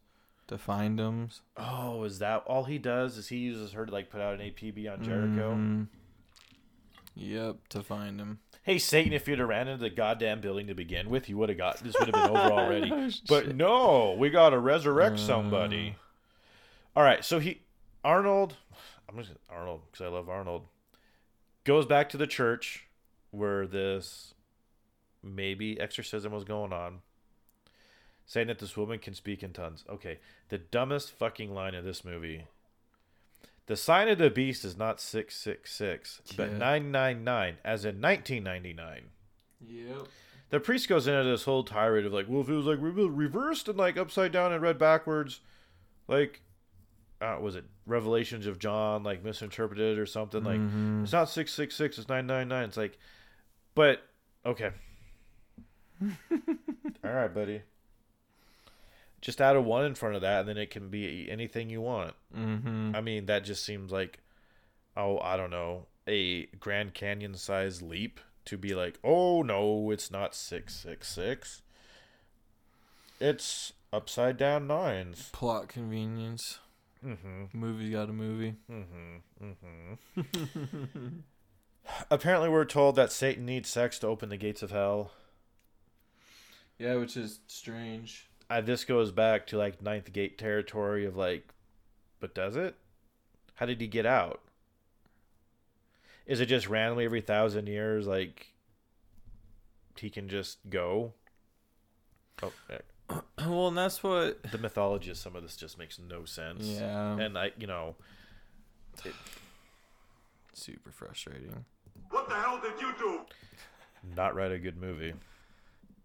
to 0.48 0.58
find 0.58 0.98
them. 1.00 1.30
Oh, 1.56 2.04
is 2.04 2.18
that 2.20 2.44
all 2.48 2.64
he 2.66 2.80
does? 2.80 3.18
Is 3.18 3.28
he 3.30 3.38
uses 3.38 3.72
her 3.74 3.86
to 3.86 3.92
like 3.94 4.10
put 4.10 4.20
out 4.20 4.34
an 4.34 4.42
APB 4.42 4.88
on 4.92 5.04
Jericho? 5.04 5.54
Mhm. 5.56 5.88
Yep, 7.16 7.70
to 7.70 7.82
find 7.82 8.20
him. 8.20 8.40
Hey 8.64 8.78
Satan, 8.78 9.14
if 9.14 9.28
you'd 9.28 9.40
have 9.40 9.48
ran 9.48 9.68
into 9.68 9.84
the 9.84 9.90
goddamn 9.90 10.42
building 10.42 10.68
to 10.68 10.74
begin 10.74 11.10
with, 11.10 11.30
you 11.30 11.38
would 11.38 11.50
have 11.50 11.58
got 11.58 11.78
this 11.78 11.96
would 12.00 12.14
have 12.14 12.16
been 12.16 12.38
over 12.38 12.54
already. 12.54 12.92
Oh, 12.92 13.10
but 13.28 13.56
no, 13.56 14.16
we 14.18 14.30
got 14.30 14.50
to 14.50 14.60
resurrect 14.60 15.16
uh. 15.16 15.20
somebody. 15.20 15.96
All 16.96 17.04
right, 17.04 17.24
so 17.24 17.40
he 17.40 17.62
Arnold, 18.04 18.56
I'm 19.10 19.18
just 19.18 19.32
Arnold 19.50 19.82
because 19.92 20.06
I 20.06 20.10
love 20.10 20.30
Arnold. 20.30 20.64
goes 21.64 21.86
back 21.86 22.10
to 22.10 22.18
the 22.18 22.28
church 22.28 22.88
where 23.32 23.66
this 23.66 24.34
maybe 25.24 25.80
exorcism 25.80 26.32
was 26.32 26.44
going 26.44 26.74
on, 26.74 27.00
saying 28.26 28.48
that 28.48 28.60
this 28.60 28.78
woman 28.78 29.00
can 29.00 29.14
speak 29.14 29.42
in 29.42 29.54
tongues. 29.54 29.86
Okay, 29.90 30.20
the 30.50 30.58
dumbest 30.58 31.12
fucking 31.12 31.54
line 31.54 31.76
of 31.76 31.84
this 31.86 32.04
movie. 32.04 32.46
The 33.68 33.76
sign 33.76 34.08
of 34.10 34.18
the 34.20 34.30
beast 34.30 34.64
is 34.64 34.78
not 34.78 35.02
666, 35.02 36.22
but 36.38 36.52
999, 36.52 37.58
as 37.66 37.84
in 37.86 38.00
1999 38.00 39.06
Yep. 39.68 40.08
the 40.52 40.60
priest 40.60 40.88
goes 40.88 41.08
into 41.08 41.24
this 41.24 41.44
whole 41.46 41.64
tirade 41.64 42.06
of 42.06 42.14
like, 42.14 42.28
well, 42.30 42.42
if 42.42 42.50
it 42.50 42.54
was 42.54 42.66
like 42.68 42.78
reversed 42.80 43.68
and 43.68 43.78
like 43.78 43.98
upside 43.98 44.32
down 44.32 44.54
and 44.54 44.62
read 44.62 44.78
backwards, 44.78 45.40
like, 46.08 46.42
uh, 47.22 47.38
was 47.42 47.56
it 47.56 47.64
Revelations 47.88 48.46
of 48.46 48.60
John 48.60 49.02
like 49.04 49.24
misinterpreted 49.24 49.98
or 49.98 50.06
something? 50.06 50.44
Like, 50.44 50.60
Mhm. 50.60 51.04
it's 51.04 51.14
not 51.14 51.30
six 51.30 51.52
six 51.52 51.74
six, 51.76 51.98
it's 51.98 52.08
nine 52.10 52.28
nine 52.28 52.48
nine. 52.48 52.66
It's 52.66 52.78
like, 52.78 53.00
but 53.74 54.04
okay, 54.46 54.72
all 56.02 57.12
right, 57.12 57.34
buddy. 57.34 57.62
Just 59.26 59.42
add 59.42 59.56
a 59.56 59.62
one 59.62 59.86
in 59.86 59.96
front 59.96 60.14
of 60.14 60.22
that, 60.22 60.42
and 60.42 60.50
then 60.50 60.58
it 60.60 60.70
can 60.70 60.90
be 60.90 61.28
anything 61.32 61.68
you 61.68 61.82
want. 61.82 62.14
Mm-hmm. 62.38 62.92
I 62.94 63.02
mean, 63.02 63.26
that 63.26 63.44
just 63.44 63.66
seems 63.66 63.92
like, 63.92 64.20
oh, 64.96 65.18
I 65.18 65.36
don't 65.36 65.50
know, 65.50 65.88
a 66.08 66.46
Grand 66.60 66.94
Canyon 66.94 67.34
size 67.34 67.82
leap 67.82 68.20
to 68.46 68.56
be 68.56 68.76
like, 68.76 69.00
oh 69.04 69.42
no, 69.42 69.90
it's 69.90 70.12
not 70.12 70.36
six 70.36 70.76
six 70.76 71.08
six. 71.08 71.64
It's 73.20 73.74
upside 73.92 74.38
down 74.38 74.68
nines. 74.68 75.32
Plot 75.34 75.70
convenience. 75.70 76.60
Mm-hmm. 77.04 77.46
Movie 77.52 77.90
got 77.90 78.10
a 78.10 78.14
movie. 78.14 78.54
Mm-hmm. 78.72 79.54
Mm-hmm. 80.22 81.08
Apparently, 82.12 82.50
we're 82.50 82.66
told 82.66 82.96
that 82.98 83.12
Satan 83.12 83.48
needs 83.48 83.70
sex 83.70 83.98
to 83.98 84.08
open 84.08 84.30
the 84.30 84.38
gates 84.38 84.62
of 84.62 84.70
hell. 84.70 85.14
Yeah, 86.78 86.98
which 86.98 87.18
is 87.18 87.40
strange. 87.48 88.28
Uh, 88.50 88.62
this 88.62 88.84
goes 88.86 89.12
back 89.12 89.48
to 89.48 89.58
like 89.58 89.82
ninth 89.82 90.12
gate 90.14 90.38
territory 90.38 91.06
of 91.06 91.16
like, 91.16 91.54
but 92.20 92.36
does 92.36 92.56
it? 92.56 92.76
How 93.56 93.66
did 93.66 93.82
he 93.82 93.88
get 93.88 94.06
out? 94.06 94.42
Is 96.26 96.40
it 96.40 96.48
just 96.48 96.68
randomly 96.68 97.06
every 97.06 97.22
thousand 97.22 97.68
years 97.68 98.08
like 98.08 98.54
he 99.98 100.10
can 100.10 100.28
just 100.28 100.58
go? 100.70 101.14
Oh, 102.44 102.52
well, 103.40 103.68
and 103.70 103.78
that's 103.78 104.04
what. 104.04 104.44
the 104.52 104.58
mythology 104.58 105.12
of 105.12 105.18
some 105.18 105.36
of 105.36 105.44
this 105.44 105.56
just 105.56 105.78
makes 105.78 106.00
no 106.00 106.26
sense. 106.26 106.66
Yeah. 106.66 107.18
and 107.20 107.38
I, 107.38 107.52
you 107.58 107.68
know, 107.68 107.96
super 110.54 110.92
frustrating. 110.92 111.66
What 112.10 112.28
the 112.30 112.36
hell 112.36 112.60
did 112.62 112.80
you 112.82 112.94
do? 112.98 113.22
not 114.16 114.36
write 114.36 114.52
a 114.52 114.60
good 114.60 114.80
movie. 114.80 115.14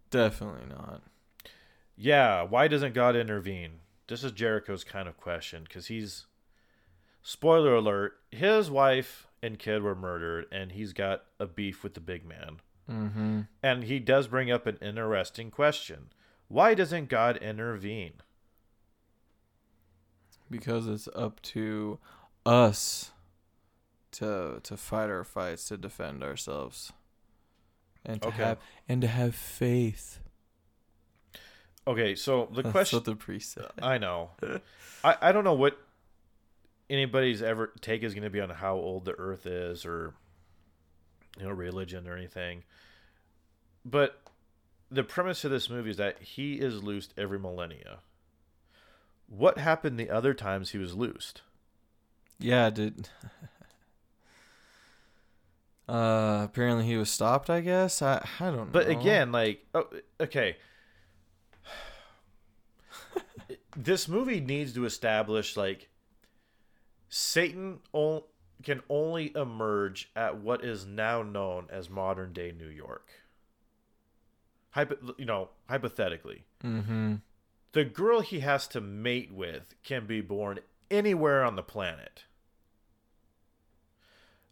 Definitely 0.09 0.67
not. 0.69 1.01
Yeah, 2.03 2.41
why 2.41 2.67
doesn't 2.67 2.95
God 2.95 3.15
intervene? 3.15 3.81
This 4.07 4.23
is 4.23 4.31
Jericho's 4.31 4.83
kind 4.83 5.07
of 5.07 5.17
question 5.17 5.63
because 5.63 5.85
he's 5.85 6.25
spoiler 7.21 7.75
alert, 7.75 8.13
his 8.31 8.71
wife 8.71 9.27
and 9.43 9.59
kid 9.59 9.83
were 9.83 9.93
murdered 9.93 10.47
and 10.51 10.71
he's 10.71 10.93
got 10.93 11.25
a 11.39 11.45
beef 11.45 11.83
with 11.83 11.93
the 11.93 11.99
big 11.99 12.25
man. 12.25 12.59
Mm-hmm. 12.89 13.41
And 13.61 13.83
he 13.83 13.99
does 13.99 14.27
bring 14.27 14.49
up 14.49 14.65
an 14.65 14.79
interesting 14.81 15.51
question. 15.51 16.09
Why 16.47 16.73
doesn't 16.73 17.07
God 17.07 17.37
intervene? 17.37 18.13
Because 20.49 20.87
it's 20.87 21.07
up 21.15 21.39
to 21.43 21.99
us 22.47 23.11
to 24.13 24.59
to 24.63 24.75
fight 24.75 25.09
our 25.11 25.23
fights 25.23 25.67
to 25.67 25.77
defend 25.77 26.23
ourselves, 26.23 26.91
and 28.03 28.21
to 28.23 28.27
Okay. 28.29 28.37
have 28.43 28.57
and 28.89 29.01
to 29.01 29.07
have 29.07 29.35
faith. 29.35 30.19
Okay, 31.87 32.15
so 32.15 32.49
the 32.53 32.61
That's 32.63 32.71
question 32.71 33.03
the 33.03 33.15
priest 33.15 33.53
said. 33.53 33.67
I 33.81 33.97
know. 33.97 34.31
I, 35.03 35.17
I 35.21 35.31
don't 35.31 35.43
know 35.43 35.53
what 35.53 35.77
anybody's 36.89 37.41
ever 37.41 37.71
take 37.81 38.03
is 38.03 38.13
going 38.13 38.23
to 38.23 38.29
be 38.29 38.41
on 38.41 38.49
how 38.49 38.75
old 38.75 39.05
the 39.05 39.17
earth 39.17 39.45
is 39.45 39.85
or 39.85 40.13
you 41.39 41.45
know 41.45 41.51
religion 41.51 42.07
or 42.07 42.15
anything. 42.15 42.63
But 43.83 44.19
the 44.91 45.03
premise 45.03 45.43
of 45.43 45.51
this 45.51 45.69
movie 45.69 45.89
is 45.89 45.97
that 45.97 46.21
he 46.21 46.55
is 46.55 46.83
loosed 46.83 47.13
every 47.17 47.39
millennia. 47.39 47.99
What 49.27 49.57
happened 49.57 49.97
the 49.97 50.09
other 50.09 50.33
times 50.33 50.71
he 50.71 50.77
was 50.77 50.93
loosed? 50.93 51.41
Yeah, 52.37 52.69
did. 52.69 53.07
uh, 55.89 56.41
apparently 56.43 56.85
he 56.85 56.97
was 56.97 57.09
stopped. 57.09 57.49
I 57.49 57.61
guess 57.61 58.01
I 58.01 58.27
I 58.39 58.45
don't 58.45 58.57
know. 58.57 58.67
But 58.71 58.89
again, 58.89 59.31
like 59.31 59.65
oh, 59.73 59.87
okay. 60.19 60.57
This 63.75 64.07
movie 64.07 64.39
needs 64.41 64.73
to 64.73 64.85
establish 64.85 65.55
like 65.57 65.89
Satan 67.09 67.79
can 68.63 68.81
only 68.89 69.31
emerge 69.35 70.09
at 70.15 70.37
what 70.37 70.63
is 70.63 70.85
now 70.85 71.21
known 71.23 71.67
as 71.69 71.89
modern 71.89 72.31
day 72.33 72.51
New 72.57 72.67
York. 72.67 73.09
Hypo- 74.71 75.15
you 75.17 75.25
know, 75.25 75.49
hypothetically, 75.67 76.43
Mm-hmm. 76.63 77.15
the 77.73 77.83
girl 77.83 78.21
he 78.21 78.39
has 78.41 78.67
to 78.69 78.79
mate 78.81 79.31
with 79.33 79.73
can 79.83 80.05
be 80.05 80.21
born 80.21 80.59
anywhere 80.89 81.43
on 81.43 81.55
the 81.55 81.63
planet. 81.63 82.23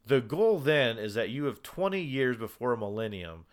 The 0.05 0.21
goal 0.21 0.57
then 0.59 0.97
is 0.97 1.13
that 1.13 1.29
you 1.29 1.45
have 1.45 1.61
20 1.61 2.01
years 2.01 2.35
before 2.35 2.73
a 2.73 2.77
millennium 2.77 3.45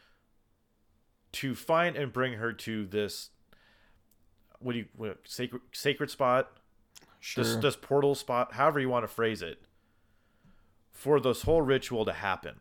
to 1.33 1.55
find 1.55 1.97
and 1.97 2.13
bring 2.13 2.35
her 2.35 2.53
to 2.55 2.87
this 2.87 3.29
what 4.67 4.73
do 4.73 4.79
you 4.81 4.87
what, 4.97 5.19
sacred 5.25 5.63
sacred 5.73 6.11
spot 6.11 6.51
Sure. 7.19 7.43
this 7.43 7.57
this 7.57 7.77
portal 7.77 8.15
spot 8.15 8.53
however 8.53 8.79
you 8.79 8.89
want 8.89 9.03
to 9.03 9.09
phrase 9.09 9.43
it 9.43 9.63
for 10.93 11.19
this 11.19 11.43
whole 11.43 11.63
ritual 11.63 12.05
to 12.05 12.13
happen 12.13 12.61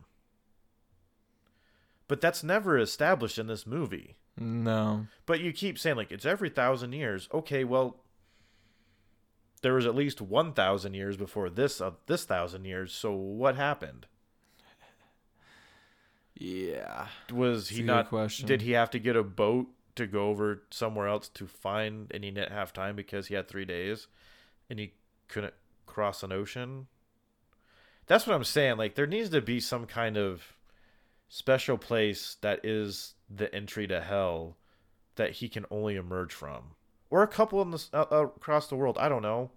but 2.08 2.22
that's 2.22 2.43
never 2.43 2.78
established 2.78 3.38
in 3.38 3.47
this 3.47 3.68
movie 3.68 4.16
no. 4.38 5.08
but 5.26 5.39
you 5.39 5.53
keep 5.53 5.80
saying 5.80 5.95
like 5.95 6.12
it's 6.12 6.26
every 6.26 6.49
thousand 6.49 6.91
years. 6.93 7.30
Okay, 7.34 7.64
well, 7.64 8.01
there 9.62 9.74
was 9.74 9.86
at 9.86 9.95
least 9.95 10.22
one 10.22 10.53
thousand 10.53 10.93
years 10.93 11.16
before 11.16 11.49
this 11.49 11.80
uh, 11.80 11.91
this 12.08 12.26
thousand 12.26 12.66
years. 12.66 12.93
So 12.93 13.14
what 13.14 13.56
happened? 13.56 14.08
Yeah. 16.38 17.08
Was 17.32 17.70
he 17.70 17.82
not? 17.82 18.10
question. 18.10 18.45
Did 18.45 18.62
he 18.62 18.72
have 18.72 18.89
to 18.89 18.99
get 18.99 19.16
a 19.16 19.24
boat 19.24 19.68
to 19.96 20.08
go 20.08 20.30
over 20.30 20.64
somewhere 20.72 21.08
else 21.08 21.28
to 21.30 21.48
find, 21.48 22.12
any 22.14 22.32
net 22.32 22.52
didn't 22.52 22.74
time 22.74 22.96
because 22.96 23.28
he 23.28 23.36
had 23.36 23.48
three 23.48 23.66
days, 23.66 24.08
and 24.70 24.80
he 24.80 24.93
couldn't 25.28 25.54
cross 25.86 26.24
an 26.24 26.32
ocean? 26.32 26.88
That's 28.08 28.28
what 28.28 28.36
I'm 28.36 28.43
saying. 28.43 28.78
Like 28.78 28.96
there 28.96 29.08
needs 29.08 29.30
to 29.30 29.41
be 29.41 29.60
some 29.60 29.86
kind 29.86 30.18
of 30.18 30.56
special 31.28 31.78
place 31.78 32.38
that 32.41 32.64
is 32.64 33.16
the 33.30 33.54
entry 33.54 33.88
to 33.88 34.02
hell 34.02 34.58
that 35.16 35.32
he 35.32 35.50
can 35.50 35.66
only 35.72 35.96
emerge 35.96 36.34
from, 36.34 36.76
or 37.10 37.24
a 37.24 37.28
couple 37.28 37.62
in 37.62 37.74
uh, 37.74 38.06
uh, 38.12 38.26
across 38.26 38.68
the 38.68 38.76
world. 38.76 38.98
I 39.00 39.10
don't 39.10 39.22
know. 39.22 39.52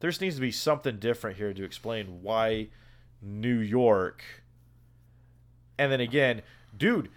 There 0.00 0.10
just 0.10 0.20
needs 0.20 0.34
to 0.36 0.40
be 0.40 0.50
something 0.50 0.98
different 0.98 1.36
here 1.36 1.54
to 1.54 1.64
explain 1.64 2.22
why 2.22 2.68
New 3.22 3.58
York. 3.58 4.24
And 5.78 5.90
then 5.90 6.00
again, 6.00 6.42
dude, 6.76 7.10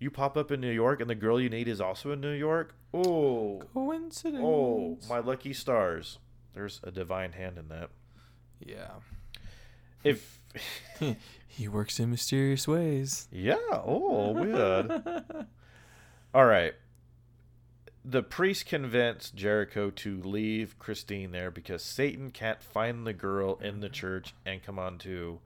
you 0.00 0.10
pop 0.10 0.36
up 0.36 0.50
in 0.50 0.60
New 0.60 0.70
York, 0.70 1.00
and 1.00 1.08
the 1.08 1.14
girl 1.14 1.40
you 1.40 1.50
need 1.50 1.68
is 1.68 1.80
also 1.80 2.10
in 2.10 2.20
New 2.20 2.32
York. 2.32 2.74
Oh, 2.92 3.62
Coincidence. 3.72 4.42
oh, 4.42 4.98
my 5.08 5.18
lucky 5.18 5.52
stars. 5.52 6.18
There's 6.54 6.80
a 6.82 6.90
divine 6.90 7.32
hand 7.32 7.58
in 7.58 7.68
that. 7.68 7.90
Yeah. 8.58 8.90
If 10.02 10.40
he 11.46 11.68
works 11.68 12.00
in 12.00 12.10
mysterious 12.10 12.66
ways. 12.66 13.28
Yeah. 13.30 13.56
Oh, 13.70 14.32
weird. 14.32 15.02
All 16.34 16.46
right. 16.46 16.74
The 18.02 18.22
priest 18.22 18.64
convinced 18.64 19.36
Jericho 19.36 19.90
to 19.90 20.22
leave 20.22 20.78
Christine 20.78 21.32
there 21.32 21.50
because 21.50 21.84
Satan 21.84 22.30
can't 22.30 22.62
find 22.62 23.06
the 23.06 23.12
girl 23.12 23.60
in 23.62 23.80
the 23.80 23.90
church 23.90 24.34
and 24.46 24.62
come 24.62 24.78
on 24.78 24.96
to 25.00 25.40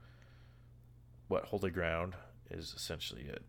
what 1.27 1.45
holy 1.45 1.71
ground 1.71 2.15
is 2.49 2.73
essentially 2.75 3.23
it. 3.23 3.43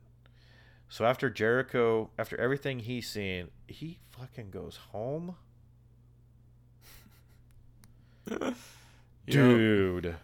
So 0.88 1.04
after 1.04 1.28
Jericho, 1.28 2.10
after 2.18 2.36
everything 2.40 2.78
he's 2.80 3.08
seen, 3.08 3.48
he 3.66 3.98
fucking 4.18 4.50
goes 4.50 4.76
home. 4.92 5.36
Dude. 9.26 10.16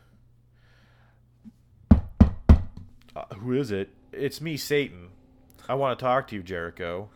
Uh, 3.14 3.24
who 3.38 3.52
is 3.52 3.70
it? 3.70 3.90
It's 4.12 4.40
me, 4.40 4.56
Satan. 4.56 5.08
I 5.68 5.74
want 5.74 5.98
to 5.98 6.02
talk 6.02 6.28
to 6.28 6.36
you, 6.36 6.42
Jericho. 6.42 7.10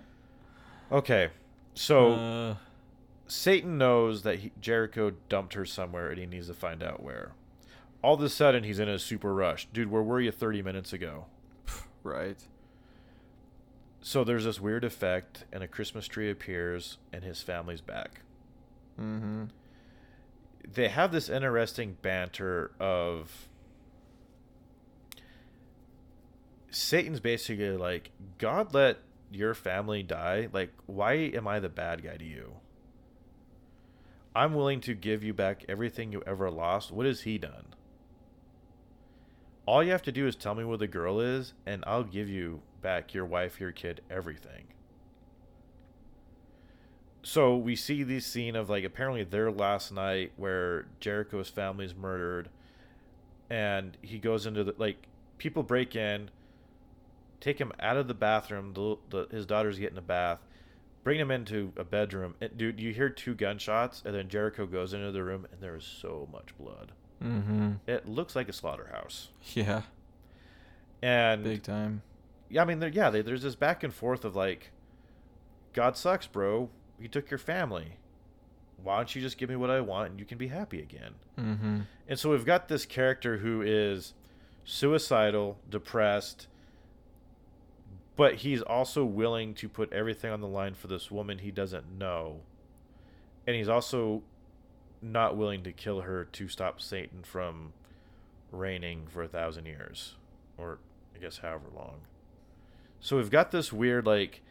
okay. 0.92 1.30
So 1.74 2.12
Uh, 2.12 2.54
Satan 3.26 3.78
knows 3.78 4.22
that 4.22 4.40
he, 4.40 4.52
Jericho 4.60 5.12
dumped 5.28 5.54
her 5.54 5.64
somewhere 5.64 6.10
and 6.10 6.18
he 6.18 6.26
needs 6.26 6.48
to 6.48 6.54
find 6.54 6.82
out 6.82 7.02
where. 7.02 7.32
All 8.02 8.14
of 8.14 8.22
a 8.22 8.28
sudden, 8.28 8.64
he's 8.64 8.78
in 8.78 8.88
a 8.88 8.98
super 8.98 9.32
rush. 9.34 9.68
Dude, 9.72 9.90
where 9.90 10.02
were 10.02 10.20
you 10.20 10.30
30 10.32 10.60
minutes 10.62 10.92
ago? 10.92 11.26
Right. 12.02 12.38
So 14.00 14.24
there's 14.24 14.44
this 14.44 14.60
weird 14.60 14.84
effect, 14.84 15.44
and 15.52 15.62
a 15.62 15.68
Christmas 15.68 16.08
tree 16.08 16.30
appears, 16.30 16.98
and 17.12 17.22
his 17.22 17.40
family's 17.40 17.80
back. 17.80 18.22
Mm-hmm. 19.00 19.44
They 20.72 20.88
have 20.88 21.12
this 21.12 21.28
interesting 21.28 21.96
banter 22.02 22.72
of 22.80 23.48
Satan's 26.70 27.20
basically 27.20 27.76
like, 27.76 28.10
God 28.38 28.74
let 28.74 28.98
your 29.30 29.54
family 29.54 30.02
die. 30.02 30.48
Like, 30.52 30.72
why 30.86 31.14
am 31.14 31.46
I 31.46 31.60
the 31.60 31.68
bad 31.68 32.02
guy 32.02 32.16
to 32.16 32.24
you? 32.24 32.54
I'm 34.34 34.54
willing 34.54 34.80
to 34.82 34.94
give 34.94 35.22
you 35.22 35.34
back 35.34 35.64
everything 35.68 36.10
you 36.10 36.22
ever 36.26 36.50
lost. 36.50 36.90
What 36.90 37.06
has 37.06 37.22
he 37.22 37.38
done? 37.38 37.66
All 39.64 39.82
you 39.84 39.92
have 39.92 40.02
to 40.02 40.12
do 40.12 40.26
is 40.26 40.34
tell 40.34 40.54
me 40.54 40.64
where 40.64 40.78
the 40.78 40.88
girl 40.88 41.20
is, 41.20 41.52
and 41.66 41.84
I'll 41.86 42.02
give 42.02 42.28
you 42.28 42.62
back 42.80 43.14
your 43.14 43.24
wife, 43.24 43.60
your 43.60 43.70
kid, 43.70 44.00
everything. 44.10 44.64
So 47.22 47.56
we 47.56 47.76
see 47.76 48.02
this 48.02 48.26
scene 48.26 48.56
of 48.56 48.68
like 48.68 48.82
apparently 48.82 49.22
their 49.22 49.52
last 49.52 49.92
night 49.92 50.32
where 50.36 50.86
Jericho's 50.98 51.48
family's 51.48 51.94
murdered, 51.94 52.48
and 53.48 53.96
he 54.02 54.18
goes 54.18 54.46
into 54.46 54.64
the 54.64 54.74
like 54.78 55.06
people 55.38 55.62
break 55.62 55.94
in, 55.94 56.30
take 57.40 57.60
him 57.60 57.72
out 57.78 57.96
of 57.96 58.08
the 58.08 58.14
bathroom. 58.14 58.72
The, 58.74 58.96
the 59.10 59.28
his 59.30 59.46
daughter's 59.46 59.78
getting 59.78 59.98
a 59.98 60.02
bath, 60.02 60.40
bring 61.04 61.20
him 61.20 61.30
into 61.30 61.72
a 61.76 61.84
bedroom. 61.84 62.34
And 62.40 62.58
dude, 62.58 62.80
you 62.80 62.92
hear 62.92 63.08
two 63.08 63.34
gunshots, 63.36 64.02
and 64.04 64.12
then 64.12 64.28
Jericho 64.28 64.66
goes 64.66 64.92
into 64.92 65.12
the 65.12 65.22
room, 65.22 65.46
and 65.52 65.60
there 65.60 65.76
is 65.76 65.84
so 65.84 66.28
much 66.32 66.58
blood. 66.58 66.90
Mm-hmm. 67.22 67.72
It 67.86 68.08
looks 68.08 68.34
like 68.34 68.48
a 68.48 68.52
slaughterhouse. 68.52 69.28
Yeah. 69.54 69.82
And 71.02 71.44
Big 71.44 71.62
time. 71.62 72.02
yeah, 72.48 72.62
I 72.62 72.64
mean, 72.64 72.78
there, 72.78 72.88
yeah, 72.88 73.10
they, 73.10 73.22
there's 73.22 73.42
this 73.42 73.54
back 73.56 73.82
and 73.82 73.92
forth 73.92 74.24
of 74.24 74.36
like, 74.36 74.70
God 75.72 75.96
sucks, 75.96 76.26
bro. 76.26 76.70
He 77.00 77.08
took 77.08 77.30
your 77.30 77.38
family. 77.38 77.96
Why 78.82 78.96
don't 78.96 79.14
you 79.14 79.20
just 79.22 79.38
give 79.38 79.48
me 79.48 79.56
what 79.56 79.70
I 79.70 79.80
want 79.80 80.10
and 80.10 80.20
you 80.20 80.26
can 80.26 80.38
be 80.38 80.48
happy 80.48 80.80
again? 80.80 81.14
Mm-hmm. 81.38 81.80
And 82.08 82.18
so 82.18 82.30
we've 82.30 82.44
got 82.44 82.68
this 82.68 82.84
character 82.84 83.38
who 83.38 83.62
is 83.62 84.12
suicidal, 84.64 85.58
depressed, 85.68 86.46
but 88.16 88.36
he's 88.36 88.60
also 88.62 89.04
willing 89.04 89.54
to 89.54 89.68
put 89.68 89.92
everything 89.92 90.30
on 90.30 90.40
the 90.40 90.48
line 90.48 90.74
for 90.74 90.86
this 90.88 91.10
woman 91.10 91.38
he 91.38 91.50
doesn't 91.50 91.96
know. 91.98 92.40
And 93.46 93.56
he's 93.56 93.68
also 93.68 94.22
not 95.02 95.36
willing 95.36 95.62
to 95.64 95.72
kill 95.72 96.02
her 96.02 96.24
to 96.24 96.48
stop 96.48 96.80
Satan 96.80 97.22
from 97.22 97.72
reigning 98.50 99.06
for 99.08 99.22
a 99.22 99.28
thousand 99.28 99.66
years. 99.66 100.14
Or 100.56 100.78
I 101.14 101.18
guess 101.18 101.38
however 101.38 101.66
long. 101.74 102.02
So 103.00 103.16
we've 103.16 103.30
got 103.30 103.50
this 103.50 103.72
weird 103.72 104.06
like 104.06 104.42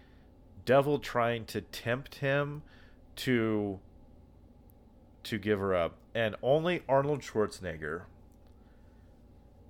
devil 0.65 0.99
trying 0.99 1.45
to 1.45 1.61
tempt 1.61 2.15
him 2.15 2.63
to 3.17 3.79
to 5.23 5.37
give 5.37 5.59
her 5.59 5.73
up. 5.75 5.97
And 6.13 6.35
only 6.41 6.83
Arnold 6.89 7.21
Schwarzenegger 7.21 8.03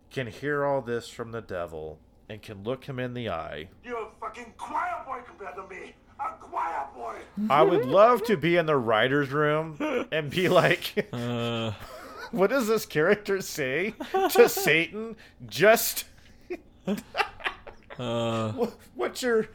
can 0.09 0.27
hear 0.27 0.65
all 0.65 0.81
this 0.81 1.07
from 1.07 1.31
the 1.31 1.41
devil 1.41 1.99
and 2.29 2.41
can 2.41 2.63
look 2.63 2.85
him 2.85 2.99
in 2.99 3.13
the 3.13 3.29
eye. 3.29 3.67
You're 3.83 3.97
a 3.97 4.09
fucking 4.19 4.53
choir 4.57 5.03
boy 5.05 5.19
compared 5.25 5.55
to 5.55 5.67
me. 5.67 5.93
A 6.23 6.33
choir 6.39 6.85
boy. 6.95 7.15
I 7.49 7.61
would 7.63 7.85
love 7.85 8.23
to 8.25 8.37
be 8.37 8.57
in 8.57 8.65
the 8.65 8.75
writer's 8.77 9.29
room 9.31 9.77
and 10.11 10.29
be 10.29 10.49
like, 10.49 11.07
Uh, 11.13 11.71
what 12.31 12.49
does 12.49 12.67
this 12.67 12.85
character 12.85 13.41
say 13.41 13.93
to 14.33 14.47
Satan? 14.49 15.15
Just, 15.47 16.05
uh, 17.97 18.51
what's 18.95 19.21
your. 19.21 19.47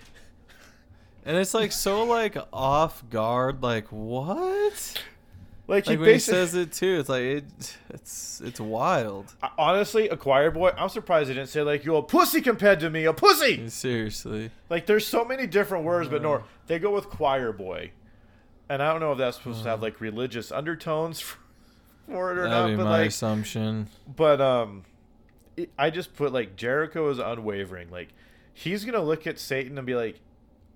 and 1.24 1.36
it's 1.36 1.54
like 1.54 1.72
so 1.72 2.04
like 2.04 2.36
off 2.52 3.08
guard. 3.10 3.62
Like 3.62 3.86
what? 3.90 5.02
Like, 5.68 5.86
he 5.86 5.92
Like 5.92 5.98
when 6.00 6.08
he 6.08 6.14
basically. 6.14 6.38
says 6.38 6.54
it 6.54 6.72
too, 6.72 6.98
it's 7.00 7.08
like 7.08 7.22
it. 7.22 7.76
It's 7.90 8.40
it's 8.40 8.60
wild. 8.60 9.34
Honestly, 9.58 10.08
a 10.08 10.16
choir 10.16 10.50
boy, 10.50 10.70
I'm 10.76 10.88
surprised 10.88 11.28
he 11.28 11.34
didn't 11.34 11.48
say, 11.48 11.62
like, 11.62 11.84
you're 11.84 11.98
a 11.98 12.02
pussy 12.02 12.40
compared 12.40 12.80
to 12.80 12.90
me, 12.90 13.04
a 13.04 13.12
pussy! 13.12 13.68
Seriously. 13.68 14.50
Like, 14.70 14.86
there's 14.86 15.06
so 15.06 15.24
many 15.24 15.46
different 15.46 15.84
words, 15.84 16.08
but 16.08 16.22
no, 16.22 16.44
they 16.66 16.78
go 16.78 16.92
with 16.92 17.08
choir 17.10 17.52
boy. 17.52 17.90
And 18.68 18.82
I 18.82 18.90
don't 18.92 19.00
know 19.00 19.12
if 19.12 19.18
that's 19.18 19.36
supposed 19.38 19.62
to 19.64 19.68
have, 19.68 19.82
like, 19.82 20.00
religious 20.00 20.50
undertones 20.52 21.20
for 22.08 22.32
it 22.32 22.38
or 22.38 22.48
not, 22.48 22.68
but, 22.76 22.84
my 22.84 22.98
like, 22.98 23.08
assumption. 23.08 23.88
But 24.06 24.40
um, 24.40 24.84
it, 25.56 25.70
I 25.78 25.90
just 25.90 26.14
put 26.14 26.32
like 26.32 26.56
Jericho 26.56 27.08
is 27.10 27.18
unwavering. 27.18 27.90
Like 27.90 28.08
he's 28.52 28.84
gonna 28.84 29.02
look 29.02 29.26
at 29.26 29.38
Satan 29.38 29.76
and 29.78 29.86
be 29.86 29.94
like, 29.94 30.20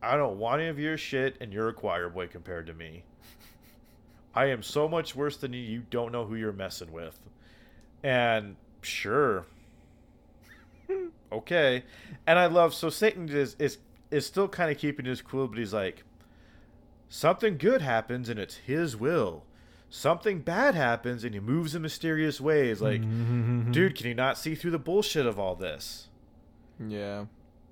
"I 0.03 0.17
don't 0.17 0.39
want 0.39 0.61
any 0.61 0.71
of 0.71 0.79
your 0.79 0.97
shit, 0.97 1.37
and 1.41 1.53
you're 1.53 1.69
a 1.69 1.73
choir 1.75 2.09
boy 2.09 2.27
compared 2.27 2.67
to 2.67 2.75
me. 2.75 3.05
I 4.35 4.47
am 4.47 4.63
so 4.63 4.89
much 4.89 5.15
worse 5.17 5.37
than 5.37 5.53
you. 5.53 5.61
You 5.61 5.83
don't 5.91 6.13
know 6.13 6.25
who 6.25 6.35
you're 6.35 6.53
messing 6.53 6.93
with." 6.93 7.19
And 8.03 8.57
sure, 8.83 9.47
okay. 11.33 11.85
And 12.27 12.39
I 12.39 12.47
love 12.47 12.75
so 12.75 12.91
Satan 12.91 13.29
is 13.29 13.57
is 13.59 13.79
is 14.11 14.27
still 14.27 14.49
kind 14.49 14.71
of 14.71 14.79
keeping 14.79 15.07
his 15.07 15.23
cool, 15.23 15.47
but 15.49 15.59
he's 15.59 15.73
like, 15.73 16.03
something 17.09 17.57
good 17.59 17.83
happens 17.83 18.29
and 18.29 18.39
it's 18.39 18.57
his 18.57 18.97
will. 18.97 19.45
Something 19.89 20.41
bad 20.41 20.75
happens 20.75 21.25
and 21.25 21.35
he 21.35 21.41
moves 21.41 21.75
in 21.75 21.83
mysterious 21.83 22.41
ways. 22.41 22.81
Like, 22.81 23.03
dude, 23.73 23.97
can 23.97 24.07
you 24.07 24.15
not 24.15 24.39
see 24.39 24.55
through 24.55 24.71
the 24.71 24.79
bullshit 24.79 25.27
of 25.27 25.39
all 25.39 25.55
this? 25.57 26.09
Yeah. 26.79 27.27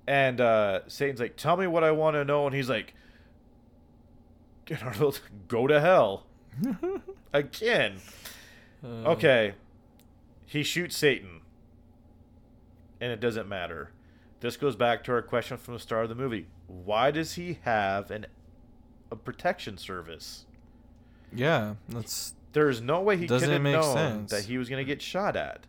And 0.05 0.41
uh, 0.41 0.81
Satan's 0.87 1.19
like, 1.19 1.37
tell 1.37 1.55
me 1.55 1.67
what 1.67 1.83
I 1.83 1.91
want 1.91 2.15
to 2.15 2.25
know. 2.25 2.45
And 2.45 2.55
he's 2.55 2.69
like, 2.69 2.93
"Get 4.65 4.83
Arnold, 4.83 5.21
go 5.47 5.67
to 5.67 5.79
hell. 5.79 6.25
Again. 7.33 7.97
Uh, 8.83 8.87
Okay. 9.11 9.53
He 10.45 10.63
shoots 10.63 10.97
Satan. 10.97 11.41
And 13.01 13.11
it 13.11 13.19
doesn't 13.19 13.47
matter. 13.47 13.91
This 14.39 14.57
goes 14.57 14.75
back 14.75 15.03
to 15.05 15.11
our 15.11 15.21
question 15.21 15.57
from 15.57 15.73
the 15.75 15.79
start 15.79 16.03
of 16.03 16.09
the 16.09 16.15
movie. 16.15 16.47
Why 16.67 17.11
does 17.11 17.33
he 17.33 17.59
have 17.63 18.09
an 18.11 18.25
a 19.11 19.15
protection 19.15 19.77
service? 19.77 20.45
Yeah, 21.33 21.75
that's 21.87 22.33
There's 22.53 22.81
no 22.81 23.01
way 23.01 23.17
he 23.17 23.27
could 23.27 23.41
have 23.43 23.61
known 23.61 23.93
sense. 23.93 24.31
that 24.31 24.45
he 24.45 24.57
was 24.57 24.69
going 24.69 24.83
to 24.83 24.85
get 24.85 25.01
shot 25.01 25.35
at. 25.35 25.65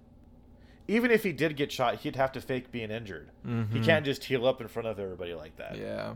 Even 0.89 1.11
if 1.11 1.23
he 1.23 1.33
did 1.33 1.57
get 1.57 1.71
shot, 1.71 1.97
he'd 1.97 2.17
have 2.17 2.33
to 2.33 2.41
fake 2.41 2.71
being 2.73 2.91
injured. 2.91 3.31
He 3.45 3.51
Mhm. 3.51 3.85
can't 3.85 4.05
just 4.05 4.25
heal 4.25 4.47
up 4.47 4.61
in 4.61 4.69
front 4.69 4.89
of 4.89 4.99
everybody 4.99 5.35
like 5.35 5.57
that. 5.57 5.77
Yeah. 5.77 6.15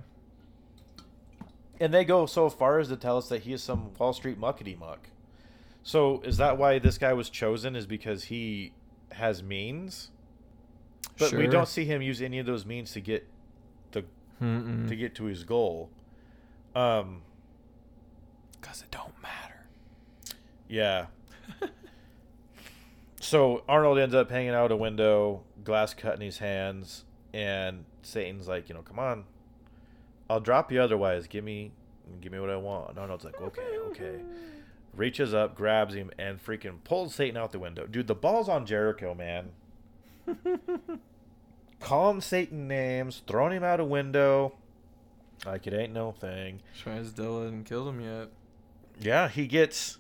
And 1.81 1.93
they 1.93 2.05
go 2.05 2.27
so 2.27 2.49
far 2.49 2.79
as 2.79 2.89
to 2.89 2.97
tell 2.97 3.16
us 3.18 3.29
that 3.29 3.43
he 3.43 3.53
is 3.53 3.62
some 3.62 3.93
Wall 3.99 4.12
Street 4.12 4.41
muckety 4.41 4.79
muck. 4.79 5.09
So 5.83 6.20
is 6.25 6.37
that 6.39 6.57
why 6.57 6.79
this 6.79 6.99
guy 6.99 7.12
was 7.12 7.29
chosen? 7.29 7.77
Is 7.77 7.87
because 7.87 8.25
he 8.25 8.72
has 9.12 9.43
means? 9.43 10.11
But 11.18 11.33
we 11.33 11.47
don't 11.47 11.68
see 11.68 11.85
him 11.85 12.01
use 12.03 12.22
any 12.22 12.39
of 12.39 12.47
those 12.47 12.64
means 12.64 12.93
to 12.93 13.01
get 13.01 13.27
the 13.93 14.05
Mm-mm. 14.43 14.89
to 14.89 14.97
get 14.97 15.14
to 15.16 15.25
his 15.25 15.45
goal. 15.45 15.91
Um, 16.75 17.22
Cause 18.61 18.83
it 18.83 18.91
don't 18.91 19.12
matter. 19.22 19.66
yeah. 20.68 21.07
so 23.20 23.62
Arnold 23.68 23.99
ends 23.99 24.14
up 24.14 24.31
hanging 24.31 24.51
out 24.55 24.72
a 24.72 24.77
window, 24.77 25.43
glass 25.62 25.95
cut 25.95 26.14
in 26.14 26.20
his 26.20 26.39
hands, 26.39 27.05
and 27.33 27.85
Satan's 28.03 28.49
like, 28.49 28.68
you 28.68 28.75
know, 28.75 28.83
come 28.83 28.99
on, 28.99 29.25
I'll 30.29 30.41
drop 30.41 30.72
you 30.72 30.81
otherwise. 30.81 31.27
Give 31.27 31.45
me, 31.45 31.72
give 32.20 32.33
me 32.33 32.41
what 32.41 32.51
I 32.51 32.57
want. 32.57 32.91
And 32.91 32.99
Arnold's 32.99 33.25
like, 33.25 33.41
okay, 33.41 33.79
okay. 33.91 34.20
Reaches 34.95 35.35
up, 35.35 35.57
grabs 35.57 35.95
him, 35.95 36.11
and 36.18 36.45
freaking 36.45 36.83
pulls 36.85 37.14
Satan 37.14 37.37
out 37.37 37.53
the 37.53 37.59
window. 37.59 37.87
Dude, 37.87 38.07
the 38.07 38.14
ball's 38.14 38.49
on 38.49 38.64
Jericho, 38.64 39.14
man. 39.14 39.51
Calling 41.81 42.20
Satan 42.20 42.68
names, 42.68 43.22
throwing 43.27 43.53
him 43.53 43.64
out 43.64 43.81
a 43.81 43.85
window. 43.85 44.55
Like 45.45 45.66
it 45.66 45.75
ain't 45.75 45.93
no 45.93 46.12
thing. 46.12 46.61
Tries 46.81 47.09
still 47.09 47.43
hadn't 47.43 47.64
killed 47.64 47.89
him 47.89 48.01
yet. 48.01 48.29
Yeah, 49.01 49.29
he 49.29 49.47
gets 49.47 49.99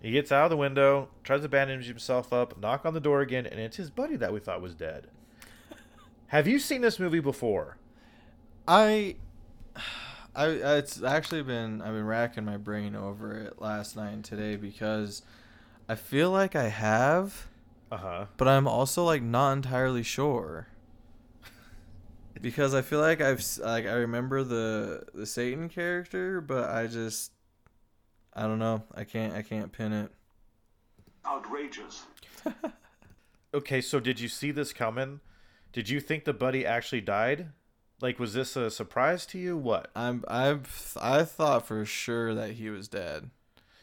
he 0.00 0.10
gets 0.10 0.32
out 0.32 0.44
of 0.44 0.50
the 0.50 0.56
window, 0.56 1.08
tries 1.22 1.42
to 1.42 1.48
bandage 1.48 1.86
himself 1.86 2.32
up, 2.32 2.58
knock 2.58 2.86
on 2.86 2.94
the 2.94 3.00
door 3.00 3.20
again, 3.20 3.46
and 3.46 3.60
it's 3.60 3.76
his 3.76 3.90
buddy 3.90 4.16
that 4.16 4.32
we 4.32 4.40
thought 4.40 4.62
was 4.62 4.74
dead. 4.74 5.08
Have 6.28 6.48
you 6.48 6.58
seen 6.58 6.80
this 6.80 6.98
movie 6.98 7.20
before? 7.20 7.76
I, 8.66 9.16
I, 10.34 10.46
it's 10.48 11.02
actually 11.02 11.42
been 11.42 11.82
I've 11.82 11.92
been 11.94 12.06
racking 12.06 12.44
my 12.44 12.56
brain 12.56 12.94
over 12.94 13.32
it 13.34 13.60
last 13.60 13.96
night 13.96 14.10
and 14.12 14.24
today 14.24 14.56
because 14.56 15.22
I 15.88 15.96
feel 15.96 16.30
like 16.30 16.54
I 16.54 16.68
have, 16.68 17.48
Uh 17.90 17.96
huh. 17.96 18.24
but 18.36 18.46
I'm 18.48 18.68
also 18.68 19.04
like 19.04 19.22
not 19.22 19.52
entirely 19.52 20.02
sure. 20.04 20.68
Because 22.40 22.74
I 22.74 22.80
feel 22.82 23.00
like 23.00 23.20
I've 23.20 23.44
like 23.58 23.86
I 23.86 23.92
remember 23.92 24.42
the 24.44 25.04
the 25.12 25.26
Satan 25.26 25.68
character, 25.68 26.40
but 26.40 26.70
I 26.70 26.86
just 26.86 27.32
I 28.32 28.42
don't 28.42 28.58
know. 28.58 28.84
I 28.94 29.04
can't 29.04 29.34
I 29.34 29.42
can't 29.42 29.72
pin 29.72 29.92
it. 29.92 30.10
Outrageous. 31.26 32.04
okay, 33.54 33.80
so 33.80 34.00
did 34.00 34.20
you 34.20 34.28
see 34.28 34.52
this 34.52 34.72
coming? 34.72 35.20
Did 35.72 35.88
you 35.88 36.00
think 36.00 36.24
the 36.24 36.32
buddy 36.32 36.64
actually 36.64 37.02
died? 37.02 37.48
Like, 38.00 38.18
was 38.18 38.32
this 38.34 38.56
a 38.56 38.70
surprise 38.70 39.26
to 39.26 39.38
you? 39.38 39.56
What? 39.56 39.90
I'm 39.94 40.24
I'm 40.28 40.62
I 41.00 41.22
thought 41.24 41.66
for 41.66 41.84
sure 41.84 42.34
that 42.34 42.52
he 42.52 42.70
was 42.70 42.88
dead. 42.88 43.30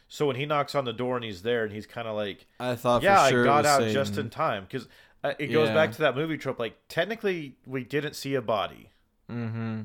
So 0.09 0.25
when 0.25 0.37
he 0.37 0.45
knocks 0.45 0.73
on 0.73 0.85
the 0.85 0.93
door 0.93 1.17
and 1.17 1.25
he's 1.25 1.41
there 1.41 1.63
and 1.65 1.73
he's 1.73 1.85
kind 1.85 2.07
of 2.07 2.15
like, 2.15 2.45
I 2.59 2.75
thought 2.75 3.03
yeah, 3.03 3.25
for 3.25 3.29
sure 3.29 3.41
I 3.43 3.45
got 3.45 3.65
out 3.65 3.79
Satan. 3.79 3.93
just 3.93 4.17
in 4.17 4.29
time 4.29 4.63
because 4.63 4.87
uh, 5.23 5.33
it 5.37 5.47
goes 5.47 5.69
back 5.69 5.91
to 5.93 5.99
that 5.99 6.15
movie 6.15 6.37
trope. 6.37 6.59
Like, 6.59 6.77
technically, 6.87 7.57
we 7.65 7.83
didn't 7.83 8.15
see 8.15 8.33
a 8.35 8.41
body. 8.41 8.89
Mm-hmm. 9.29 9.81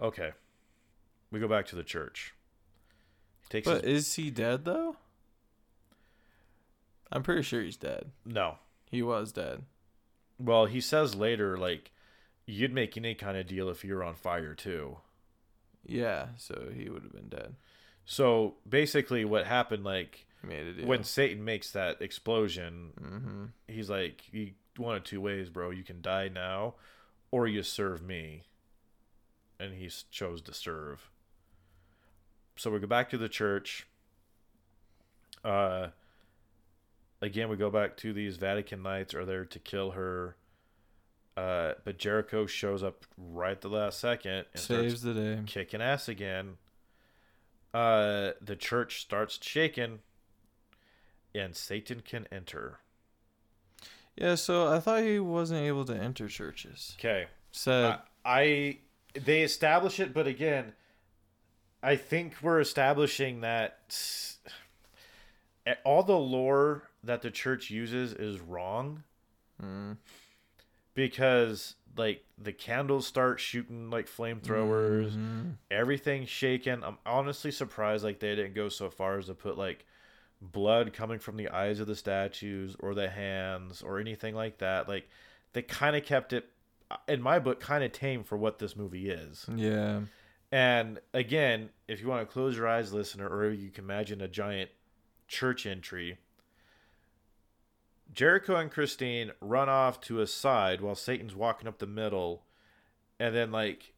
Okay, 0.00 0.32
we 1.30 1.40
go 1.40 1.48
back 1.48 1.66
to 1.66 1.76
the 1.76 1.82
church. 1.84 2.34
He 3.42 3.48
takes 3.48 3.66
But 3.66 3.84
his, 3.84 4.06
is 4.08 4.14
he 4.14 4.30
dead 4.30 4.64
though? 4.64 4.96
I'm 7.10 7.22
pretty 7.22 7.42
sure 7.42 7.62
he's 7.62 7.76
dead. 7.76 8.10
no. 8.24 8.56
He 8.90 9.00
was 9.02 9.32
dead. 9.32 9.62
Well, 10.38 10.66
he 10.66 10.78
says 10.82 11.14
later, 11.14 11.56
like, 11.56 11.91
you'd 12.46 12.72
make 12.72 12.96
any 12.96 13.14
kind 13.14 13.36
of 13.36 13.46
deal 13.46 13.68
if 13.68 13.84
you 13.84 13.94
were 13.94 14.04
on 14.04 14.14
fire 14.14 14.54
too. 14.54 14.98
Yeah, 15.84 16.28
so 16.36 16.68
he 16.74 16.88
would 16.88 17.02
have 17.02 17.12
been 17.12 17.28
dead. 17.28 17.54
So 18.04 18.54
basically, 18.68 19.24
what 19.24 19.46
happened, 19.46 19.84
like, 19.84 20.26
made 20.42 20.66
a 20.66 20.72
deal. 20.72 20.86
when 20.86 21.04
Satan 21.04 21.44
makes 21.44 21.70
that 21.72 22.02
explosion, 22.02 22.92
mm-hmm. 23.00 23.44
he's 23.68 23.90
like, 23.90 24.22
you 24.32 24.52
one 24.76 24.96
of 24.96 25.04
two 25.04 25.20
ways, 25.20 25.48
bro. 25.48 25.70
You 25.70 25.82
can 25.82 26.00
die 26.00 26.28
now, 26.28 26.74
or 27.30 27.46
you 27.46 27.62
serve 27.62 28.02
me. 28.02 28.42
And 29.60 29.74
he 29.74 29.90
chose 30.10 30.40
to 30.42 30.54
serve. 30.54 31.08
So 32.56 32.70
we 32.70 32.80
go 32.80 32.86
back 32.86 33.10
to 33.10 33.18
the 33.18 33.28
church. 33.28 33.86
Uh, 35.44 35.88
again, 37.20 37.48
we 37.48 37.56
go 37.56 37.70
back 37.70 37.96
to 37.98 38.12
these 38.12 38.36
Vatican 38.36 38.82
Knights 38.82 39.14
are 39.14 39.24
there 39.24 39.44
to 39.44 39.58
kill 39.58 39.92
her. 39.92 40.36
Uh, 41.36 41.72
but 41.84 41.98
Jericho 41.98 42.46
shows 42.46 42.82
up 42.82 43.06
right 43.16 43.60
the 43.60 43.68
last 43.68 43.98
second 44.00 44.44
and 44.52 44.62
saves 44.62 45.00
the 45.02 45.14
day. 45.14 45.40
kicking 45.46 45.80
ass 45.80 46.08
again. 46.08 46.56
Uh, 47.72 48.32
the 48.42 48.54
church 48.54 49.00
starts 49.00 49.38
shaking, 49.40 50.00
and 51.34 51.56
Satan 51.56 52.02
can 52.04 52.26
enter. 52.30 52.80
Yeah, 54.16 54.34
so 54.34 54.68
I 54.70 54.78
thought 54.78 55.02
he 55.02 55.18
wasn't 55.18 55.62
able 55.62 55.86
to 55.86 55.96
enter 55.96 56.28
churches. 56.28 56.96
Okay, 56.98 57.26
so 57.50 57.96
I, 58.26 58.40
I 58.40 58.78
they 59.18 59.42
establish 59.42 60.00
it, 60.00 60.12
but 60.12 60.26
again, 60.26 60.74
I 61.82 61.96
think 61.96 62.34
we're 62.42 62.60
establishing 62.60 63.40
that 63.40 63.96
all 65.84 66.02
the 66.02 66.16
lore 66.16 66.82
that 67.02 67.22
the 67.22 67.30
church 67.30 67.70
uses 67.70 68.12
is 68.12 68.40
wrong 68.40 69.02
mm, 69.62 69.96
because 70.94 71.76
like 71.96 72.24
the 72.38 72.52
candles 72.52 73.06
start 73.06 73.38
shooting 73.40 73.90
like 73.90 74.08
flamethrowers. 74.08 75.12
mhm. 75.12 75.54
everything's 75.70 76.28
shaken. 76.28 76.82
I'm 76.82 76.98
honestly 77.04 77.50
surprised 77.50 78.04
like 78.04 78.20
they 78.20 78.34
didn't 78.34 78.54
go 78.54 78.68
so 78.68 78.90
far 78.90 79.18
as 79.18 79.26
to 79.26 79.34
put 79.34 79.58
like 79.58 79.84
blood 80.40 80.92
coming 80.92 81.18
from 81.18 81.36
the 81.36 81.48
eyes 81.50 81.80
of 81.80 81.86
the 81.86 81.94
statues 81.94 82.76
or 82.80 82.94
the 82.94 83.08
hands 83.08 83.82
or 83.82 84.00
anything 84.00 84.34
like 84.34 84.58
that. 84.58 84.88
Like 84.88 85.08
they 85.52 85.62
kind 85.62 85.94
of 85.96 86.04
kept 86.04 86.32
it 86.32 86.46
in 87.08 87.22
my 87.22 87.38
book 87.38 87.60
kind 87.60 87.84
of 87.84 87.92
tame 87.92 88.24
for 88.24 88.36
what 88.36 88.58
this 88.58 88.76
movie 88.76 89.10
is. 89.10 89.46
Yeah. 89.54 90.00
And 90.50 91.00
again, 91.14 91.70
if 91.88 92.00
you 92.02 92.08
want 92.08 92.26
to 92.26 92.32
close 92.32 92.56
your 92.56 92.68
eyes, 92.68 92.92
listener, 92.92 93.26
or 93.26 93.50
you 93.50 93.70
can 93.70 93.84
imagine 93.84 94.20
a 94.20 94.28
giant 94.28 94.70
church 95.26 95.64
entry, 95.64 96.18
Jericho 98.12 98.56
and 98.56 98.70
Christine 98.70 99.32
run 99.40 99.68
off 99.68 100.00
to 100.02 100.20
a 100.20 100.26
side 100.26 100.80
while 100.80 100.94
Satan's 100.94 101.34
walking 101.34 101.66
up 101.68 101.78
the 101.78 101.86
middle, 101.86 102.42
and 103.18 103.34
then 103.34 103.50
like 103.50 103.94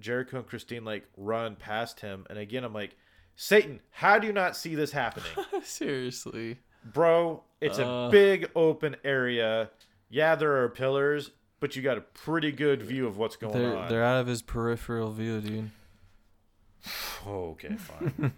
Jericho 0.00 0.38
and 0.38 0.46
Christine 0.46 0.84
like 0.84 1.06
run 1.16 1.54
past 1.56 2.00
him, 2.00 2.26
and 2.30 2.38
again 2.38 2.64
I'm 2.64 2.72
like, 2.74 2.96
Satan, 3.36 3.80
how 3.90 4.18
do 4.18 4.26
you 4.26 4.32
not 4.32 4.56
see 4.56 4.74
this 4.74 4.90
happening, 4.92 5.30
Seriously. 5.62 6.58
bro? 6.84 7.44
It's 7.60 7.78
a 7.78 7.86
Uh. 7.86 8.10
big 8.10 8.50
open 8.56 8.96
area. 9.04 9.70
Yeah, 10.10 10.34
there 10.34 10.62
are 10.62 10.68
pillars, 10.68 11.30
but 11.60 11.76
you 11.76 11.82
got 11.82 11.98
a 11.98 12.00
pretty 12.00 12.50
good 12.50 12.82
view 12.82 13.06
of 13.06 13.16
what's 13.18 13.36
going 13.36 13.52
They're 13.54 13.76
on. 13.76 13.88
they're 13.88 14.02
out 14.04 14.20
of 14.20 14.26
his 14.26 14.42
peripheral 14.42 15.12
view, 15.12 15.40
dude. 15.40 15.70
Okay, 17.26 17.74
fine. 17.76 18.34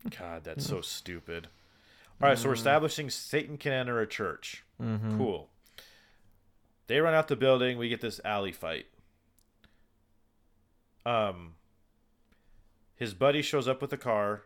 God, 0.18 0.42
that's 0.44 0.66
so 0.66 0.80
stupid. 0.80 1.46
All 2.22 2.28
right, 2.28 2.38
so 2.38 2.48
we're 2.48 2.54
establishing 2.54 3.10
Satan 3.10 3.58
can 3.58 3.72
enter 3.72 4.00
a 4.00 4.06
church. 4.06 4.64
Mm-hmm. 4.82 5.18
Cool. 5.18 5.50
They 6.86 7.00
run 7.00 7.14
out 7.14 7.28
the 7.28 7.36
building. 7.36 7.76
We 7.78 7.88
get 7.88 8.00
this 8.00 8.20
alley 8.24 8.52
fight. 8.52 8.86
Um, 11.04 11.54
his 12.94 13.12
buddy 13.14 13.42
shows 13.42 13.68
up 13.68 13.82
with 13.82 13.92
a 13.92 13.96
car. 13.98 14.42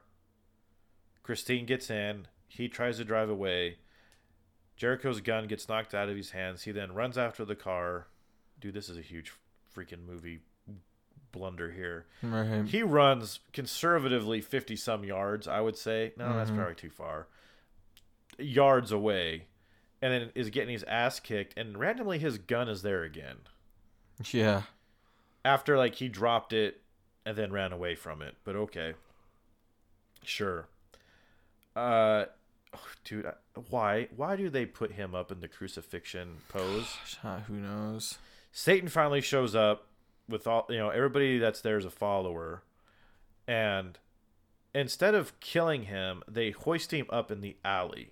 Christine 1.23 1.65
gets 1.67 1.91
in. 1.91 2.27
He 2.49 2.69
tries 2.69 2.97
to 2.97 3.05
drive 3.05 3.31
away. 3.31 3.79
Jericho's 4.77 5.21
gun 5.21 5.47
gets 5.47 5.69
knocked 5.69 5.95
out 5.95 6.09
of 6.09 6.17
his 6.17 6.31
hands. 6.33 6.63
He 6.63 6.73
then 6.73 6.93
runs 6.93 7.17
after 7.17 7.45
the 7.45 7.55
car. 7.55 8.09
Dude, 8.59 8.75
this 8.75 8.89
is 8.89 8.99
a 8.99 9.03
huge 9.03 9.33
freaking 9.77 10.05
movie 10.07 10.41
blunder 11.33 11.71
here. 11.71 12.07
Right. 12.23 12.65
He 12.67 12.83
runs 12.83 13.41
conservatively 13.53 14.41
50 14.41 14.75
some 14.77 15.05
yards, 15.05 15.47
I 15.47 15.61
would 15.61 15.77
say. 15.77 16.13
No, 16.17 16.33
that's 16.35 16.51
Mhm. 16.51 16.57
probably 16.57 16.75
too 16.75 16.91
far. 16.91 17.29
Yards 18.41 18.93
away. 18.93 19.45
And 20.03 20.13
then 20.13 20.31
is 20.35 20.51
getting 20.51 20.71
his 20.73 20.83
ass 20.85 21.21
kicked. 21.21 21.59
And 21.59 21.77
randomly 21.79 22.19
his 22.19 22.39
gun 22.39 22.69
is 22.69 22.83
there 22.83 23.03
again. 23.03 23.37
Yeah. 24.33 24.63
After, 25.45 25.77
like, 25.77 25.95
he 25.97 26.09
dropped 26.09 26.53
it 26.53 26.81
and 27.27 27.37
then 27.37 27.53
ran 27.53 27.73
away 27.73 27.95
from 27.95 28.23
it. 28.23 28.35
But 28.45 28.57
okay. 28.57 28.95
Sure. 30.23 30.67
Uh, 31.77 32.27
oh, 32.75 32.87
dude, 33.05 33.27
I- 33.27 33.35
why? 33.69 34.09
Why 34.17 34.37
do 34.37 34.49
they 34.49 34.67
put 34.67 34.93
him 34.93 35.15
up 35.15 35.31
in 35.31 35.41
the 35.41 35.49
crucifixion 35.49 36.39
pose? 36.49 36.97
Who 37.47 37.55
knows? 37.55 38.19
Satan 38.53 38.89
finally 38.89 39.21
shows 39.21 39.55
up 39.55 39.87
with 40.29 40.47
all 40.47 40.67
you 40.71 40.79
know 40.79 40.91
everybody 40.91 41.39
that's 41.39 41.61
there 41.61 41.77
is 41.77 41.85
a 41.85 41.91
follower 41.91 42.63
and 43.49 43.99
instead 44.75 45.15
of 45.15 45.39
killing 45.41 45.85
him 45.85 46.23
they 46.29 46.51
hoist 46.51 46.93
him 46.93 47.07
up 47.11 47.31
in 47.31 47.41
the 47.41 47.57
alley 47.65 48.11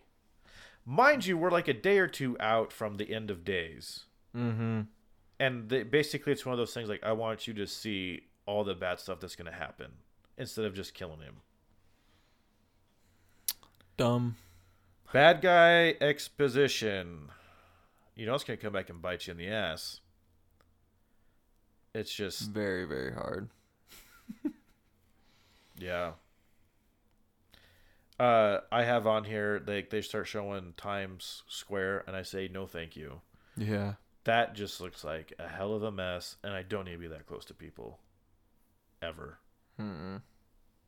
mind 0.91 1.27
you 1.27 1.37
we're 1.37 1.51
like 1.51 1.69
a 1.69 1.75
day 1.75 1.99
or 1.99 2.07
two 2.09 2.35
out 2.41 2.73
from 2.73 2.97
the 2.97 3.13
end 3.15 3.31
of 3.31 3.45
days 3.45 4.05
Mm-hmm. 4.37 4.81
and 5.39 5.69
they, 5.69 5.83
basically 5.83 6.33
it's 6.33 6.47
one 6.47 6.53
of 6.55 6.59
those 6.59 6.73
things 6.73 6.89
like 6.89 7.03
i 7.03 7.13
want 7.13 7.47
you 7.47 7.53
to 7.55 7.67
see 7.67 8.23
all 8.47 8.65
the 8.65 8.75
bad 8.75 8.99
stuff 9.01 9.21
that's 9.21 9.37
going 9.37 9.51
to 9.51 9.57
happen 9.59 9.91
instead 10.39 10.65
of 10.65 10.75
just 10.75 10.95
killing 10.95 11.21
him 11.21 11.37
Dumb. 13.97 14.37
bad 15.13 15.41
guy 15.43 15.95
exposition 16.01 17.31
you 18.15 18.27
know 18.27 18.35
it's 18.35 18.45
going 18.45 18.57
to 18.59 18.63
come 18.63 18.73
back 18.73 18.89
and 18.91 19.03
bite 19.03 19.27
you 19.27 19.33
in 19.33 19.37
the 19.39 19.49
ass 19.49 20.01
it's 21.95 22.13
just 22.15 22.51
Very, 22.51 22.85
very 22.85 23.13
hard. 23.13 23.49
Yeah. 25.79 26.13
Uh, 28.19 28.61
I 28.73 28.83
have 28.83 29.07
on 29.07 29.25
here 29.25 29.61
they 29.61 29.83
they 29.83 30.03
start 30.03 30.27
showing 30.27 30.75
Times 30.77 31.45
Square, 31.47 32.05
and 32.07 32.17
I 32.17 32.23
say 32.23 32.49
no, 32.53 32.67
thank 32.67 32.97
you. 32.97 33.21
Yeah. 33.57 33.95
That 34.25 34.55
just 34.55 34.81
looks 34.81 35.05
like 35.05 35.33
a 35.39 35.49
hell 35.49 35.73
of 35.73 35.83
a 35.83 35.93
mess, 35.93 36.37
and 36.43 36.53
I 36.53 36.63
don't 36.63 36.85
need 36.85 36.93
to 36.93 36.99
be 36.99 37.09
that 37.09 37.27
close 37.27 37.45
to 37.47 37.55
people, 37.55 37.99
ever. 39.01 39.39
Mm-mm. 39.81 40.21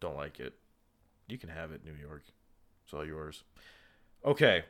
Don't 0.01 0.17
like 0.17 0.41
it. 0.41 0.55
You 1.29 1.39
can 1.39 1.49
have 1.49 1.71
it, 1.71 1.85
New 1.85 1.95
York. 1.95 2.25
It's 2.85 2.93
all 2.93 3.07
yours. 3.07 3.45
Okay. 4.25 4.65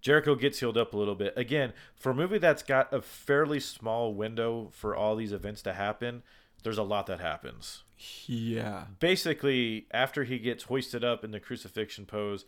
Jericho 0.00 0.34
gets 0.34 0.58
healed 0.60 0.76
up 0.76 0.94
a 0.94 0.96
little 0.96 1.14
bit. 1.14 1.32
Again, 1.36 1.72
for 1.94 2.10
a 2.10 2.14
movie 2.14 2.38
that's 2.38 2.62
got 2.62 2.92
a 2.92 3.00
fairly 3.00 3.60
small 3.60 4.14
window 4.14 4.68
for 4.72 4.96
all 4.96 5.14
these 5.14 5.32
events 5.32 5.62
to 5.62 5.72
happen, 5.72 6.22
there's 6.62 6.78
a 6.78 6.82
lot 6.82 7.06
that 7.06 7.20
happens. 7.20 7.82
Yeah. 8.26 8.84
basically 8.98 9.86
after 9.92 10.24
he 10.24 10.38
gets 10.38 10.64
hoisted 10.64 11.04
up 11.04 11.22
in 11.24 11.30
the 11.30 11.38
crucifixion 11.40 12.04
pose 12.06 12.44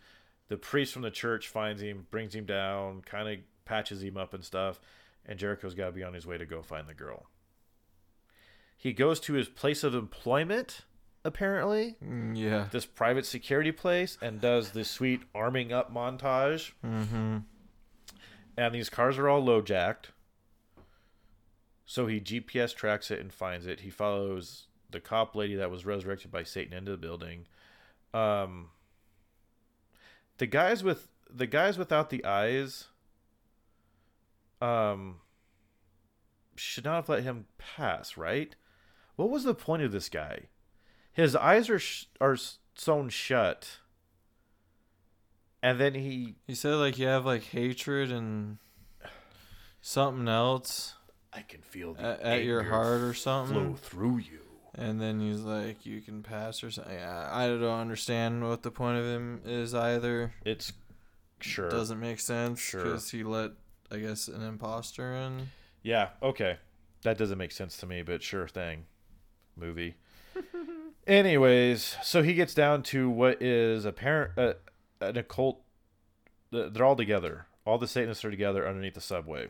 the 0.49 0.57
priest 0.57 0.91
from 0.93 1.01
the 1.01 1.09
church 1.11 1.47
finds 1.47 1.81
him 1.81 2.07
brings 2.11 2.35
him 2.35 2.45
down 2.45 3.01
kind 3.01 3.29
of 3.29 3.39
patches 3.63 4.03
him 4.03 4.17
up 4.17 4.33
and 4.33 4.43
stuff 4.43 4.81
and 5.25 5.39
jericho's 5.39 5.73
got 5.73 5.85
to 5.85 5.91
be 5.93 6.03
on 6.03 6.13
his 6.13 6.27
way 6.27 6.37
to 6.37 6.45
go 6.45 6.61
find 6.61 6.87
the 6.89 6.93
girl 6.93 7.27
he 8.77 8.91
goes 8.93 9.19
to 9.21 9.33
his 9.33 9.47
place 9.47 9.83
of 9.83 9.95
employment 9.95 10.81
apparently 11.23 11.95
Mm, 12.03 12.35
Yeah. 12.37 12.67
this 12.71 12.85
private 12.85 13.25
security 13.25 13.71
place 13.71 14.17
and 14.21 14.41
does 14.41 14.71
this 14.71 14.89
sweet 14.91 15.21
arming 15.33 15.71
up 15.71 15.93
montage 15.93 16.73
Mm-hmm. 16.85 17.37
and 18.57 18.75
these 18.75 18.89
cars 18.89 19.17
are 19.17 19.29
all 19.29 19.43
low 19.43 19.61
jacked. 19.61 20.11
So 21.85 22.07
he 22.07 22.19
GPS 22.19 22.75
tracks 22.75 23.11
it 23.11 23.19
and 23.19 23.31
finds 23.31 23.67
it. 23.67 23.81
He 23.81 23.89
follows 23.89 24.67
the 24.89 24.99
cop 24.99 25.35
lady 25.35 25.55
that 25.55 25.71
was 25.71 25.85
resurrected 25.85 26.31
by 26.31 26.43
Satan 26.43 26.75
into 26.75 26.91
the 26.91 26.97
building. 26.97 27.45
Um, 28.13 28.69
the 30.37 30.47
guys 30.47 30.83
with 30.83 31.07
the 31.29 31.47
guys 31.47 31.77
without 31.77 32.09
the 32.09 32.23
eyes 32.23 32.85
um 34.61 35.17
should 36.55 36.85
not 36.85 36.95
have 36.95 37.09
let 37.09 37.23
him 37.23 37.45
pass, 37.57 38.17
right? 38.17 38.55
What 39.15 39.29
was 39.29 39.43
the 39.43 39.53
point 39.53 39.83
of 39.83 39.91
this 39.91 40.09
guy? 40.09 40.45
His 41.11 41.35
eyes 41.35 41.69
are 41.69 41.79
sh- 41.79 42.05
are 42.19 42.37
sewn 42.75 43.09
shut. 43.09 43.79
And 45.61 45.79
then 45.79 45.93
he 45.95 46.35
he 46.47 46.55
said 46.55 46.75
like 46.75 46.97
you 46.97 47.07
have 47.07 47.25
like 47.25 47.43
hatred 47.43 48.11
and 48.11 48.57
something 49.81 50.27
else 50.27 50.95
I 51.35 51.41
can 51.41 51.61
feel 51.61 51.93
the 51.93 52.01
at, 52.03 52.21
at 52.21 52.43
your 52.43 52.63
heart 52.63 53.01
or 53.01 53.13
something 53.13 53.53
flow 53.55 53.73
through 53.75 54.17
you. 54.17 54.39
And 54.77 54.99
then 54.99 55.19
he's 55.19 55.39
like, 55.41 55.85
you 55.85 56.01
can 56.01 56.21
pass 56.23 56.63
or 56.63 56.71
something. 56.71 56.97
I 56.97 57.45
I 57.45 57.47
don't 57.47 57.63
understand 57.63 58.47
what 58.47 58.63
the 58.63 58.71
point 58.71 58.99
of 58.99 59.05
him 59.05 59.41
is 59.45 59.73
either. 59.73 60.33
It's 60.45 60.73
sure. 61.39 61.69
Doesn't 61.69 61.99
make 61.99 62.19
sense 62.19 62.59
Sure. 62.59 62.83
because 62.83 63.09
he 63.09 63.23
let, 63.23 63.51
I 63.91 63.97
guess, 63.97 64.27
an 64.27 64.41
imposter 64.41 65.13
in. 65.13 65.49
Yeah, 65.83 66.09
okay. 66.21 66.57
That 67.03 67.17
doesn't 67.17 67.37
make 67.37 67.51
sense 67.51 67.77
to 67.77 67.85
me, 67.85 68.01
but 68.01 68.23
sure 68.23 68.47
thing. 68.47 68.85
Movie. 69.55 69.95
Anyways, 71.07 71.95
so 72.03 72.23
he 72.23 72.33
gets 72.33 72.53
down 72.53 72.81
to 72.83 73.09
what 73.09 73.41
is 73.41 73.85
apparent 73.85 74.31
uh, 74.37 74.53
an 74.99 75.17
occult. 75.17 75.61
They're 76.51 76.83
all 76.85 76.95
together. 76.95 77.45
All 77.65 77.77
the 77.77 77.87
Satanists 77.87 78.25
are 78.25 78.31
together 78.31 78.67
underneath 78.67 78.95
the 78.95 79.01
subway. 79.01 79.47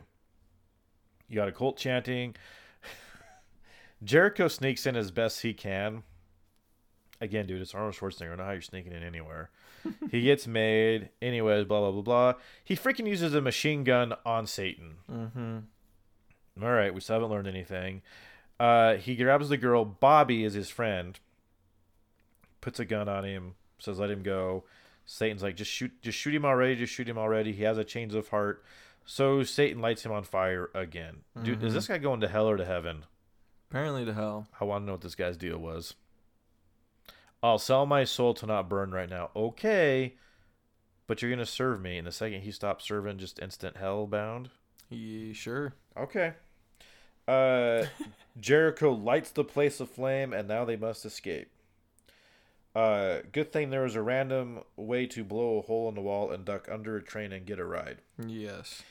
You 1.28 1.36
got 1.36 1.48
a 1.48 1.52
cult 1.52 1.76
chanting. 1.76 2.34
Jericho 4.04 4.48
sneaks 4.48 4.86
in 4.86 4.96
as 4.96 5.10
best 5.10 5.42
he 5.42 5.52
can. 5.54 6.02
Again, 7.20 7.46
dude, 7.46 7.62
it's 7.62 7.74
Arnold 7.74 7.94
Schwarzenegger. 7.94 8.24
I 8.24 8.28
don't 8.28 8.38
know 8.38 8.44
how 8.44 8.52
you're 8.52 8.60
sneaking 8.60 8.92
in 8.92 9.02
anywhere. 9.02 9.50
he 10.10 10.22
gets 10.22 10.46
made. 10.46 11.08
Anyways, 11.22 11.64
blah, 11.64 11.80
blah, 11.80 11.92
blah, 11.92 12.02
blah. 12.02 12.34
He 12.62 12.76
freaking 12.76 13.06
uses 13.06 13.34
a 13.34 13.40
machine 13.40 13.84
gun 13.84 14.14
on 14.24 14.46
Satan. 14.46 14.96
Mm-hmm. 15.10 15.58
All 16.62 16.72
right, 16.72 16.92
we 16.92 17.00
still 17.00 17.16
haven't 17.16 17.30
learned 17.30 17.48
anything. 17.48 18.02
Uh, 18.58 18.94
he 18.94 19.16
grabs 19.16 19.48
the 19.48 19.56
girl. 19.56 19.84
Bobby 19.84 20.44
is 20.44 20.54
his 20.54 20.70
friend. 20.70 21.18
Puts 22.60 22.80
a 22.80 22.84
gun 22.84 23.08
on 23.08 23.24
him. 23.24 23.54
Says, 23.78 23.98
"Let 23.98 24.10
him 24.10 24.22
go." 24.22 24.64
Satan's 25.04 25.42
like, 25.42 25.56
"Just 25.56 25.70
shoot, 25.70 25.92
just 26.00 26.16
shoot 26.16 26.34
him 26.34 26.46
already. 26.46 26.74
Just 26.76 26.94
shoot 26.94 27.08
him 27.08 27.18
already." 27.18 27.52
He 27.52 27.64
has 27.64 27.76
a 27.76 27.84
change 27.84 28.14
of 28.14 28.28
heart. 28.28 28.64
So 29.06 29.42
Satan 29.44 29.80
lights 29.80 30.04
him 30.04 30.12
on 30.12 30.24
fire 30.24 30.68
again. 30.74 31.22
Dude, 31.40 31.62
is 31.62 31.72
Mhm. 31.72 31.74
this 31.76 31.86
guy 31.88 31.98
going 31.98 32.20
to 32.20 32.28
hell 32.28 32.48
or 32.48 32.56
to 32.56 32.64
heaven? 32.64 33.04
Apparently 33.70 34.04
to 34.04 34.12
hell. 34.12 34.48
I 34.60 34.64
want 34.64 34.82
to 34.82 34.86
know 34.86 34.92
what 34.92 35.00
this 35.00 35.14
guy's 35.14 35.36
deal 35.36 35.58
was. 35.58 35.94
I'll 37.42 37.58
sell 37.58 37.86
my 37.86 38.04
soul 38.04 38.34
to 38.34 38.46
not 38.46 38.68
burn 38.68 38.90
right 38.92 39.08
now. 39.08 39.30
Okay, 39.36 40.16
but 41.06 41.22
you're 41.22 41.30
gonna 41.30 41.46
serve 41.46 41.80
me. 41.80 41.98
And 41.98 42.06
the 42.06 42.12
second 42.12 42.40
he 42.40 42.50
stops 42.50 42.84
serving, 42.84 43.18
just 43.18 43.38
instant 43.38 43.76
hell 43.76 44.06
bound. 44.06 44.50
He 44.88 45.32
sure. 45.32 45.74
Okay. 45.96 46.34
Uh, 47.28 47.86
Jericho 48.40 48.90
lights 48.92 49.30
the 49.30 49.44
place 49.44 49.78
aflame, 49.80 50.32
and 50.32 50.48
now 50.48 50.64
they 50.64 50.76
must 50.76 51.04
escape. 51.04 51.50
Uh, 52.74 53.20
good 53.32 53.52
thing 53.52 53.70
there 53.70 53.82
was 53.82 53.94
a 53.96 54.02
random 54.02 54.62
way 54.76 55.06
to 55.06 55.24
blow 55.24 55.58
a 55.58 55.62
hole 55.62 55.88
in 55.88 55.94
the 55.94 56.00
wall 56.02 56.30
and 56.30 56.44
duck 56.44 56.68
under 56.70 56.96
a 56.96 57.02
train 57.02 57.32
and 57.32 57.46
get 57.46 57.58
a 57.58 57.64
ride. 57.64 58.02
Yes. 58.18 58.82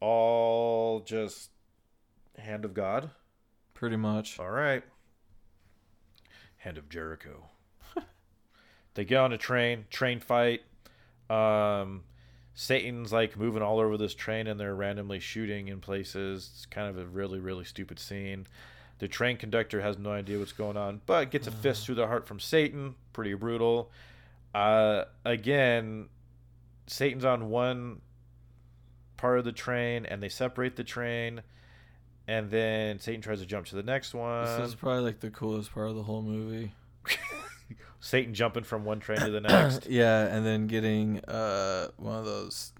All 0.00 1.00
just 1.00 1.50
hand 2.38 2.64
of 2.64 2.74
God. 2.74 3.10
Pretty 3.74 3.96
much. 3.96 4.38
All 4.38 4.50
right. 4.50 4.82
Hand 6.58 6.78
of 6.78 6.88
Jericho. 6.88 7.44
they 8.94 9.04
get 9.04 9.18
on 9.18 9.32
a 9.32 9.38
train, 9.38 9.86
train 9.90 10.20
fight. 10.20 10.62
Um, 11.30 12.02
Satan's 12.54 13.12
like 13.12 13.36
moving 13.36 13.62
all 13.62 13.78
over 13.78 13.96
this 13.96 14.14
train 14.14 14.46
and 14.46 14.58
they're 14.58 14.74
randomly 14.74 15.20
shooting 15.20 15.68
in 15.68 15.80
places. 15.80 16.50
It's 16.54 16.66
kind 16.66 16.88
of 16.88 16.98
a 16.98 17.06
really, 17.06 17.38
really 17.38 17.64
stupid 17.64 17.98
scene. 17.98 18.46
The 18.98 19.06
train 19.06 19.36
conductor 19.36 19.80
has 19.80 19.96
no 19.96 20.10
idea 20.10 20.40
what's 20.40 20.50
going 20.50 20.76
on, 20.76 21.00
but 21.06 21.30
gets 21.30 21.46
a 21.46 21.52
fist 21.52 21.86
through 21.86 21.94
the 21.94 22.08
heart 22.08 22.26
from 22.26 22.40
Satan. 22.40 22.96
Pretty 23.12 23.34
brutal. 23.34 23.92
Uh, 24.52 25.04
again, 25.24 26.08
Satan's 26.88 27.24
on 27.24 27.48
one 27.48 28.00
part 29.18 29.38
of 29.38 29.44
the 29.44 29.52
train 29.52 30.06
and 30.06 30.22
they 30.22 30.30
separate 30.30 30.76
the 30.76 30.84
train. 30.84 31.42
And 32.26 32.50
then 32.50 32.98
Satan 33.00 33.20
tries 33.20 33.40
to 33.40 33.46
jump 33.46 33.66
to 33.66 33.76
the 33.76 33.82
next 33.82 34.14
one. 34.14 34.44
This 34.60 34.68
is 34.70 34.74
probably 34.74 35.02
like 35.02 35.20
the 35.20 35.30
coolest 35.30 35.72
part 35.74 35.88
of 35.90 35.96
the 35.96 36.02
whole 36.02 36.22
movie. 36.22 36.72
Satan 38.00 38.32
jumping 38.34 38.64
from 38.64 38.84
one 38.84 39.00
train 39.00 39.18
to 39.20 39.30
the 39.30 39.40
next. 39.42 39.86
yeah, 39.90 40.26
and 40.26 40.46
then 40.46 40.66
getting 40.66 41.20
uh 41.26 41.88
one 41.96 42.16
of 42.16 42.24
those 42.24 42.72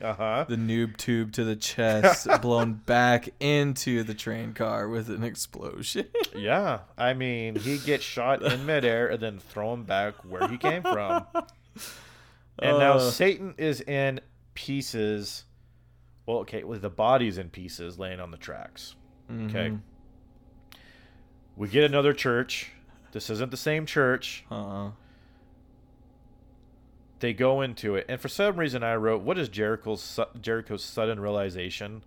Uh 0.00 0.14
huh. 0.14 0.44
the 0.48 0.56
noob 0.56 0.96
tube 0.96 1.32
to 1.32 1.44
the 1.44 1.56
chest 1.56 2.26
blown 2.42 2.74
back 2.74 3.28
into 3.40 4.02
the 4.02 4.14
train 4.14 4.54
car 4.54 4.88
with 4.88 5.08
an 5.10 5.22
explosion. 5.24 6.06
Yeah, 6.36 6.80
I 6.96 7.12
mean, 7.12 7.56
he 7.56 7.76
gets 7.78 8.04
shot 8.04 8.42
in 8.44 8.64
midair 8.64 9.08
and 9.08 9.20
then 9.20 9.40
thrown 9.40 9.82
back 9.82 10.14
where 10.24 10.46
he 10.48 10.56
came 10.58 10.82
from. 10.82 11.26
And 12.60 12.78
now 12.78 12.94
Uh. 12.94 13.10
Satan 13.10 13.54
is 13.58 13.80
in 13.80 14.20
pieces. 14.54 15.44
Well, 16.30 16.38
okay, 16.42 16.62
with 16.62 16.82
the 16.82 16.90
bodies 16.90 17.38
in 17.38 17.50
pieces 17.50 17.98
laying 17.98 18.20
on 18.20 18.30
the 18.30 18.36
tracks. 18.36 18.94
Okay. 19.28 19.70
Mhm. 19.70 19.80
We 21.56 21.66
get 21.66 21.82
another 21.82 22.12
church. 22.12 22.70
This 23.10 23.30
isn't 23.30 23.50
the 23.50 23.56
same 23.56 23.84
church. 23.84 24.44
Uh-uh. 24.48 24.92
They 27.18 27.32
go 27.32 27.62
into 27.62 27.96
it, 27.96 28.06
and 28.08 28.20
for 28.20 28.28
some 28.28 28.56
reason, 28.60 28.84
I 28.84 28.94
wrote, 28.94 29.22
"What 29.22 29.38
is 29.38 29.48
Jericho's 29.48 30.00
su- 30.00 30.24
Jericho's 30.40 30.84
sudden 30.84 31.18
realization?" 31.18 32.04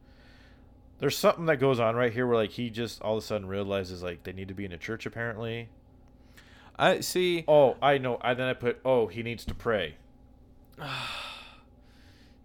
There's 0.99 1.17
something 1.17 1.45
that 1.47 1.57
goes 1.57 1.81
on 1.81 1.97
right 1.97 2.13
here 2.13 2.25
where 2.25 2.37
like 2.37 2.51
he 2.51 2.69
just 2.69 3.01
all 3.01 3.17
of 3.17 3.23
a 3.23 3.25
sudden 3.27 3.49
realizes 3.49 4.01
like 4.01 4.23
they 4.23 4.31
need 4.31 4.47
to 4.47 4.53
be 4.53 4.63
in 4.63 4.71
a 4.71 4.77
church 4.77 5.05
apparently. 5.05 5.67
I 6.79 7.01
see. 7.01 7.43
Oh, 7.45 7.75
I 7.81 7.97
know. 7.97 8.19
I 8.21 8.33
then 8.35 8.47
I 8.47 8.53
put, 8.53 8.79
"Oh, 8.85 9.07
he 9.07 9.21
needs 9.21 9.43
to 9.43 9.53
pray." 9.53 9.95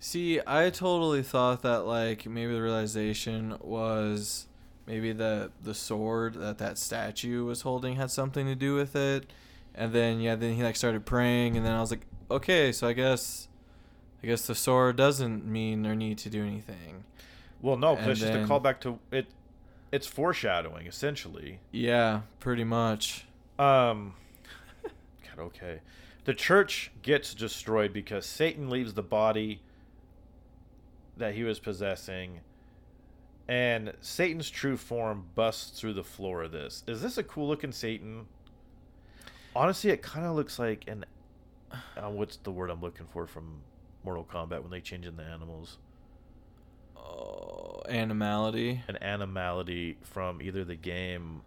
See, 0.00 0.40
I 0.46 0.70
totally 0.70 1.22
thought 1.22 1.62
that 1.62 1.80
like 1.86 2.26
maybe 2.26 2.52
the 2.52 2.62
realization 2.62 3.56
was 3.60 4.46
maybe 4.86 5.12
the 5.12 5.50
the 5.62 5.74
sword 5.74 6.34
that 6.34 6.58
that 6.58 6.78
statue 6.78 7.44
was 7.44 7.62
holding 7.62 7.96
had 7.96 8.10
something 8.10 8.46
to 8.46 8.54
do 8.54 8.74
with 8.74 8.94
it, 8.94 9.26
and 9.74 9.92
then 9.92 10.20
yeah, 10.20 10.36
then 10.36 10.54
he 10.54 10.62
like 10.62 10.76
started 10.76 11.04
praying, 11.04 11.56
and 11.56 11.66
then 11.66 11.72
I 11.72 11.80
was 11.80 11.90
like, 11.90 12.06
okay, 12.30 12.70
so 12.70 12.86
I 12.86 12.92
guess, 12.92 13.48
I 14.22 14.28
guess 14.28 14.46
the 14.46 14.54
sword 14.54 14.96
doesn't 14.96 15.44
mean 15.44 15.84
or 15.84 15.96
need 15.96 16.18
to 16.18 16.30
do 16.30 16.44
anything. 16.44 17.04
Well, 17.60 17.76
no, 17.76 17.96
because 17.96 18.22
it's 18.22 18.30
just 18.30 18.50
a 18.50 18.52
callback 18.52 18.78
to 18.80 19.00
it. 19.10 19.26
It's 19.90 20.06
foreshadowing 20.06 20.86
essentially. 20.86 21.58
Yeah, 21.72 22.20
pretty 22.38 22.64
much. 22.64 23.26
Um, 23.58 24.14
God, 24.84 25.42
okay. 25.42 25.80
The 26.24 26.34
church 26.34 26.92
gets 27.02 27.34
destroyed 27.34 27.92
because 27.92 28.26
Satan 28.26 28.68
leaves 28.68 28.94
the 28.94 29.02
body 29.02 29.62
that 31.18 31.34
he 31.34 31.44
was 31.44 31.58
possessing, 31.58 32.40
and 33.48 33.92
Satan's 34.00 34.50
true 34.50 34.76
form 34.76 35.26
busts 35.34 35.78
through 35.78 35.94
the 35.94 36.04
floor 36.04 36.42
of 36.42 36.52
this. 36.52 36.84
Is 36.86 37.02
this 37.02 37.18
a 37.18 37.22
cool 37.22 37.48
looking 37.48 37.72
Satan? 37.72 38.26
Honestly, 39.54 39.90
it 39.90 40.02
kind 40.02 40.26
of 40.26 40.36
looks 40.36 40.58
like 40.58 40.84
an. 40.88 41.04
Uh, 41.72 42.10
what's 42.10 42.36
the 42.36 42.50
word 42.50 42.70
I'm 42.70 42.80
looking 42.80 43.06
for 43.12 43.26
from 43.26 43.60
Mortal 44.04 44.24
Kombat 44.24 44.62
when 44.62 44.70
they 44.70 44.80
change 44.80 45.06
in 45.06 45.16
the 45.16 45.22
animals? 45.22 45.78
Oh, 46.96 47.82
animality. 47.88 48.82
An 48.88 49.02
animality 49.02 49.98
from 50.02 50.40
either 50.40 50.64
the 50.64 50.76
game 50.76 51.42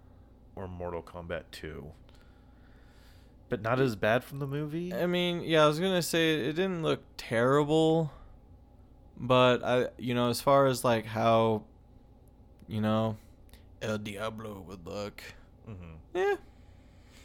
or 0.56 0.68
Mortal 0.68 1.02
Kombat 1.02 1.44
2. 1.52 1.86
But 3.50 3.62
not 3.62 3.80
as 3.80 3.96
bad 3.96 4.24
from 4.24 4.40
the 4.40 4.48
movie? 4.48 4.94
I 4.94 5.06
mean, 5.08 5.42
yeah, 5.42 5.66
I 5.66 5.68
was 5.68 5.80
gonna 5.80 6.02
say 6.02 6.36
it 6.36 6.54
didn't 6.54 6.84
look 6.84 7.02
terrible, 7.18 8.12
but 9.18 9.64
I, 9.64 9.88
you 9.98 10.14
know, 10.14 10.30
as 10.30 10.42
far 10.42 10.66
as 10.66 10.84
like 10.84 11.06
how, 11.06 11.64
you 12.68 12.82
know, 12.82 13.18
El 13.82 13.98
Diablo 13.98 14.64
would 14.68 14.86
look, 14.86 15.24
mm-hmm. 15.70 15.96
yeah, 16.14 16.36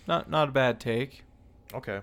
not 0.07 0.31
not 0.31 0.49
a 0.49 0.53
bad 0.53 0.81
take. 0.81 1.25
Okay. 1.75 2.01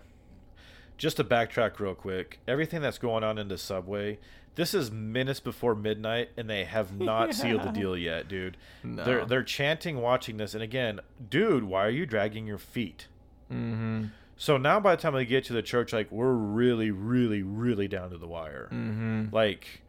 Just 0.98 1.18
to 1.18 1.24
backtrack 1.24 1.80
real 1.80 1.96
quick, 1.96 2.40
everything 2.48 2.82
that's 2.82 3.00
going 3.00 3.24
on 3.24 3.38
in 3.38 3.48
the 3.48 3.58
subway, 3.58 4.20
this 4.56 4.74
is 4.74 4.92
minutes 4.92 5.40
before 5.40 5.76
midnight, 5.76 6.30
and 6.38 6.50
they 6.50 6.64
have 6.66 7.00
not 7.00 7.34
sealed 7.34 7.64
the 7.64 7.72
deal 7.72 7.98
yet, 7.98 8.28
dude. 8.28 8.58
No. 8.84 9.04
They're 9.04 9.26
they're 9.26 9.44
chanting, 9.44 10.02
watching 10.02 10.38
this, 10.38 10.54
and 10.54 10.64
again, 10.64 11.00
dude, 11.30 11.64
why 11.64 11.86
are 11.86 11.90
you 11.90 12.06
dragging 12.06 12.46
your 12.46 12.58
feet? 12.58 13.08
Mm-hmm. 13.52 14.06
So 14.44 14.58
now, 14.58 14.82
by 14.82 14.98
the 14.98 15.02
time 15.02 15.14
they 15.14 15.24
get 15.24 15.46
to 15.46 15.54
the 15.54 15.62
church, 15.62 15.94
like 15.94 16.12
we're 16.12 16.34
really, 16.34 16.92
really, 16.92 17.44
really 17.44 17.88
down 17.88 18.10
to 18.10 18.18
the 18.18 18.28
wire. 18.28 18.68
Mm-hmm. 18.74 19.28
Like, 19.32 19.82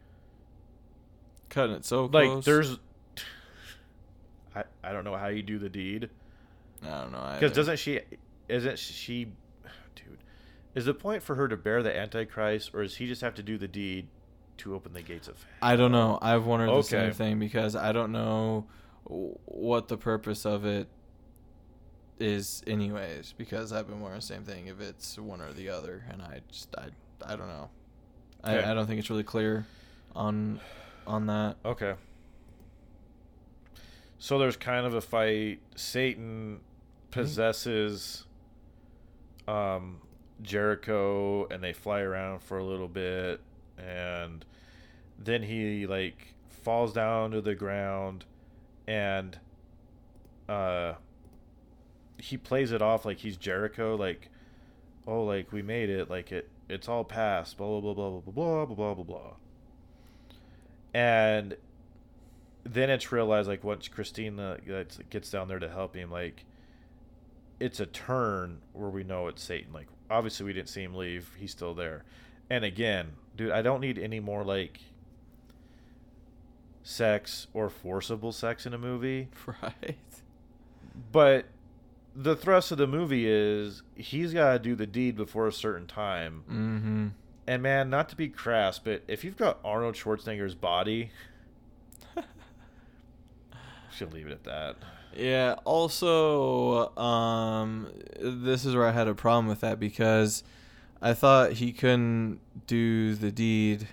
Cutting 1.49 1.75
it 1.75 1.83
so 1.83 2.05
like 2.05 2.29
close. 2.29 2.45
there's, 2.45 2.79
I 4.55 4.63
I 4.81 4.93
don't 4.93 5.03
know 5.03 5.17
how 5.17 5.27
you 5.27 5.43
do 5.43 5.59
the 5.59 5.67
deed. 5.67 6.09
I 6.81 7.01
don't 7.01 7.11
know. 7.11 7.31
Because 7.33 7.51
doesn't 7.51 7.79
she? 7.79 7.99
Isn't 8.47 8.79
she? 8.79 9.25
Dude, 9.93 10.19
Is 10.73 10.85
the 10.85 10.93
point 10.93 11.21
for 11.21 11.35
her 11.35 11.49
to 11.49 11.57
bear 11.57 11.83
the 11.83 11.93
Antichrist, 11.93 12.71
or 12.73 12.83
does 12.83 12.95
he 12.95 13.07
just 13.07 13.19
have 13.19 13.35
to 13.35 13.43
do 13.43 13.57
the 13.57 13.67
deed 13.67 14.07
to 14.59 14.73
open 14.73 14.93
the 14.93 15.01
gates 15.01 15.27
of 15.27 15.35
hell? 15.35 15.69
I 15.69 15.75
don't 15.75 15.91
know. 15.91 16.17
I've 16.21 16.45
wondered 16.45 16.69
the 16.69 16.81
same 16.81 17.11
thing 17.11 17.39
because 17.39 17.75
I 17.75 17.91
don't 17.91 18.13
know 18.13 18.67
what 19.03 19.89
the 19.89 19.97
purpose 19.97 20.45
of 20.45 20.63
it 20.63 20.87
is, 22.19 22.63
anyways. 22.67 23.33
Because 23.37 23.71
I've 23.71 23.87
been 23.87 24.01
wearing 24.01 24.19
the 24.19 24.25
same 24.25 24.43
thing 24.43 24.67
if 24.67 24.79
it's 24.79 25.17
one 25.17 25.41
or 25.41 25.51
the 25.53 25.69
other, 25.69 26.05
and 26.09 26.21
I 26.21 26.41
just 26.51 26.75
I 26.77 26.87
I 27.25 27.35
don't 27.35 27.47
know. 27.47 27.69
Okay. 28.43 28.63
I, 28.63 28.71
I 28.71 28.73
don't 28.73 28.87
think 28.87 28.99
it's 28.99 29.09
really 29.09 29.23
clear 29.23 29.65
on 30.15 30.59
on 31.07 31.27
that. 31.27 31.57
Okay. 31.65 31.95
So 34.17 34.39
there's 34.39 34.57
kind 34.57 34.85
of 34.85 34.93
a 34.93 35.01
fight. 35.01 35.59
Satan 35.75 36.61
possesses 37.11 38.25
um, 39.47 40.01
Jericho, 40.41 41.47
and 41.49 41.63
they 41.63 41.73
fly 41.73 42.01
around 42.01 42.41
for 42.41 42.57
a 42.57 42.63
little 42.63 42.87
bit, 42.87 43.41
and 43.77 44.43
then 45.19 45.43
he 45.43 45.85
like 45.87 46.33
falls 46.63 46.93
down 46.93 47.31
to 47.31 47.41
the 47.41 47.55
ground, 47.55 48.25
and 48.87 49.37
uh, 50.49 50.93
he 52.25 52.37
plays 52.37 52.71
it 52.71 52.81
off 52.81 53.05
like 53.05 53.19
he's 53.19 53.37
Jericho, 53.37 53.95
like, 53.95 54.29
oh, 55.07 55.23
like 55.23 55.51
we 55.51 55.61
made 55.61 55.89
it, 55.89 56.09
like 56.09 56.31
it, 56.31 56.49
it's 56.67 56.87
all 56.87 57.03
past, 57.03 57.57
blah 57.57 57.79
blah 57.79 57.93
blah 57.93 58.09
blah 58.09 58.19
blah 58.21 58.33
blah 58.33 58.65
blah 58.65 58.75
blah 58.75 58.93
blah 58.93 59.03
blah 59.03 59.33
and 60.95 61.57
then 62.63 62.89
it's 62.89 63.11
realized 63.11 63.49
like 63.49 63.65
once 63.65 63.89
Christina 63.89 64.57
gets- 64.65 64.97
gets 65.09 65.29
down 65.29 65.49
there 65.49 65.59
to 65.59 65.67
help 65.67 65.93
him, 65.93 66.09
like 66.09 66.45
it's 67.59 67.81
a 67.81 67.85
turn 67.85 68.61
where 68.71 68.89
we 68.89 69.03
know 69.03 69.27
it's 69.27 69.43
Satan. 69.43 69.73
Like 69.73 69.87
obviously 70.09 70.45
we 70.45 70.53
didn't 70.53 70.69
see 70.69 70.83
him 70.83 70.95
leave; 70.95 71.35
he's 71.37 71.51
still 71.51 71.73
there. 71.73 72.05
And 72.49 72.63
again, 72.63 73.17
dude, 73.35 73.51
I 73.51 73.61
don't 73.61 73.81
need 73.81 73.97
any 73.99 74.21
more 74.21 74.45
like 74.45 74.79
sex 76.81 77.47
or 77.53 77.69
forcible 77.69 78.31
sex 78.31 78.65
in 78.65 78.73
a 78.73 78.77
movie. 78.77 79.27
Right. 79.61 79.97
But 81.11 81.45
the 82.15 82.35
thrust 82.35 82.71
of 82.71 82.77
the 82.77 82.87
movie 82.87 83.27
is 83.27 83.83
he's 83.95 84.33
got 84.33 84.53
to 84.53 84.59
do 84.59 84.75
the 84.75 84.87
deed 84.87 85.15
before 85.15 85.47
a 85.47 85.51
certain 85.51 85.85
time. 85.85 86.43
Mm-hmm. 86.49 87.07
And 87.47 87.61
man, 87.61 87.89
not 87.89 88.09
to 88.09 88.15
be 88.15 88.29
crass, 88.29 88.79
but 88.79 89.03
if 89.07 89.23
you've 89.23 89.37
got 89.37 89.59
Arnold 89.63 89.95
Schwarzenegger's 89.95 90.55
body, 90.55 91.11
should 93.95 94.13
leave 94.13 94.27
it 94.27 94.31
at 94.31 94.43
that. 94.45 94.75
Yeah. 95.15 95.55
Also, 95.63 96.95
um, 96.97 97.91
this 98.19 98.65
is 98.65 98.75
where 98.75 98.87
I 98.87 98.91
had 98.91 99.07
a 99.07 99.13
problem 99.13 99.47
with 99.47 99.59
that 99.61 99.79
because 99.79 100.43
I 101.01 101.13
thought 101.13 101.53
he 101.53 101.71
couldn't 101.71 102.39
do 102.65 103.15
the 103.15 103.31
deed 103.31 103.87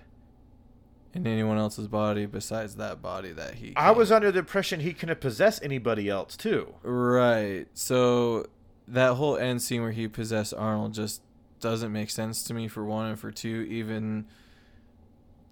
in 1.15 1.27
anyone 1.27 1.59
else's 1.59 1.89
body 1.89 2.27
besides 2.27 2.77
that 2.77 3.03
body 3.03 3.33
that 3.33 3.55
he. 3.55 3.73
I 3.77 3.89
can. 3.89 3.99
was 3.99 4.11
under 4.13 4.33
the 4.33 4.41
impression 4.41 4.81
he 4.81 4.93
couldn't 4.95 5.21
possess 5.21 5.61
anybody 5.63 6.09
else 6.09 6.37
too. 6.37 6.75
right. 6.83 7.67
So 7.75 8.47
that 8.89 9.15
whole 9.15 9.37
end 9.37 9.63
scene 9.63 9.83
where 9.83 9.93
he 9.93 10.09
possessed 10.09 10.55
Arnold 10.55 10.95
just 10.95 11.23
doesn't 11.61 11.93
make 11.93 12.11
sense 12.11 12.43
to 12.45 12.55
me 12.55 12.67
for 12.67 12.85
one 12.85 13.07
and 13.07 13.19
for 13.19 13.31
two 13.31 13.67
even 13.71 14.27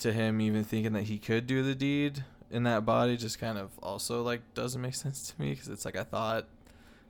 to 0.00 0.12
him 0.12 0.40
even 0.40 0.64
thinking 0.64 0.92
that 0.92 1.04
he 1.04 1.18
could 1.18 1.46
do 1.46 1.62
the 1.62 1.74
deed 1.74 2.24
in 2.50 2.64
that 2.64 2.84
body 2.84 3.16
just 3.16 3.38
kind 3.38 3.56
of 3.56 3.70
also 3.80 4.22
like 4.22 4.40
doesn't 4.54 4.80
make 4.82 4.94
sense 4.94 5.28
to 5.30 5.40
me 5.40 5.50
because 5.50 5.68
it's 5.68 5.84
like 5.84 5.96
I 5.96 6.02
thought 6.02 6.48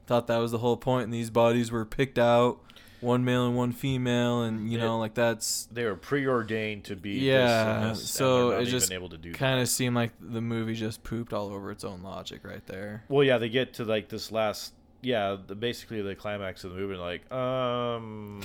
thought 0.06 0.26
that 0.26 0.36
was 0.36 0.50
the 0.50 0.58
whole 0.58 0.76
point 0.76 1.04
and 1.04 1.14
these 1.14 1.30
bodies 1.30 1.70
were 1.72 1.86
picked 1.86 2.18
out 2.18 2.60
one 3.00 3.24
male 3.24 3.46
and 3.46 3.56
one 3.56 3.72
female 3.72 4.42
and 4.42 4.70
you 4.70 4.78
know 4.78 4.98
like 4.98 5.14
that's 5.14 5.68
They 5.72 5.84
were 5.84 5.96
preordained 5.96 6.84
to 6.84 6.96
be. 6.96 7.12
Yeah, 7.20 7.88
this, 7.88 8.00
this, 8.00 8.10
so 8.10 8.24
and 8.24 8.50
they're 8.50 8.58
not 8.58 8.68
it 8.68 8.70
just 8.70 8.92
able 8.92 9.08
to 9.10 9.18
do 9.18 9.32
kind 9.32 9.60
of 9.60 9.68
seemed 9.68 9.94
like 9.94 10.12
the 10.20 10.40
movie 10.40 10.74
just 10.74 11.02
pooped 11.02 11.32
all 11.32 11.48
over 11.48 11.70
its 11.70 11.84
own 11.84 12.02
logic 12.02 12.40
right 12.44 12.64
there 12.66 13.04
Well, 13.08 13.24
yeah, 13.24 13.38
they 13.38 13.48
get 13.48 13.74
to 13.74 13.84
like 13.84 14.08
this 14.08 14.30
last. 14.30 14.74
Yeah, 15.02 15.38
the, 15.46 15.54
basically 15.54 16.02
the 16.02 16.14
climax 16.14 16.62
of 16.64 16.72
the 16.72 16.76
movie, 16.76 16.96
like, 16.96 17.32
um, 17.32 18.42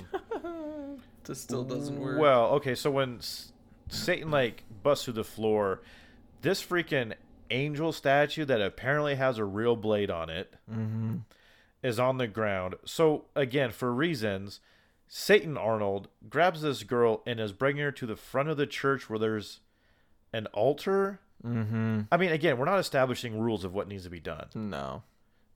this 1.26 1.42
still 1.42 1.66
doesn't 1.66 2.00
work 2.00 2.18
Well, 2.18 2.46
okay, 2.52 2.76
so 2.76 2.90
when 2.92 3.18
S- 3.18 3.52
Satan 3.90 4.32
like 4.32 4.64
busts 4.82 5.04
through 5.04 5.16
the 5.16 5.26
floor, 5.26 5.82
this 6.42 6.64
freaking 6.64 7.14
angel 7.52 7.92
statue 7.92 8.46
that 8.46 8.62
apparently 8.62 9.16
has 9.16 9.38
a 9.38 9.44
real 9.46 9.76
blade 9.76 10.10
on 10.10 10.30
it 10.30 10.54
mm-hmm. 10.72 11.18
Is 11.86 12.00
on 12.00 12.18
the 12.18 12.28
ground. 12.28 12.76
So 12.84 13.26
again, 13.36 13.70
for 13.70 13.94
reasons, 13.94 14.60
Satan 15.08 15.56
Arnold 15.56 16.08
grabs 16.28 16.62
this 16.62 16.82
girl 16.82 17.22
and 17.28 17.40
is 17.40 17.54
bringing 17.54 17.84
her 17.84 17.92
to 17.92 18.08
the 18.08 18.16
front 18.16 18.50
of 18.50 18.58
the 18.58 18.66
church 18.66 19.08
where 19.08 19.20
there's 19.20 19.60
an 20.34 20.48
altar. 20.48 21.20
Mm-hmm. 21.46 22.02
I 22.12 22.18
mean, 22.18 22.32
again, 22.32 22.58
we're 22.58 22.66
not 22.66 22.80
establishing 22.80 23.40
rules 23.40 23.64
of 23.64 23.76
what 23.76 23.88
needs 23.88 24.04
to 24.06 24.10
be 24.10 24.20
done. 24.20 24.48
no 24.56 25.04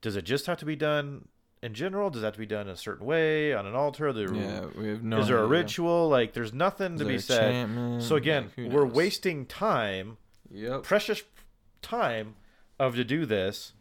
Does 0.01 0.15
it 0.15 0.23
just 0.23 0.45
have 0.45 0.59
to 0.59 0.65
be 0.65 0.75
done 0.75 1.27
in 1.63 1.73
general? 1.73 2.11
Does 2.11 2.21
that 2.21 2.27
have 2.27 2.33
to 2.35 2.39
be 2.39 2.45
done 2.45 2.67
in 2.67 2.73
a 2.73 2.77
certain 2.77 3.07
way 3.07 3.55
on 3.55 3.65
an 3.65 3.73
altar? 3.73 4.13
The, 4.13 4.31
yeah 4.31 4.65
we 4.79 4.89
have 4.89 5.03
no 5.03 5.21
is 5.21 5.27
there 5.27 5.39
a 5.39 5.47
ritual? 5.47 6.09
Like, 6.09 6.33
there's 6.33 6.53
nothing 6.53 6.93
Is 6.93 6.99
to 6.99 7.05
there 7.05 7.13
be 7.13 7.19
said. 7.19 8.03
So 8.03 8.17
again, 8.17 8.51
Like, 8.55 8.71
we're 8.71 8.85
wasting 8.85 9.47
time, 9.47 10.17
yep 10.51 10.83
precious 10.83 11.23
time, 11.81 12.35
of 12.77 12.95
to 12.97 13.03
do 13.03 13.25
this, 13.25 13.73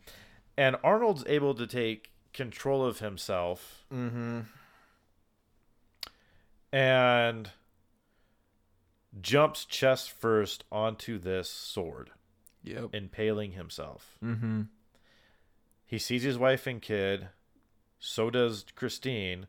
and 0.57 0.77
Arnold's 0.83 1.25
able 1.27 1.55
to 1.55 1.67
take 1.67 2.11
control 2.33 2.85
of 2.85 2.99
himself 3.01 3.85
mm-hmm 3.93 4.41
and 6.73 7.51
jumps 9.21 9.65
chest 9.65 10.11
first 10.11 10.65
onto 10.71 11.19
this 11.19 11.49
sword, 11.49 12.11
yep 12.63 12.91
impaling 12.93 13.53
himself. 13.53 14.19
mm-hmm 14.23 14.63
He 15.87 15.99
sees 15.99 16.23
his 16.23 16.39
wife 16.39 16.67
and 16.67 16.83
kid. 16.83 17.29
So 17.99 18.31
does 18.31 18.65
Christine. 18.77 19.47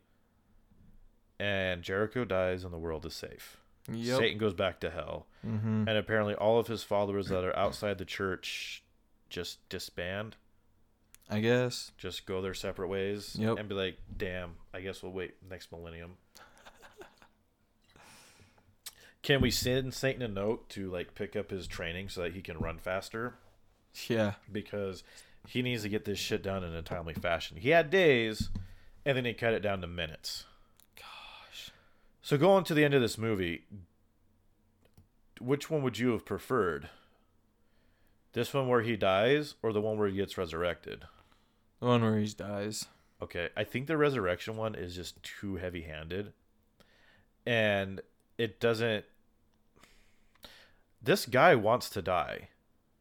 And 1.42 1.84
Jericho 1.84 2.26
dies, 2.26 2.64
and 2.64 2.74
the 2.74 2.78
world 2.80 3.06
is 3.06 3.14
safe. 3.14 3.58
yep 3.92 4.20
Satan 4.20 4.38
goes 4.38 4.54
back 4.54 4.80
to 4.82 4.90
hell. 4.90 5.28
mm-hmm 5.46 5.88
and 5.88 5.98
apparently 5.98 6.36
all 6.36 6.58
of 6.60 6.68
his 6.68 6.84
followers 6.84 7.28
that 7.28 7.44
are 7.44 7.56
outside 7.58 7.98
the 7.98 8.06
church 8.06 8.84
just 9.30 9.60
disband 9.70 10.36
I 11.30 11.40
guess. 11.42 11.92
Just 11.98 12.26
go 12.26 12.42
their 12.42 12.54
separate 12.56 12.88
ways 12.88 13.36
Yep. 13.40 13.60
and 13.60 13.70
be 13.70 13.76
like 13.76 13.98
damn 14.18 14.56
i 14.74 14.82
guess 14.82 15.04
we'll 15.04 15.12
wait 15.12 15.36
next 15.50 15.72
millennium. 15.72 16.14
Can 19.22 19.42
we 19.42 19.52
send 19.52 19.94
satan 19.94 20.22
a 20.22 20.28
note 20.28 20.70
to 20.70 20.90
like 20.90 21.14
pick 21.14 21.36
up 21.36 21.52
his 21.52 21.68
training 21.68 22.10
so 22.10 22.22
that 22.22 22.34
he 22.34 22.42
can 22.42 22.58
run 22.58 22.78
faster? 22.78 23.36
Yeah. 24.08 24.34
Because 24.52 25.04
he 25.48 25.62
needs 25.62 25.84
to 25.84 25.90
get 25.90 26.06
this 26.06 26.20
shit 26.20 26.42
done 26.44 26.64
in 26.64 26.74
a 26.74 26.82
timely 26.82 27.14
fashion. 27.14 27.58
He 27.58 27.70
had 27.70 27.90
days 27.90 28.50
and 29.06 29.18
then 29.18 29.26
he 29.26 29.34
cut 29.34 29.54
it 29.54 29.60
down 29.62 29.82
to 29.82 29.88
minutes. 29.88 30.46
Gosh. 30.96 31.72
So 32.22 32.38
going 32.38 32.64
to 32.66 32.74
the 32.74 32.84
end 32.86 32.94
of 32.94 33.02
this 33.02 33.18
movie 33.18 33.64
which 35.40 35.70
one 35.70 35.82
would 35.84 35.98
you 35.98 36.12
have 36.12 36.26
preferred? 36.26 36.90
This 38.34 38.54
one 38.54 38.68
where 38.68 38.82
he 38.82 38.96
dies 38.98 39.56
or 39.62 39.72
the 39.74 39.80
one 39.82 39.98
where 39.98 40.08
he 40.10 40.16
gets 40.18 40.38
resurrected 40.38 41.06
the 41.80 41.86
one 41.86 42.02
where 42.02 42.18
he 42.18 42.28
dies 42.28 42.88
Okay, 43.22 43.50
I 43.58 43.66
think 43.66 43.88
the 43.88 43.98
resurrection 43.98 44.56
one 44.56 44.76
is 44.76 44.96
just 44.96 45.22
too 45.24 45.58
heavy-handed, 45.58 46.32
and 47.46 48.00
it 48.38 48.62
doesn't. 48.62 49.04
This 51.02 51.26
guy 51.26 51.54
wants 51.56 51.90
to 51.90 52.02
die. 52.02 52.48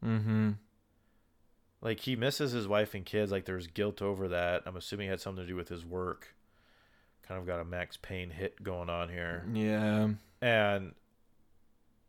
mm-hmm 0.05 0.51
Like 1.81 2.01
he 2.01 2.17
misses 2.17 2.51
his 2.51 2.67
wife 2.67 2.95
and 2.95 3.05
kids. 3.05 3.31
Like 3.31 3.45
there's 3.45 3.69
guilt 3.69 4.03
over 4.03 4.27
that. 4.27 4.63
I'm 4.67 4.77
assuming 4.77 5.07
it 5.07 5.11
had 5.11 5.21
something 5.21 5.45
to 5.45 5.49
do 5.49 5.55
with 5.55 5.69
his 5.69 5.85
work. 5.85 6.35
Kind 7.23 7.41
of 7.41 7.47
got 7.47 7.61
a 7.61 7.65
Max 7.65 7.97
Payne 7.97 8.31
hit 8.31 8.65
going 8.65 8.91
on 8.91 9.09
here, 9.11 9.45
yeah 9.53 10.09
and 10.41 10.95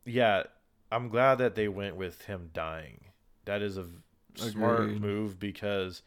yeah, 0.04 0.44
I'm 0.90 1.08
glad 1.08 1.36
that 1.36 1.54
they 1.54 1.68
went 1.68 1.96
with 1.96 2.22
him 2.22 2.50
dying. 2.52 3.00
That 3.44 3.62
is 3.62 3.76
a 3.76 3.84
v- 3.84 3.98
smart 4.36 4.90
move 5.00 5.38
because, 5.38 6.02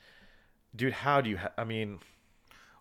dude, 0.76 0.94
how 0.94 1.22
do 1.22 1.30
you? 1.30 1.38
Ha- 1.38 1.52
I 1.58 1.64
mean. 1.64 2.00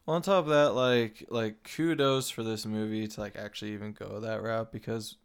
Well, 0.07 0.17
on 0.17 0.23
top 0.23 0.45
of 0.45 0.51
that, 0.51 0.75
like 0.75 1.25
like 1.31 1.63
kudos 1.77 2.31
for 2.31 2.43
this 2.43 2.67
movie 2.67 3.07
to 3.07 3.21
like 3.21 3.37
actually 3.37 3.73
even 3.73 3.93
go 3.93 4.21
that 4.21 4.43
route 4.43 4.73
because, 4.73 5.17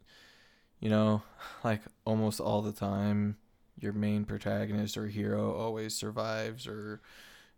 you 0.80 0.90
know, 0.90 1.22
like 1.64 1.82
almost 2.04 2.40
all 2.40 2.62
the 2.62 2.72
time, 2.72 3.36
your 3.80 3.92
main 3.92 4.24
protagonist 4.24 4.96
or 4.96 5.08
hero 5.08 5.54
always 5.54 5.94
survives 5.96 6.66
or, 6.66 7.00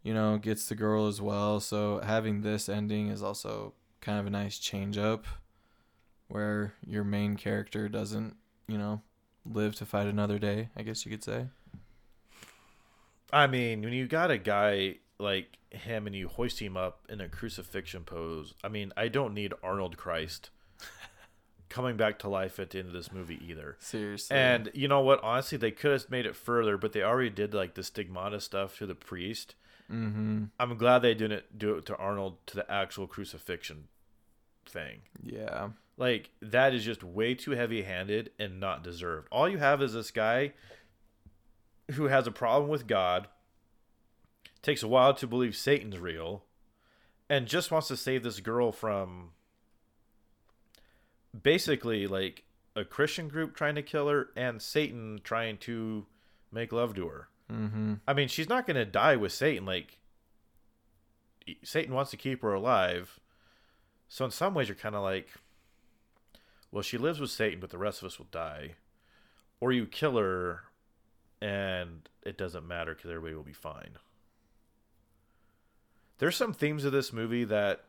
you 0.03 0.15
know, 0.15 0.39
gets 0.39 0.69
the 0.69 0.75
girl 0.75 1.07
as 1.09 1.21
well. 1.21 1.61
So 1.61 2.01
having 2.05 2.43
this 2.43 2.69
ending 2.69 3.09
is 3.09 3.23
also 3.23 3.75
kind 4.01 4.19
of 4.21 4.27
a 4.27 4.31
nice 4.31 4.59
change 4.59 4.99
up, 4.99 5.27
where 6.29 6.75
your 6.87 7.05
main 7.05 7.37
character 7.37 7.89
doesn't, 7.89 8.37
you 8.69 8.79
know, 8.79 9.03
live 9.45 9.75
to 9.77 9.87
fight 9.87 10.07
another 10.07 10.39
day. 10.39 10.71
I 10.77 10.83
guess 10.83 11.05
you 11.05 11.11
could 11.11 11.25
say. 11.25 11.47
I 13.33 13.47
mean, 13.47 13.83
when 13.83 13.93
you 13.93 14.07
got 14.07 14.31
a 14.31 14.39
guy 14.39 14.97
like 15.21 15.59
him 15.71 16.07
and 16.07 16.17
you 16.17 16.29
hoist 16.29 16.61
him 16.61 16.77
up 16.77 17.03
in 17.09 17.21
a 17.21 17.29
crucifixion 17.29 18.05
pose. 18.05 18.55
I 18.65 18.69
mean, 18.69 18.93
I 18.97 19.09
don't 19.09 19.35
need 19.35 19.53
Arnold 19.63 19.97
Christ 19.97 20.51
coming 21.69 21.97
back 21.97 22.19
to 22.21 22.29
life 22.29 22.59
at 22.59 22.71
the 22.71 22.79
end 22.79 22.89
of 22.89 22.95
this 22.95 23.13
movie 23.13 23.41
either. 23.47 23.77
Seriously. 23.79 24.37
And 24.37 24.71
you 24.75 24.89
know 24.89 25.01
what? 25.01 25.23
Honestly, 25.23 25.59
they 25.59 25.71
could 25.71 25.93
have 25.93 26.11
made 26.11 26.27
it 26.27 26.37
further, 26.37 26.77
but 26.77 26.93
they 26.93 27.03
already 27.03 27.31
did 27.31 27.55
like 27.55 27.75
the 27.75 27.83
stigmata 27.83 28.41
stuff 28.41 28.79
to 28.79 28.87
the 28.87 28.95
priest. 28.95 29.55
mm-hmm. 29.91 30.45
I'm 30.59 30.77
glad 30.77 31.01
they 31.01 31.15
didn't 31.15 31.57
do 31.57 31.77
it 31.77 31.87
to 31.87 31.97
Arnold 31.97 32.39
to 32.47 32.57
the 32.57 32.71
actual 32.71 33.07
crucifixion 33.07 33.89
thing. 34.67 35.03
Yeah. 35.23 35.69
Like 35.97 36.31
that 36.41 36.75
is 36.75 36.85
just 36.85 37.05
way 37.05 37.35
too 37.35 37.53
heavy-handed 37.53 38.31
and 38.39 38.59
not 38.59 38.83
deserved. 38.83 39.29
All 39.31 39.49
you 39.49 39.59
have 39.59 39.83
is 39.83 39.93
this 39.93 40.11
guy 40.11 40.55
who 41.93 42.05
has 42.05 42.27
a 42.27 42.33
problem 42.33 42.71
with 42.71 42.87
God, 42.87 43.29
takes 44.63 44.83
a 44.83 44.89
while 44.89 45.15
to 45.15 45.27
believe 45.27 45.57
Satan's 45.57 45.99
real, 45.99 46.45
and 47.29 47.47
just 47.47 47.71
wants 47.71 47.89
to 47.89 47.97
save 47.97 48.23
this 48.23 48.41
girl 48.41 48.73
from 48.73 49.31
basically 51.43 52.07
like 52.07 52.45
a 52.75 52.85
Christian 52.85 53.29
group 53.29 53.55
trying 53.55 53.75
to 53.75 53.83
kill 53.83 54.09
her 54.09 54.31
and 54.37 54.61
Satan 54.61 55.21
trying 55.23 55.59
to 55.59 56.07
make 56.53 56.73
love 56.73 56.95
to 56.95 57.09
her. 57.09 57.29
Mm-hmm. 57.51 57.95
I 58.07 58.13
mean, 58.13 58.29
she's 58.29 58.49
not 58.49 58.67
going 58.67 58.77
to 58.77 58.85
die 58.85 59.17
with 59.17 59.33
Satan. 59.33 59.67
Like, 59.67 59.99
Satan 61.63 61.95
wants 61.95 62.11
to 62.13 62.17
keep 62.17 62.43
her 62.43 62.55
alive. 62.55 63.19
So, 64.09 64.25
in 64.25 64.31
some 64.31 64.55
ways, 64.55 64.69
you're 64.69 64.77
kind 64.77 64.95
of 64.95 65.03
like, 65.03 65.29
well, 66.71 66.83
she 66.83 66.99
lives 66.99 67.21
with 67.21 67.31
Satan, 67.31 67.61
but 67.61 67.71
the 67.71 67.79
rest 67.79 68.03
of 68.03 68.07
us 68.07 68.19
will 68.19 68.29
die. 68.31 68.75
Or 69.61 69.73
you 69.73 69.87
kill 69.87 70.17
her, 70.17 70.63
and 71.41 72.09
it 72.23 72.37
doesn't 72.39 72.67
matter 72.67 72.95
because 72.95 73.11
everybody 73.11 73.35
will 73.35 73.43
be 73.43 73.53
fine. 73.53 73.97
There's 76.19 76.37
some 76.37 76.53
themes 76.53 76.85
of 76.85 76.93
this 76.93 77.13
movie 77.13 77.45
that, 77.45 77.85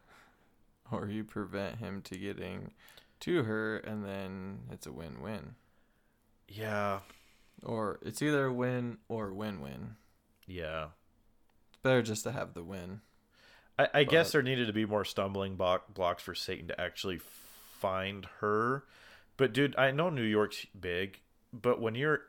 Or 0.91 1.07
you 1.07 1.23
prevent 1.23 1.78
him 1.78 2.02
to 2.03 2.18
getting 2.18 2.72
to 3.22 3.44
her, 3.44 3.78
and 3.78 4.06
then 4.06 4.60
it's 4.72 4.88
a 4.88 4.91
win-win. 4.91 5.56
yeah, 6.48 6.99
Or 7.64 7.99
it's 8.02 8.22
either 8.22 8.45
a 8.45 8.53
win 8.53 8.98
or 9.07 9.34
win-win. 9.34 9.95
yeah. 10.48 10.88
It's 11.69 11.78
better 11.84 12.02
just 12.02 12.23
to 12.23 12.32
have 12.32 12.53
the 12.53 12.64
win. 12.64 13.02
I, 13.80 13.88
I 13.94 14.03
guess 14.03 14.32
there 14.32 14.41
needed 14.41 14.68
to 14.68 14.73
be 14.73 14.86
more 14.86 15.06
stumbling 15.06 15.56
block, 15.56 15.94
blocks 15.94 16.22
for 16.23 16.36
Satan 16.36 16.68
to 16.68 16.80
actually 16.80 17.19
find 17.80 18.26
her. 18.40 18.84
But 19.38 19.53
dude, 19.53 19.76
I 19.78 19.91
know 19.91 20.10
New 20.10 20.22
York's 20.23 20.65
big, 20.80 21.19
but 21.53 21.80
when 21.82 21.95
you're 21.95 22.22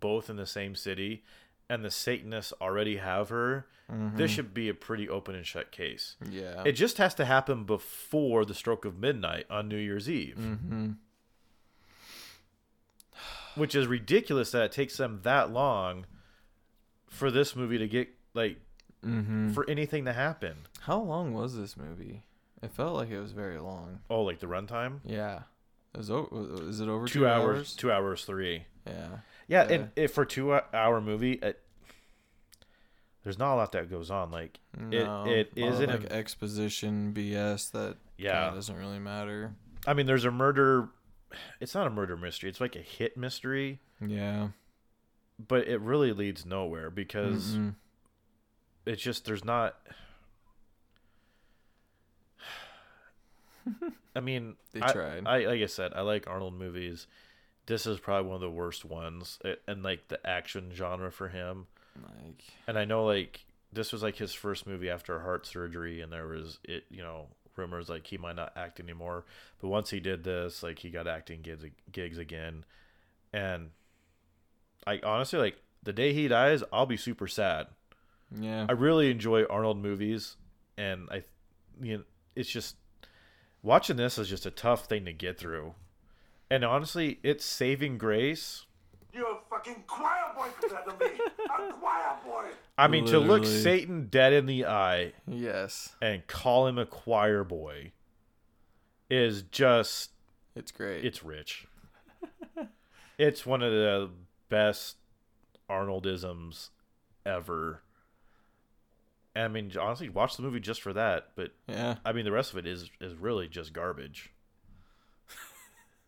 both 0.00 0.28
in 0.30 0.36
the 0.36 0.46
same 0.46 0.74
city 0.74 1.24
and 1.68 1.84
the 1.84 1.90
Satanists 1.90 2.52
already 2.60 2.96
have 2.96 3.30
her, 3.30 3.66
this 3.88 4.30
should 4.30 4.52
be 4.54 4.68
a 4.68 4.74
pretty 4.74 5.08
open 5.08 5.34
and 5.34 5.46
shut 5.46 5.70
case. 5.70 6.16
Yeah. 6.30 6.62
It 6.64 6.72
just 6.72 6.98
has 6.98 7.14
to 7.14 7.24
happen 7.24 7.64
before 7.64 8.44
the 8.44 8.54
stroke 8.54 8.84
of 8.84 8.98
midnight 8.98 9.46
on 9.50 9.68
New 9.68 9.76
Year's 9.76 10.08
Eve, 10.10 10.36
mm-hmm. 10.38 10.90
which 13.54 13.74
is 13.74 13.86
ridiculous 13.86 14.50
that 14.52 14.64
it 14.64 14.72
takes 14.72 14.96
them 14.96 15.20
that 15.22 15.50
long 15.52 16.06
for 17.08 17.30
this 17.30 17.54
movie 17.54 17.78
to 17.78 17.88
get 17.88 18.08
like 18.34 18.58
Mm-hmm. 19.06 19.52
for 19.52 19.68
anything 19.68 20.06
to 20.06 20.14
happen. 20.14 20.54
How 20.80 20.98
long 20.98 21.34
was 21.34 21.54
this 21.54 21.76
movie? 21.76 22.22
It 22.62 22.70
felt 22.72 22.94
like 22.94 23.10
it 23.10 23.20
was 23.20 23.32
very 23.32 23.58
long. 23.58 23.98
Oh, 24.08 24.22
like 24.22 24.38
the 24.38 24.46
runtime? 24.46 25.00
Yeah. 25.04 25.40
It 25.92 25.98
was 25.98 26.10
over, 26.10 26.66
is 26.70 26.80
it 26.80 26.88
over 26.88 27.06
Two, 27.06 27.18
two, 27.18 27.28
hours, 27.28 27.74
two 27.76 27.92
hours 27.92 28.24
three. 28.24 28.64
Yeah. 28.86 29.18
Yeah, 29.48 29.66
Yeah. 29.68 29.74
and 29.74 29.90
if 29.96 30.12
for 30.12 30.24
two 30.24 30.52
uh, 30.52 30.62
hour 30.72 31.00
movie, 31.00 31.32
it, 31.34 31.60
there's 33.22 33.38
not 33.38 33.54
a 33.54 33.56
lot 33.56 33.72
that 33.72 33.90
goes 33.90 34.10
on. 34.10 34.30
Like 34.30 34.58
No, 34.78 35.24
it 35.26 35.52
of, 35.52 35.58
isn't. 35.58 35.88
like 35.90 36.04
a- 36.04 36.12
exposition 36.12 37.12
BS 37.14 37.70
that 37.72 37.96
Yeah. 38.18 38.50
doesn't 38.50 38.76
really 38.76 38.98
matter. 38.98 39.54
I 39.86 39.94
mean, 39.94 40.06
there's 40.06 40.24
a 40.24 40.30
murder. 40.30 40.88
It's 41.60 41.74
not 41.74 41.86
a 41.86 41.90
murder 41.90 42.16
mystery. 42.16 42.48
It's 42.48 42.60
like 42.60 42.76
a 42.76 42.80
hit 42.80 43.16
mystery, 43.16 43.80
Yeah. 44.00 44.48
but 45.38 45.66
it 45.68 45.80
really 45.80 46.12
leads 46.12 46.46
nowhere 46.46 46.90
because 46.90 47.56
Mm-mm. 47.56 47.74
it's 48.86 49.02
just 49.02 49.24
there's 49.24 49.44
not. 49.44 49.76
I 54.16 54.20
mean, 54.20 54.56
They 54.72 54.80
I, 54.82 54.92
tried. 54.92 55.26
I 55.26 55.38
like 55.46 55.60
I 55.62 55.66
said, 55.66 55.92
I 55.94 56.02
like 56.02 56.26
Arnold 56.28 56.54
movies. 56.54 57.06
This 57.66 57.86
is 57.86 57.98
probably 57.98 58.28
one 58.28 58.36
of 58.36 58.40
the 58.42 58.50
worst 58.50 58.84
ones, 58.84 59.38
and 59.66 59.82
like 59.82 60.08
the 60.08 60.24
action 60.26 60.70
genre 60.74 61.10
for 61.10 61.28
him. 61.28 61.66
like 61.96 62.44
and 62.66 62.78
I 62.78 62.84
know 62.84 63.04
like 63.04 63.44
this 63.72 63.92
was 63.92 64.02
like 64.02 64.16
his 64.16 64.32
first 64.32 64.66
movie 64.66 64.90
after 64.90 65.20
heart 65.20 65.46
surgery, 65.46 66.00
and 66.00 66.12
there 66.12 66.26
was 66.26 66.58
it 66.64 66.84
you 66.90 67.02
know 67.02 67.28
rumors 67.56 67.88
like 67.88 68.06
he 68.06 68.18
might 68.18 68.36
not 68.36 68.52
act 68.56 68.80
anymore. 68.80 69.24
But 69.60 69.68
once 69.68 69.90
he 69.90 70.00
did 70.00 70.24
this, 70.24 70.62
like 70.62 70.78
he 70.78 70.90
got 70.90 71.06
acting 71.06 71.40
gigs 71.42 71.64
gigs 71.90 72.18
again, 72.18 72.64
and 73.32 73.70
I 74.86 75.00
honestly 75.02 75.38
like 75.38 75.56
the 75.82 75.92
day 75.92 76.12
he 76.12 76.28
dies, 76.28 76.62
I'll 76.72 76.86
be 76.86 76.96
super 76.96 77.28
sad. 77.28 77.66
yeah. 78.38 78.66
I 78.68 78.72
really 78.72 79.10
enjoy 79.10 79.44
Arnold 79.44 79.78
movies, 79.82 80.36
and 80.76 81.08
I, 81.10 81.22
you 81.80 81.98
know, 81.98 82.04
it's 82.34 82.50
just 82.50 82.76
watching 83.62 83.96
this 83.96 84.18
is 84.18 84.28
just 84.28 84.46
a 84.46 84.50
tough 84.50 84.86
thing 84.86 85.04
to 85.04 85.12
get 85.12 85.38
through. 85.38 85.74
And 86.50 86.64
honestly, 86.64 87.18
it's 87.22 87.44
saving 87.44 87.98
grace. 87.98 88.66
You're 89.12 89.32
a 89.32 89.38
fucking 89.48 89.84
choir 89.86 90.32
boy 90.36 90.48
compared 90.60 90.84
to 90.86 91.04
me. 91.04 91.20
A 91.44 91.72
choir 91.72 92.16
boy. 92.24 92.46
I 92.76 92.88
mean, 92.88 93.06
to 93.06 93.18
look 93.18 93.46
Satan 93.46 94.08
dead 94.10 94.32
in 94.32 94.46
the 94.46 94.66
eye 94.66 95.12
yes. 95.26 95.94
and 96.02 96.26
call 96.26 96.66
him 96.66 96.78
a 96.78 96.86
choir 96.86 97.44
boy 97.44 97.92
is 99.08 99.42
just 99.42 100.10
It's 100.56 100.72
great. 100.72 101.04
it's 101.04 101.22
rich. 101.22 101.66
it's 103.18 103.46
one 103.46 103.62
of 103.62 103.72
the 103.72 104.10
best 104.48 104.96
Arnoldisms 105.70 106.70
ever. 107.24 107.82
And 109.34 109.44
I 109.44 109.48
mean, 109.48 109.72
honestly, 109.80 110.08
watch 110.08 110.36
the 110.36 110.42
movie 110.42 110.60
just 110.60 110.82
for 110.82 110.92
that. 110.92 111.28
But 111.36 111.52
yeah. 111.68 111.96
I 112.04 112.12
mean, 112.12 112.24
the 112.24 112.32
rest 112.32 112.52
of 112.52 112.58
it 112.58 112.66
is 112.66 112.90
is 113.00 113.14
really 113.14 113.48
just 113.48 113.72
garbage. 113.72 114.32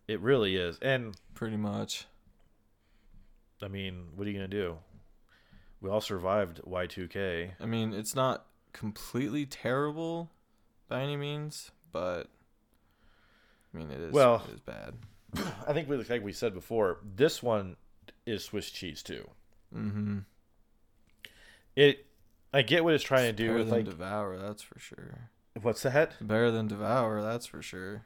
It 0.09 0.20
really 0.20 0.57
is. 0.57 0.78
And 0.81 1.16
Pretty 1.35 1.57
much. 1.57 2.07
I 3.62 3.69
mean, 3.69 4.09
what 4.15 4.27
are 4.27 4.31
you 4.31 4.37
gonna 4.37 4.49
do? 4.49 4.78
We 5.81 5.91
all 5.91 6.01
survived 6.01 6.61
Y 6.65 6.87
two 6.87 7.09
K. 7.09 7.53
I 7.61 7.66
mean, 7.66 7.93
it's 7.93 8.15
not 8.15 8.47
completely 8.73 9.47
terrible 9.47 10.31
by 10.89 11.03
any 11.03 11.16
means, 11.16 11.70
but 11.93 12.28
I 13.74 13.78
mean, 13.78 13.91
it 13.91 14.01
is 14.01 14.12
Well- 14.12 14.43
it 14.49 14.55
is 14.55 14.61
bad. 14.61 14.95
I 15.66 15.73
think, 15.73 15.89
we- 15.89 15.97
like 15.97 16.23
we 16.24 16.33
said 16.33 16.55
before, 16.55 16.99
this 17.03 17.43
one 17.43 17.77
is 18.24 18.45
Swiss 18.45 18.70
cheese 18.70 19.03
too. 19.03 19.28
Mm-hmm. 19.74 20.19
It, 21.74 22.07
I 22.55 22.62
get 22.62 22.85
what 22.85 22.95
it's 22.95 23.05
trying 23.05 23.27
to 23.27 23.33
do 23.33 23.49
Better 23.49 23.59
with 23.59 23.69
than 23.69 23.77
like 23.78 23.85
Devour, 23.87 24.39
that's 24.39 24.62
for 24.62 24.78
sure. 24.78 25.31
what's 25.61 25.83
that? 25.83 26.12
Better 26.27 26.51
than 26.51 26.69
Devour, 26.69 27.20
that's 27.23 27.45
for 27.47 27.61
sure. 27.61 28.05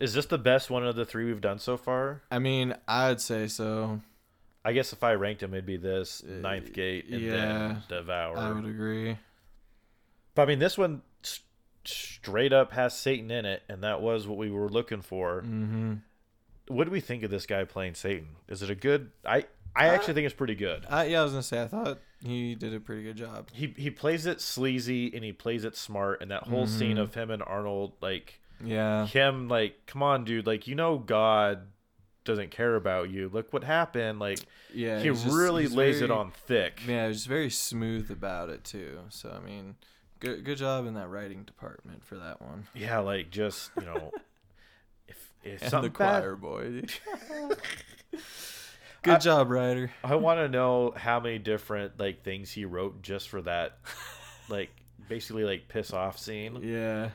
Is 0.00 0.14
this 0.14 0.26
the 0.26 0.38
best 0.38 0.70
one 0.70 0.86
of 0.86 0.96
the 0.96 1.04
three 1.04 1.26
we've 1.26 1.40
done 1.40 1.58
so 1.58 1.76
far? 1.76 2.22
I 2.30 2.38
mean, 2.38 2.74
I'd 2.88 3.20
say 3.20 3.46
so. 3.46 4.00
I 4.64 4.72
guess 4.72 4.92
if 4.92 5.02
I 5.02 5.14
ranked 5.14 5.40
them, 5.40 5.52
it'd 5.54 5.66
be 5.66 5.76
this 5.76 6.22
Uh, 6.26 6.34
Ninth 6.40 6.72
Gate 6.72 7.06
and 7.10 7.20
yeah, 7.20 7.30
then 7.32 7.82
Devour. 7.88 8.36
I 8.38 8.52
would 8.52 8.64
agree. 8.64 9.18
But 10.34 10.42
I 10.42 10.46
mean, 10.46 10.58
this 10.60 10.78
one 10.78 11.02
s- 11.24 11.40
straight 11.84 12.52
up 12.52 12.72
has 12.72 12.96
Satan 12.96 13.30
in 13.30 13.44
it, 13.44 13.62
and 13.68 13.82
that 13.82 14.00
was 14.00 14.26
what 14.26 14.38
we 14.38 14.50
were 14.50 14.68
looking 14.68 15.02
for. 15.02 15.42
Mm-hmm. 15.42 15.94
What 16.68 16.84
do 16.84 16.90
we 16.90 17.00
think 17.00 17.22
of 17.22 17.30
this 17.30 17.44
guy 17.44 17.64
playing 17.64 17.94
Satan? 17.96 18.28
Is 18.48 18.62
it 18.62 18.70
a 18.70 18.74
good? 18.74 19.10
I 19.26 19.46
I 19.74 19.88
actually 19.88 20.14
think 20.14 20.26
it's 20.26 20.34
pretty 20.34 20.54
good. 20.54 20.86
I, 20.88 21.06
yeah, 21.06 21.20
I 21.20 21.24
was 21.24 21.32
gonna 21.32 21.42
say 21.42 21.60
I 21.60 21.66
thought 21.66 21.98
he 22.24 22.54
did 22.54 22.72
a 22.72 22.80
pretty 22.80 23.02
good 23.02 23.16
job. 23.16 23.48
He 23.52 23.74
he 23.76 23.90
plays 23.90 24.26
it 24.26 24.40
sleazy 24.40 25.12
and 25.14 25.24
he 25.24 25.32
plays 25.32 25.64
it 25.64 25.76
smart, 25.76 26.22
and 26.22 26.30
that 26.30 26.44
whole 26.44 26.66
scene 26.66 26.96
Mhm. 26.96 27.00
of 27.02 27.14
him 27.14 27.30
and 27.30 27.42
Arnold, 27.42 27.94
like 28.00 28.38
Yeah, 28.64 29.06
him, 29.06 29.48
like, 29.48 29.86
come 29.86 30.02
on, 30.02 30.24
dude, 30.24 30.46
like 30.46 30.66
you 30.66 30.74
know 30.74 30.98
God 30.98 31.66
doesn't 32.24 32.50
care 32.50 32.76
about 32.76 33.10
you. 33.10 33.28
Look 33.32 33.52
what 33.52 33.64
happened. 33.64 34.18
Like 34.20 34.38
yeah. 34.72 35.00
he 35.00 35.08
just- 35.08 35.26
really 35.26 35.62
he's 35.64 35.74
lays 35.74 36.00
it 36.00 36.10
on 36.10 36.30
thick. 36.30 36.80
Yeah, 36.86 37.08
he's 37.08 37.26
very 37.26 37.50
smooth 37.50 38.10
about 38.10 38.48
it 38.50 38.64
too. 38.64 39.00
So 39.08 39.36
I 39.36 39.44
mean, 39.44 39.74
good 40.20 40.44
good 40.44 40.58
job 40.58 40.86
in 40.86 40.94
that 40.94 41.08
writing 41.08 41.42
department 41.44 42.04
for 42.04 42.16
that 42.16 42.40
one. 42.40 42.66
Yeah, 42.74 43.00
like 43.00 43.30
just 43.30 43.70
you 43.78 43.86
know, 43.86 44.12
if 45.08 45.32
if 45.42 45.62
And 45.62 45.70
something 45.70 45.92
the 45.92 45.98
bad, 45.98 46.22
choir 46.22 46.36
boy. 46.36 46.82
good 49.02 49.20
job, 49.20 49.50
writer. 49.50 49.90
I 50.04 50.14
want 50.16 50.38
to 50.38 50.48
know 50.48 50.92
how 50.96 51.20
many 51.20 51.38
different 51.38 51.98
like 51.98 52.22
things 52.22 52.50
he 52.50 52.64
wrote 52.64 53.02
just 53.02 53.28
for 53.28 53.42
that, 53.42 53.78
like 54.48 54.70
basically 55.08 55.44
like 55.44 55.68
piss 55.68 55.92
off 55.92 56.18
scene 56.18 56.60
Yeah. 56.62 57.10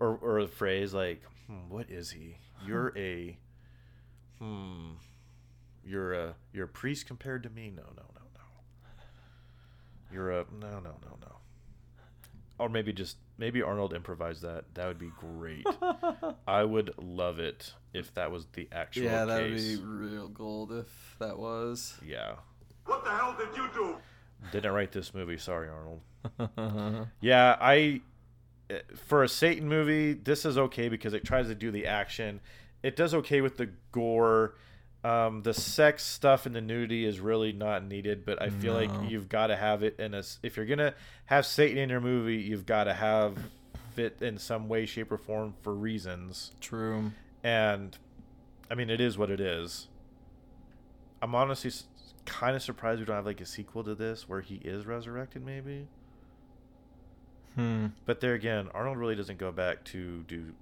Or 0.00 0.16
or 0.20 0.38
a 0.38 0.46
phrase 0.48 0.92
like, 0.94 1.22
hmm, 1.46 1.68
"What 1.68 1.90
is 1.90 2.10
he? 2.10 2.38
You're 2.66 2.92
a, 2.96 3.36
hmm, 4.38 4.92
you're 5.84 6.12
a 6.14 6.34
you're 6.52 6.64
a 6.64 6.68
priest 6.68 7.06
compared 7.06 7.42
to 7.44 7.50
me." 7.50 7.70
No, 7.74 7.82
no, 7.82 8.02
no, 8.14 8.20
no. 8.34 8.40
You're 10.12 10.30
a 10.30 10.46
No, 10.60 10.78
no, 10.80 10.96
no, 11.02 11.18
no. 11.20 11.36
Or 12.58 12.68
maybe 12.68 12.92
just 12.92 13.16
maybe 13.36 13.62
Arnold 13.62 13.92
improvised 13.92 14.42
that. 14.42 14.64
That 14.74 14.86
would 14.86 14.98
be 14.98 15.10
great. 15.18 15.66
I 16.46 16.62
would 16.62 16.94
love 16.98 17.38
it 17.40 17.72
if 17.92 18.14
that 18.14 18.30
was 18.30 18.46
the 18.52 18.68
actual 18.70 19.04
yeah, 19.04 19.24
that 19.24 19.42
would 19.42 19.52
case. 19.52 19.76
be 19.78 19.84
real 19.84 20.28
gold 20.28 20.72
if 20.72 21.16
that 21.18 21.36
was. 21.38 21.94
Yeah. 22.06 22.34
What 22.86 23.04
the 23.04 23.10
hell 23.10 23.34
did 23.38 23.56
you 23.56 23.68
do? 23.74 23.96
Didn't 24.52 24.72
write 24.72 24.92
this 24.92 25.12
movie. 25.14 25.38
Sorry, 25.38 25.68
Arnold. 25.68 26.00
Yeah, 27.20 27.56
I 27.60 28.00
for 28.94 29.22
a 29.22 29.28
Satan 29.28 29.68
movie, 29.68 30.14
this 30.14 30.44
is 30.44 30.56
okay 30.58 30.88
because 30.88 31.14
it 31.14 31.24
tries 31.24 31.46
to 31.48 31.54
do 31.54 31.70
the 31.70 31.86
action. 31.86 32.40
It 32.82 32.96
does 32.96 33.14
okay 33.14 33.40
with 33.40 33.56
the 33.56 33.70
gore. 33.92 34.54
Um, 35.02 35.42
the 35.42 35.52
sex 35.52 36.02
stuff 36.02 36.46
and 36.46 36.56
the 36.56 36.62
nudity 36.62 37.04
is 37.04 37.20
really 37.20 37.52
not 37.52 37.84
needed, 37.84 38.24
but 38.24 38.40
I 38.40 38.48
feel 38.48 38.72
No. 38.72 38.80
like 38.80 39.10
you've 39.10 39.28
got 39.28 39.48
to 39.48 39.56
have 39.56 39.82
it 39.82 40.00
in 40.00 40.14
a. 40.14 40.22
If 40.42 40.56
you're 40.56 40.64
gonna 40.64 40.94
have 41.26 41.44
Satan 41.44 41.76
in 41.76 41.90
your 41.90 42.00
movie, 42.00 42.36
you've 42.36 42.64
got 42.64 42.84
to 42.84 42.94
have 42.94 43.36
it 43.98 44.22
in 44.22 44.38
some 44.38 44.66
way, 44.66 44.86
shape, 44.86 45.12
or 45.12 45.18
form 45.18 45.54
for 45.62 45.74
reasons. 45.74 46.52
True. 46.60 47.12
And 47.42 47.96
I 48.70 48.74
mean, 48.76 48.88
it 48.88 48.98
is 49.00 49.18
what 49.18 49.30
it 49.30 49.40
is. 49.40 49.88
I'm 51.20 51.34
honestly 51.34 51.70
kind 52.24 52.56
of 52.56 52.62
surprised 52.62 53.00
we 53.00 53.04
don't 53.06 53.16
have 53.16 53.26
like 53.26 53.42
a 53.42 53.46
sequel 53.46 53.84
to 53.84 53.94
this 53.94 54.26
where 54.26 54.40
he 54.40 54.54
is 54.56 54.86
resurrected, 54.86 55.44
maybe. 55.44 55.86
Hmm. 57.54 57.86
But 58.04 58.20
there 58.20 58.34
again, 58.34 58.68
Arnold 58.74 58.98
really 58.98 59.14
doesn't 59.14 59.38
go 59.38 59.52
back 59.52 59.84
to 59.84 60.22
do. 60.26 60.52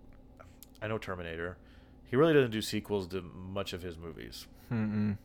I 0.83 0.89
know 0.89 0.99
Terminator. 0.99 1.57
He 2.05 2.17
really 2.17 2.35
doesn't 2.35 2.51
do 2.51 2.61
sequels 2.61 3.07
to 3.09 3.23
much 3.23 3.73
of 3.73 3.81
his 3.83 3.97
movies. 3.97 4.47
Mm-mm. 4.71 5.17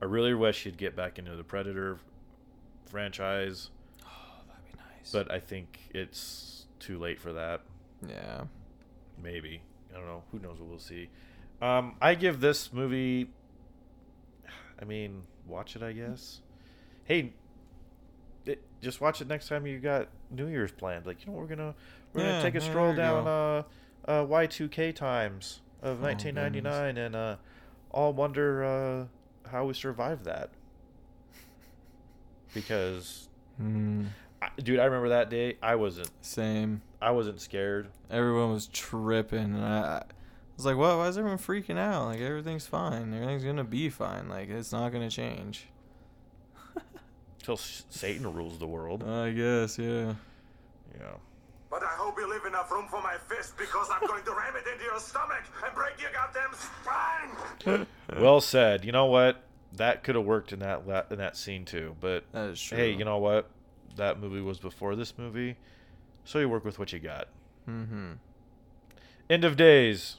I 0.00 0.04
really 0.06 0.32
wish 0.34 0.64
he'd 0.64 0.78
get 0.78 0.96
back 0.96 1.18
into 1.18 1.36
the 1.36 1.44
Predator 1.44 1.98
franchise, 2.86 3.70
Oh, 4.04 4.08
that'd 4.48 4.64
be 4.64 4.78
nice. 4.78 5.12
but 5.12 5.30
I 5.30 5.40
think 5.40 5.78
it's 5.92 6.66
too 6.80 6.98
late 6.98 7.18
for 7.20 7.32
that. 7.32 7.62
yeah. 8.08 8.44
Maybe. 9.22 9.62
I 9.92 9.96
don't 9.98 10.06
know. 10.06 10.22
Who 10.32 10.38
knows 10.40 10.58
what 10.58 10.68
we'll 10.68 10.78
see. 10.78 11.08
Um, 11.62 11.94
I 12.00 12.14
give 12.14 12.40
this 12.40 12.72
movie. 12.72 13.30
I 14.80 14.84
mean, 14.84 15.22
watch 15.46 15.76
it, 15.76 15.82
I 15.82 15.92
guess. 15.92 16.40
Hey, 17.04 17.32
just 18.84 19.00
watch 19.00 19.20
it 19.20 19.26
next 19.26 19.48
time 19.48 19.66
you 19.66 19.78
got 19.78 20.08
New 20.30 20.46
Year's 20.46 20.70
planned. 20.72 21.06
Like, 21.06 21.24
you 21.26 21.32
know, 21.32 21.38
we're 21.38 21.46
gonna 21.46 21.74
we're 22.12 22.22
Yeah, 22.22 22.30
gonna 22.32 22.42
take 22.42 22.54
a 22.54 22.60
stroll 22.60 22.94
down 22.94 23.26
uh, 23.26 23.62
uh, 24.06 24.24
Y2K 24.26 24.94
times 24.94 25.60
of 25.82 25.98
Oh, 25.98 26.02
1999 26.04 26.96
and 26.98 27.16
uh, 27.16 27.36
all 27.90 28.12
wonder 28.12 28.64
uh, 28.64 29.48
how 29.50 29.64
we 29.66 29.74
survived 29.74 30.24
that. 30.24 30.50
Because, 32.52 33.28
Hmm. 33.56 34.06
I, 34.42 34.48
dude, 34.62 34.78
I 34.78 34.84
remember 34.84 35.08
that 35.08 35.30
day. 35.30 35.56
I 35.62 35.74
wasn't. 35.76 36.10
Same. 36.20 36.82
I 37.00 37.10
wasn't 37.10 37.40
scared. 37.40 37.88
Everyone 38.10 38.52
was 38.52 38.66
tripping, 38.68 39.54
and 39.54 39.64
I, 39.64 39.78
I 39.78 40.02
was 40.56 40.66
like, 40.66 40.76
"What? 40.76 40.96
Why 40.98 41.08
is 41.08 41.16
everyone 41.18 41.38
freaking 41.38 41.78
out? 41.78 42.06
Like 42.06 42.20
everything's 42.20 42.66
fine. 42.66 43.12
Everything's 43.14 43.44
gonna 43.44 43.64
be 43.64 43.88
fine. 43.88 44.28
Like 44.28 44.48
it's 44.50 44.72
not 44.72 44.92
gonna 44.92 45.10
change." 45.10 45.66
Till 47.44 47.56
Satan 47.56 48.32
rules 48.32 48.58
the 48.58 48.66
world. 48.66 49.02
I 49.04 49.30
guess, 49.30 49.78
yeah. 49.78 50.14
Yeah. 50.98 51.12
But 51.70 51.82
I 51.82 51.88
hope 51.88 52.18
you 52.18 52.30
leave 52.30 52.44
enough 52.46 52.70
room 52.70 52.86
for 52.88 53.02
my 53.02 53.16
fist 53.28 53.56
because 53.58 53.88
I'm 53.92 54.06
going 54.06 54.24
to 54.24 54.30
ram 54.36 54.54
it 54.56 54.66
into 54.72 54.84
your 54.84 54.98
stomach 54.98 55.42
and 55.64 55.74
break 55.74 56.00
your 56.00 56.10
goddamn 56.12 56.50
spine. 56.54 57.86
Well 58.20 58.40
said. 58.40 58.84
You 58.84 58.92
know 58.92 59.06
what? 59.06 59.42
That 59.76 60.04
could 60.04 60.14
have 60.14 60.24
worked 60.24 60.52
in 60.52 60.60
that 60.60 60.86
la- 60.86 61.02
in 61.10 61.18
that 61.18 61.36
scene 61.36 61.64
too. 61.64 61.96
But 62.00 62.24
That 62.32 62.50
is 62.50 62.62
true. 62.62 62.78
hey, 62.78 62.92
you 62.92 63.04
know 63.04 63.18
what? 63.18 63.50
That 63.96 64.20
movie 64.20 64.40
was 64.40 64.58
before 64.58 64.94
this 64.96 65.16
movie, 65.18 65.56
so 66.24 66.38
you 66.38 66.48
work 66.48 66.64
with 66.64 66.78
what 66.78 66.92
you 66.92 66.98
got. 66.98 67.28
Mm-hmm. 67.68 68.12
End 69.30 69.44
of 69.44 69.56
days. 69.56 70.16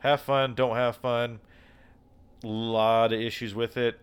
Have 0.00 0.20
fun. 0.20 0.54
Don't 0.54 0.76
have 0.76 0.96
fun. 0.96 1.40
Lot 2.42 3.12
of 3.12 3.20
issues 3.20 3.54
with 3.54 3.76
it, 3.76 3.98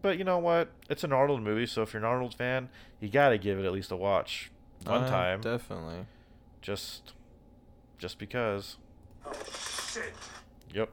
but 0.00 0.18
you 0.18 0.24
know 0.24 0.38
what? 0.38 0.68
It's 0.88 1.04
an 1.04 1.12
Arnold 1.12 1.42
movie, 1.42 1.66
so 1.66 1.82
if 1.82 1.92
you're 1.92 2.02
an 2.02 2.08
Arnold 2.08 2.34
fan, 2.34 2.68
you 3.00 3.08
gotta 3.08 3.38
give 3.38 3.58
it 3.58 3.64
at 3.64 3.72
least 3.72 3.90
a 3.90 3.96
watch 3.96 4.50
one 4.84 5.04
Uh, 5.04 5.08
time. 5.08 5.40
Definitely. 5.40 6.06
Just, 6.62 7.12
just 7.98 8.18
because. 8.18 8.76
Oh 9.24 9.32
Shit. 9.92 10.12
Yep. 10.72 10.90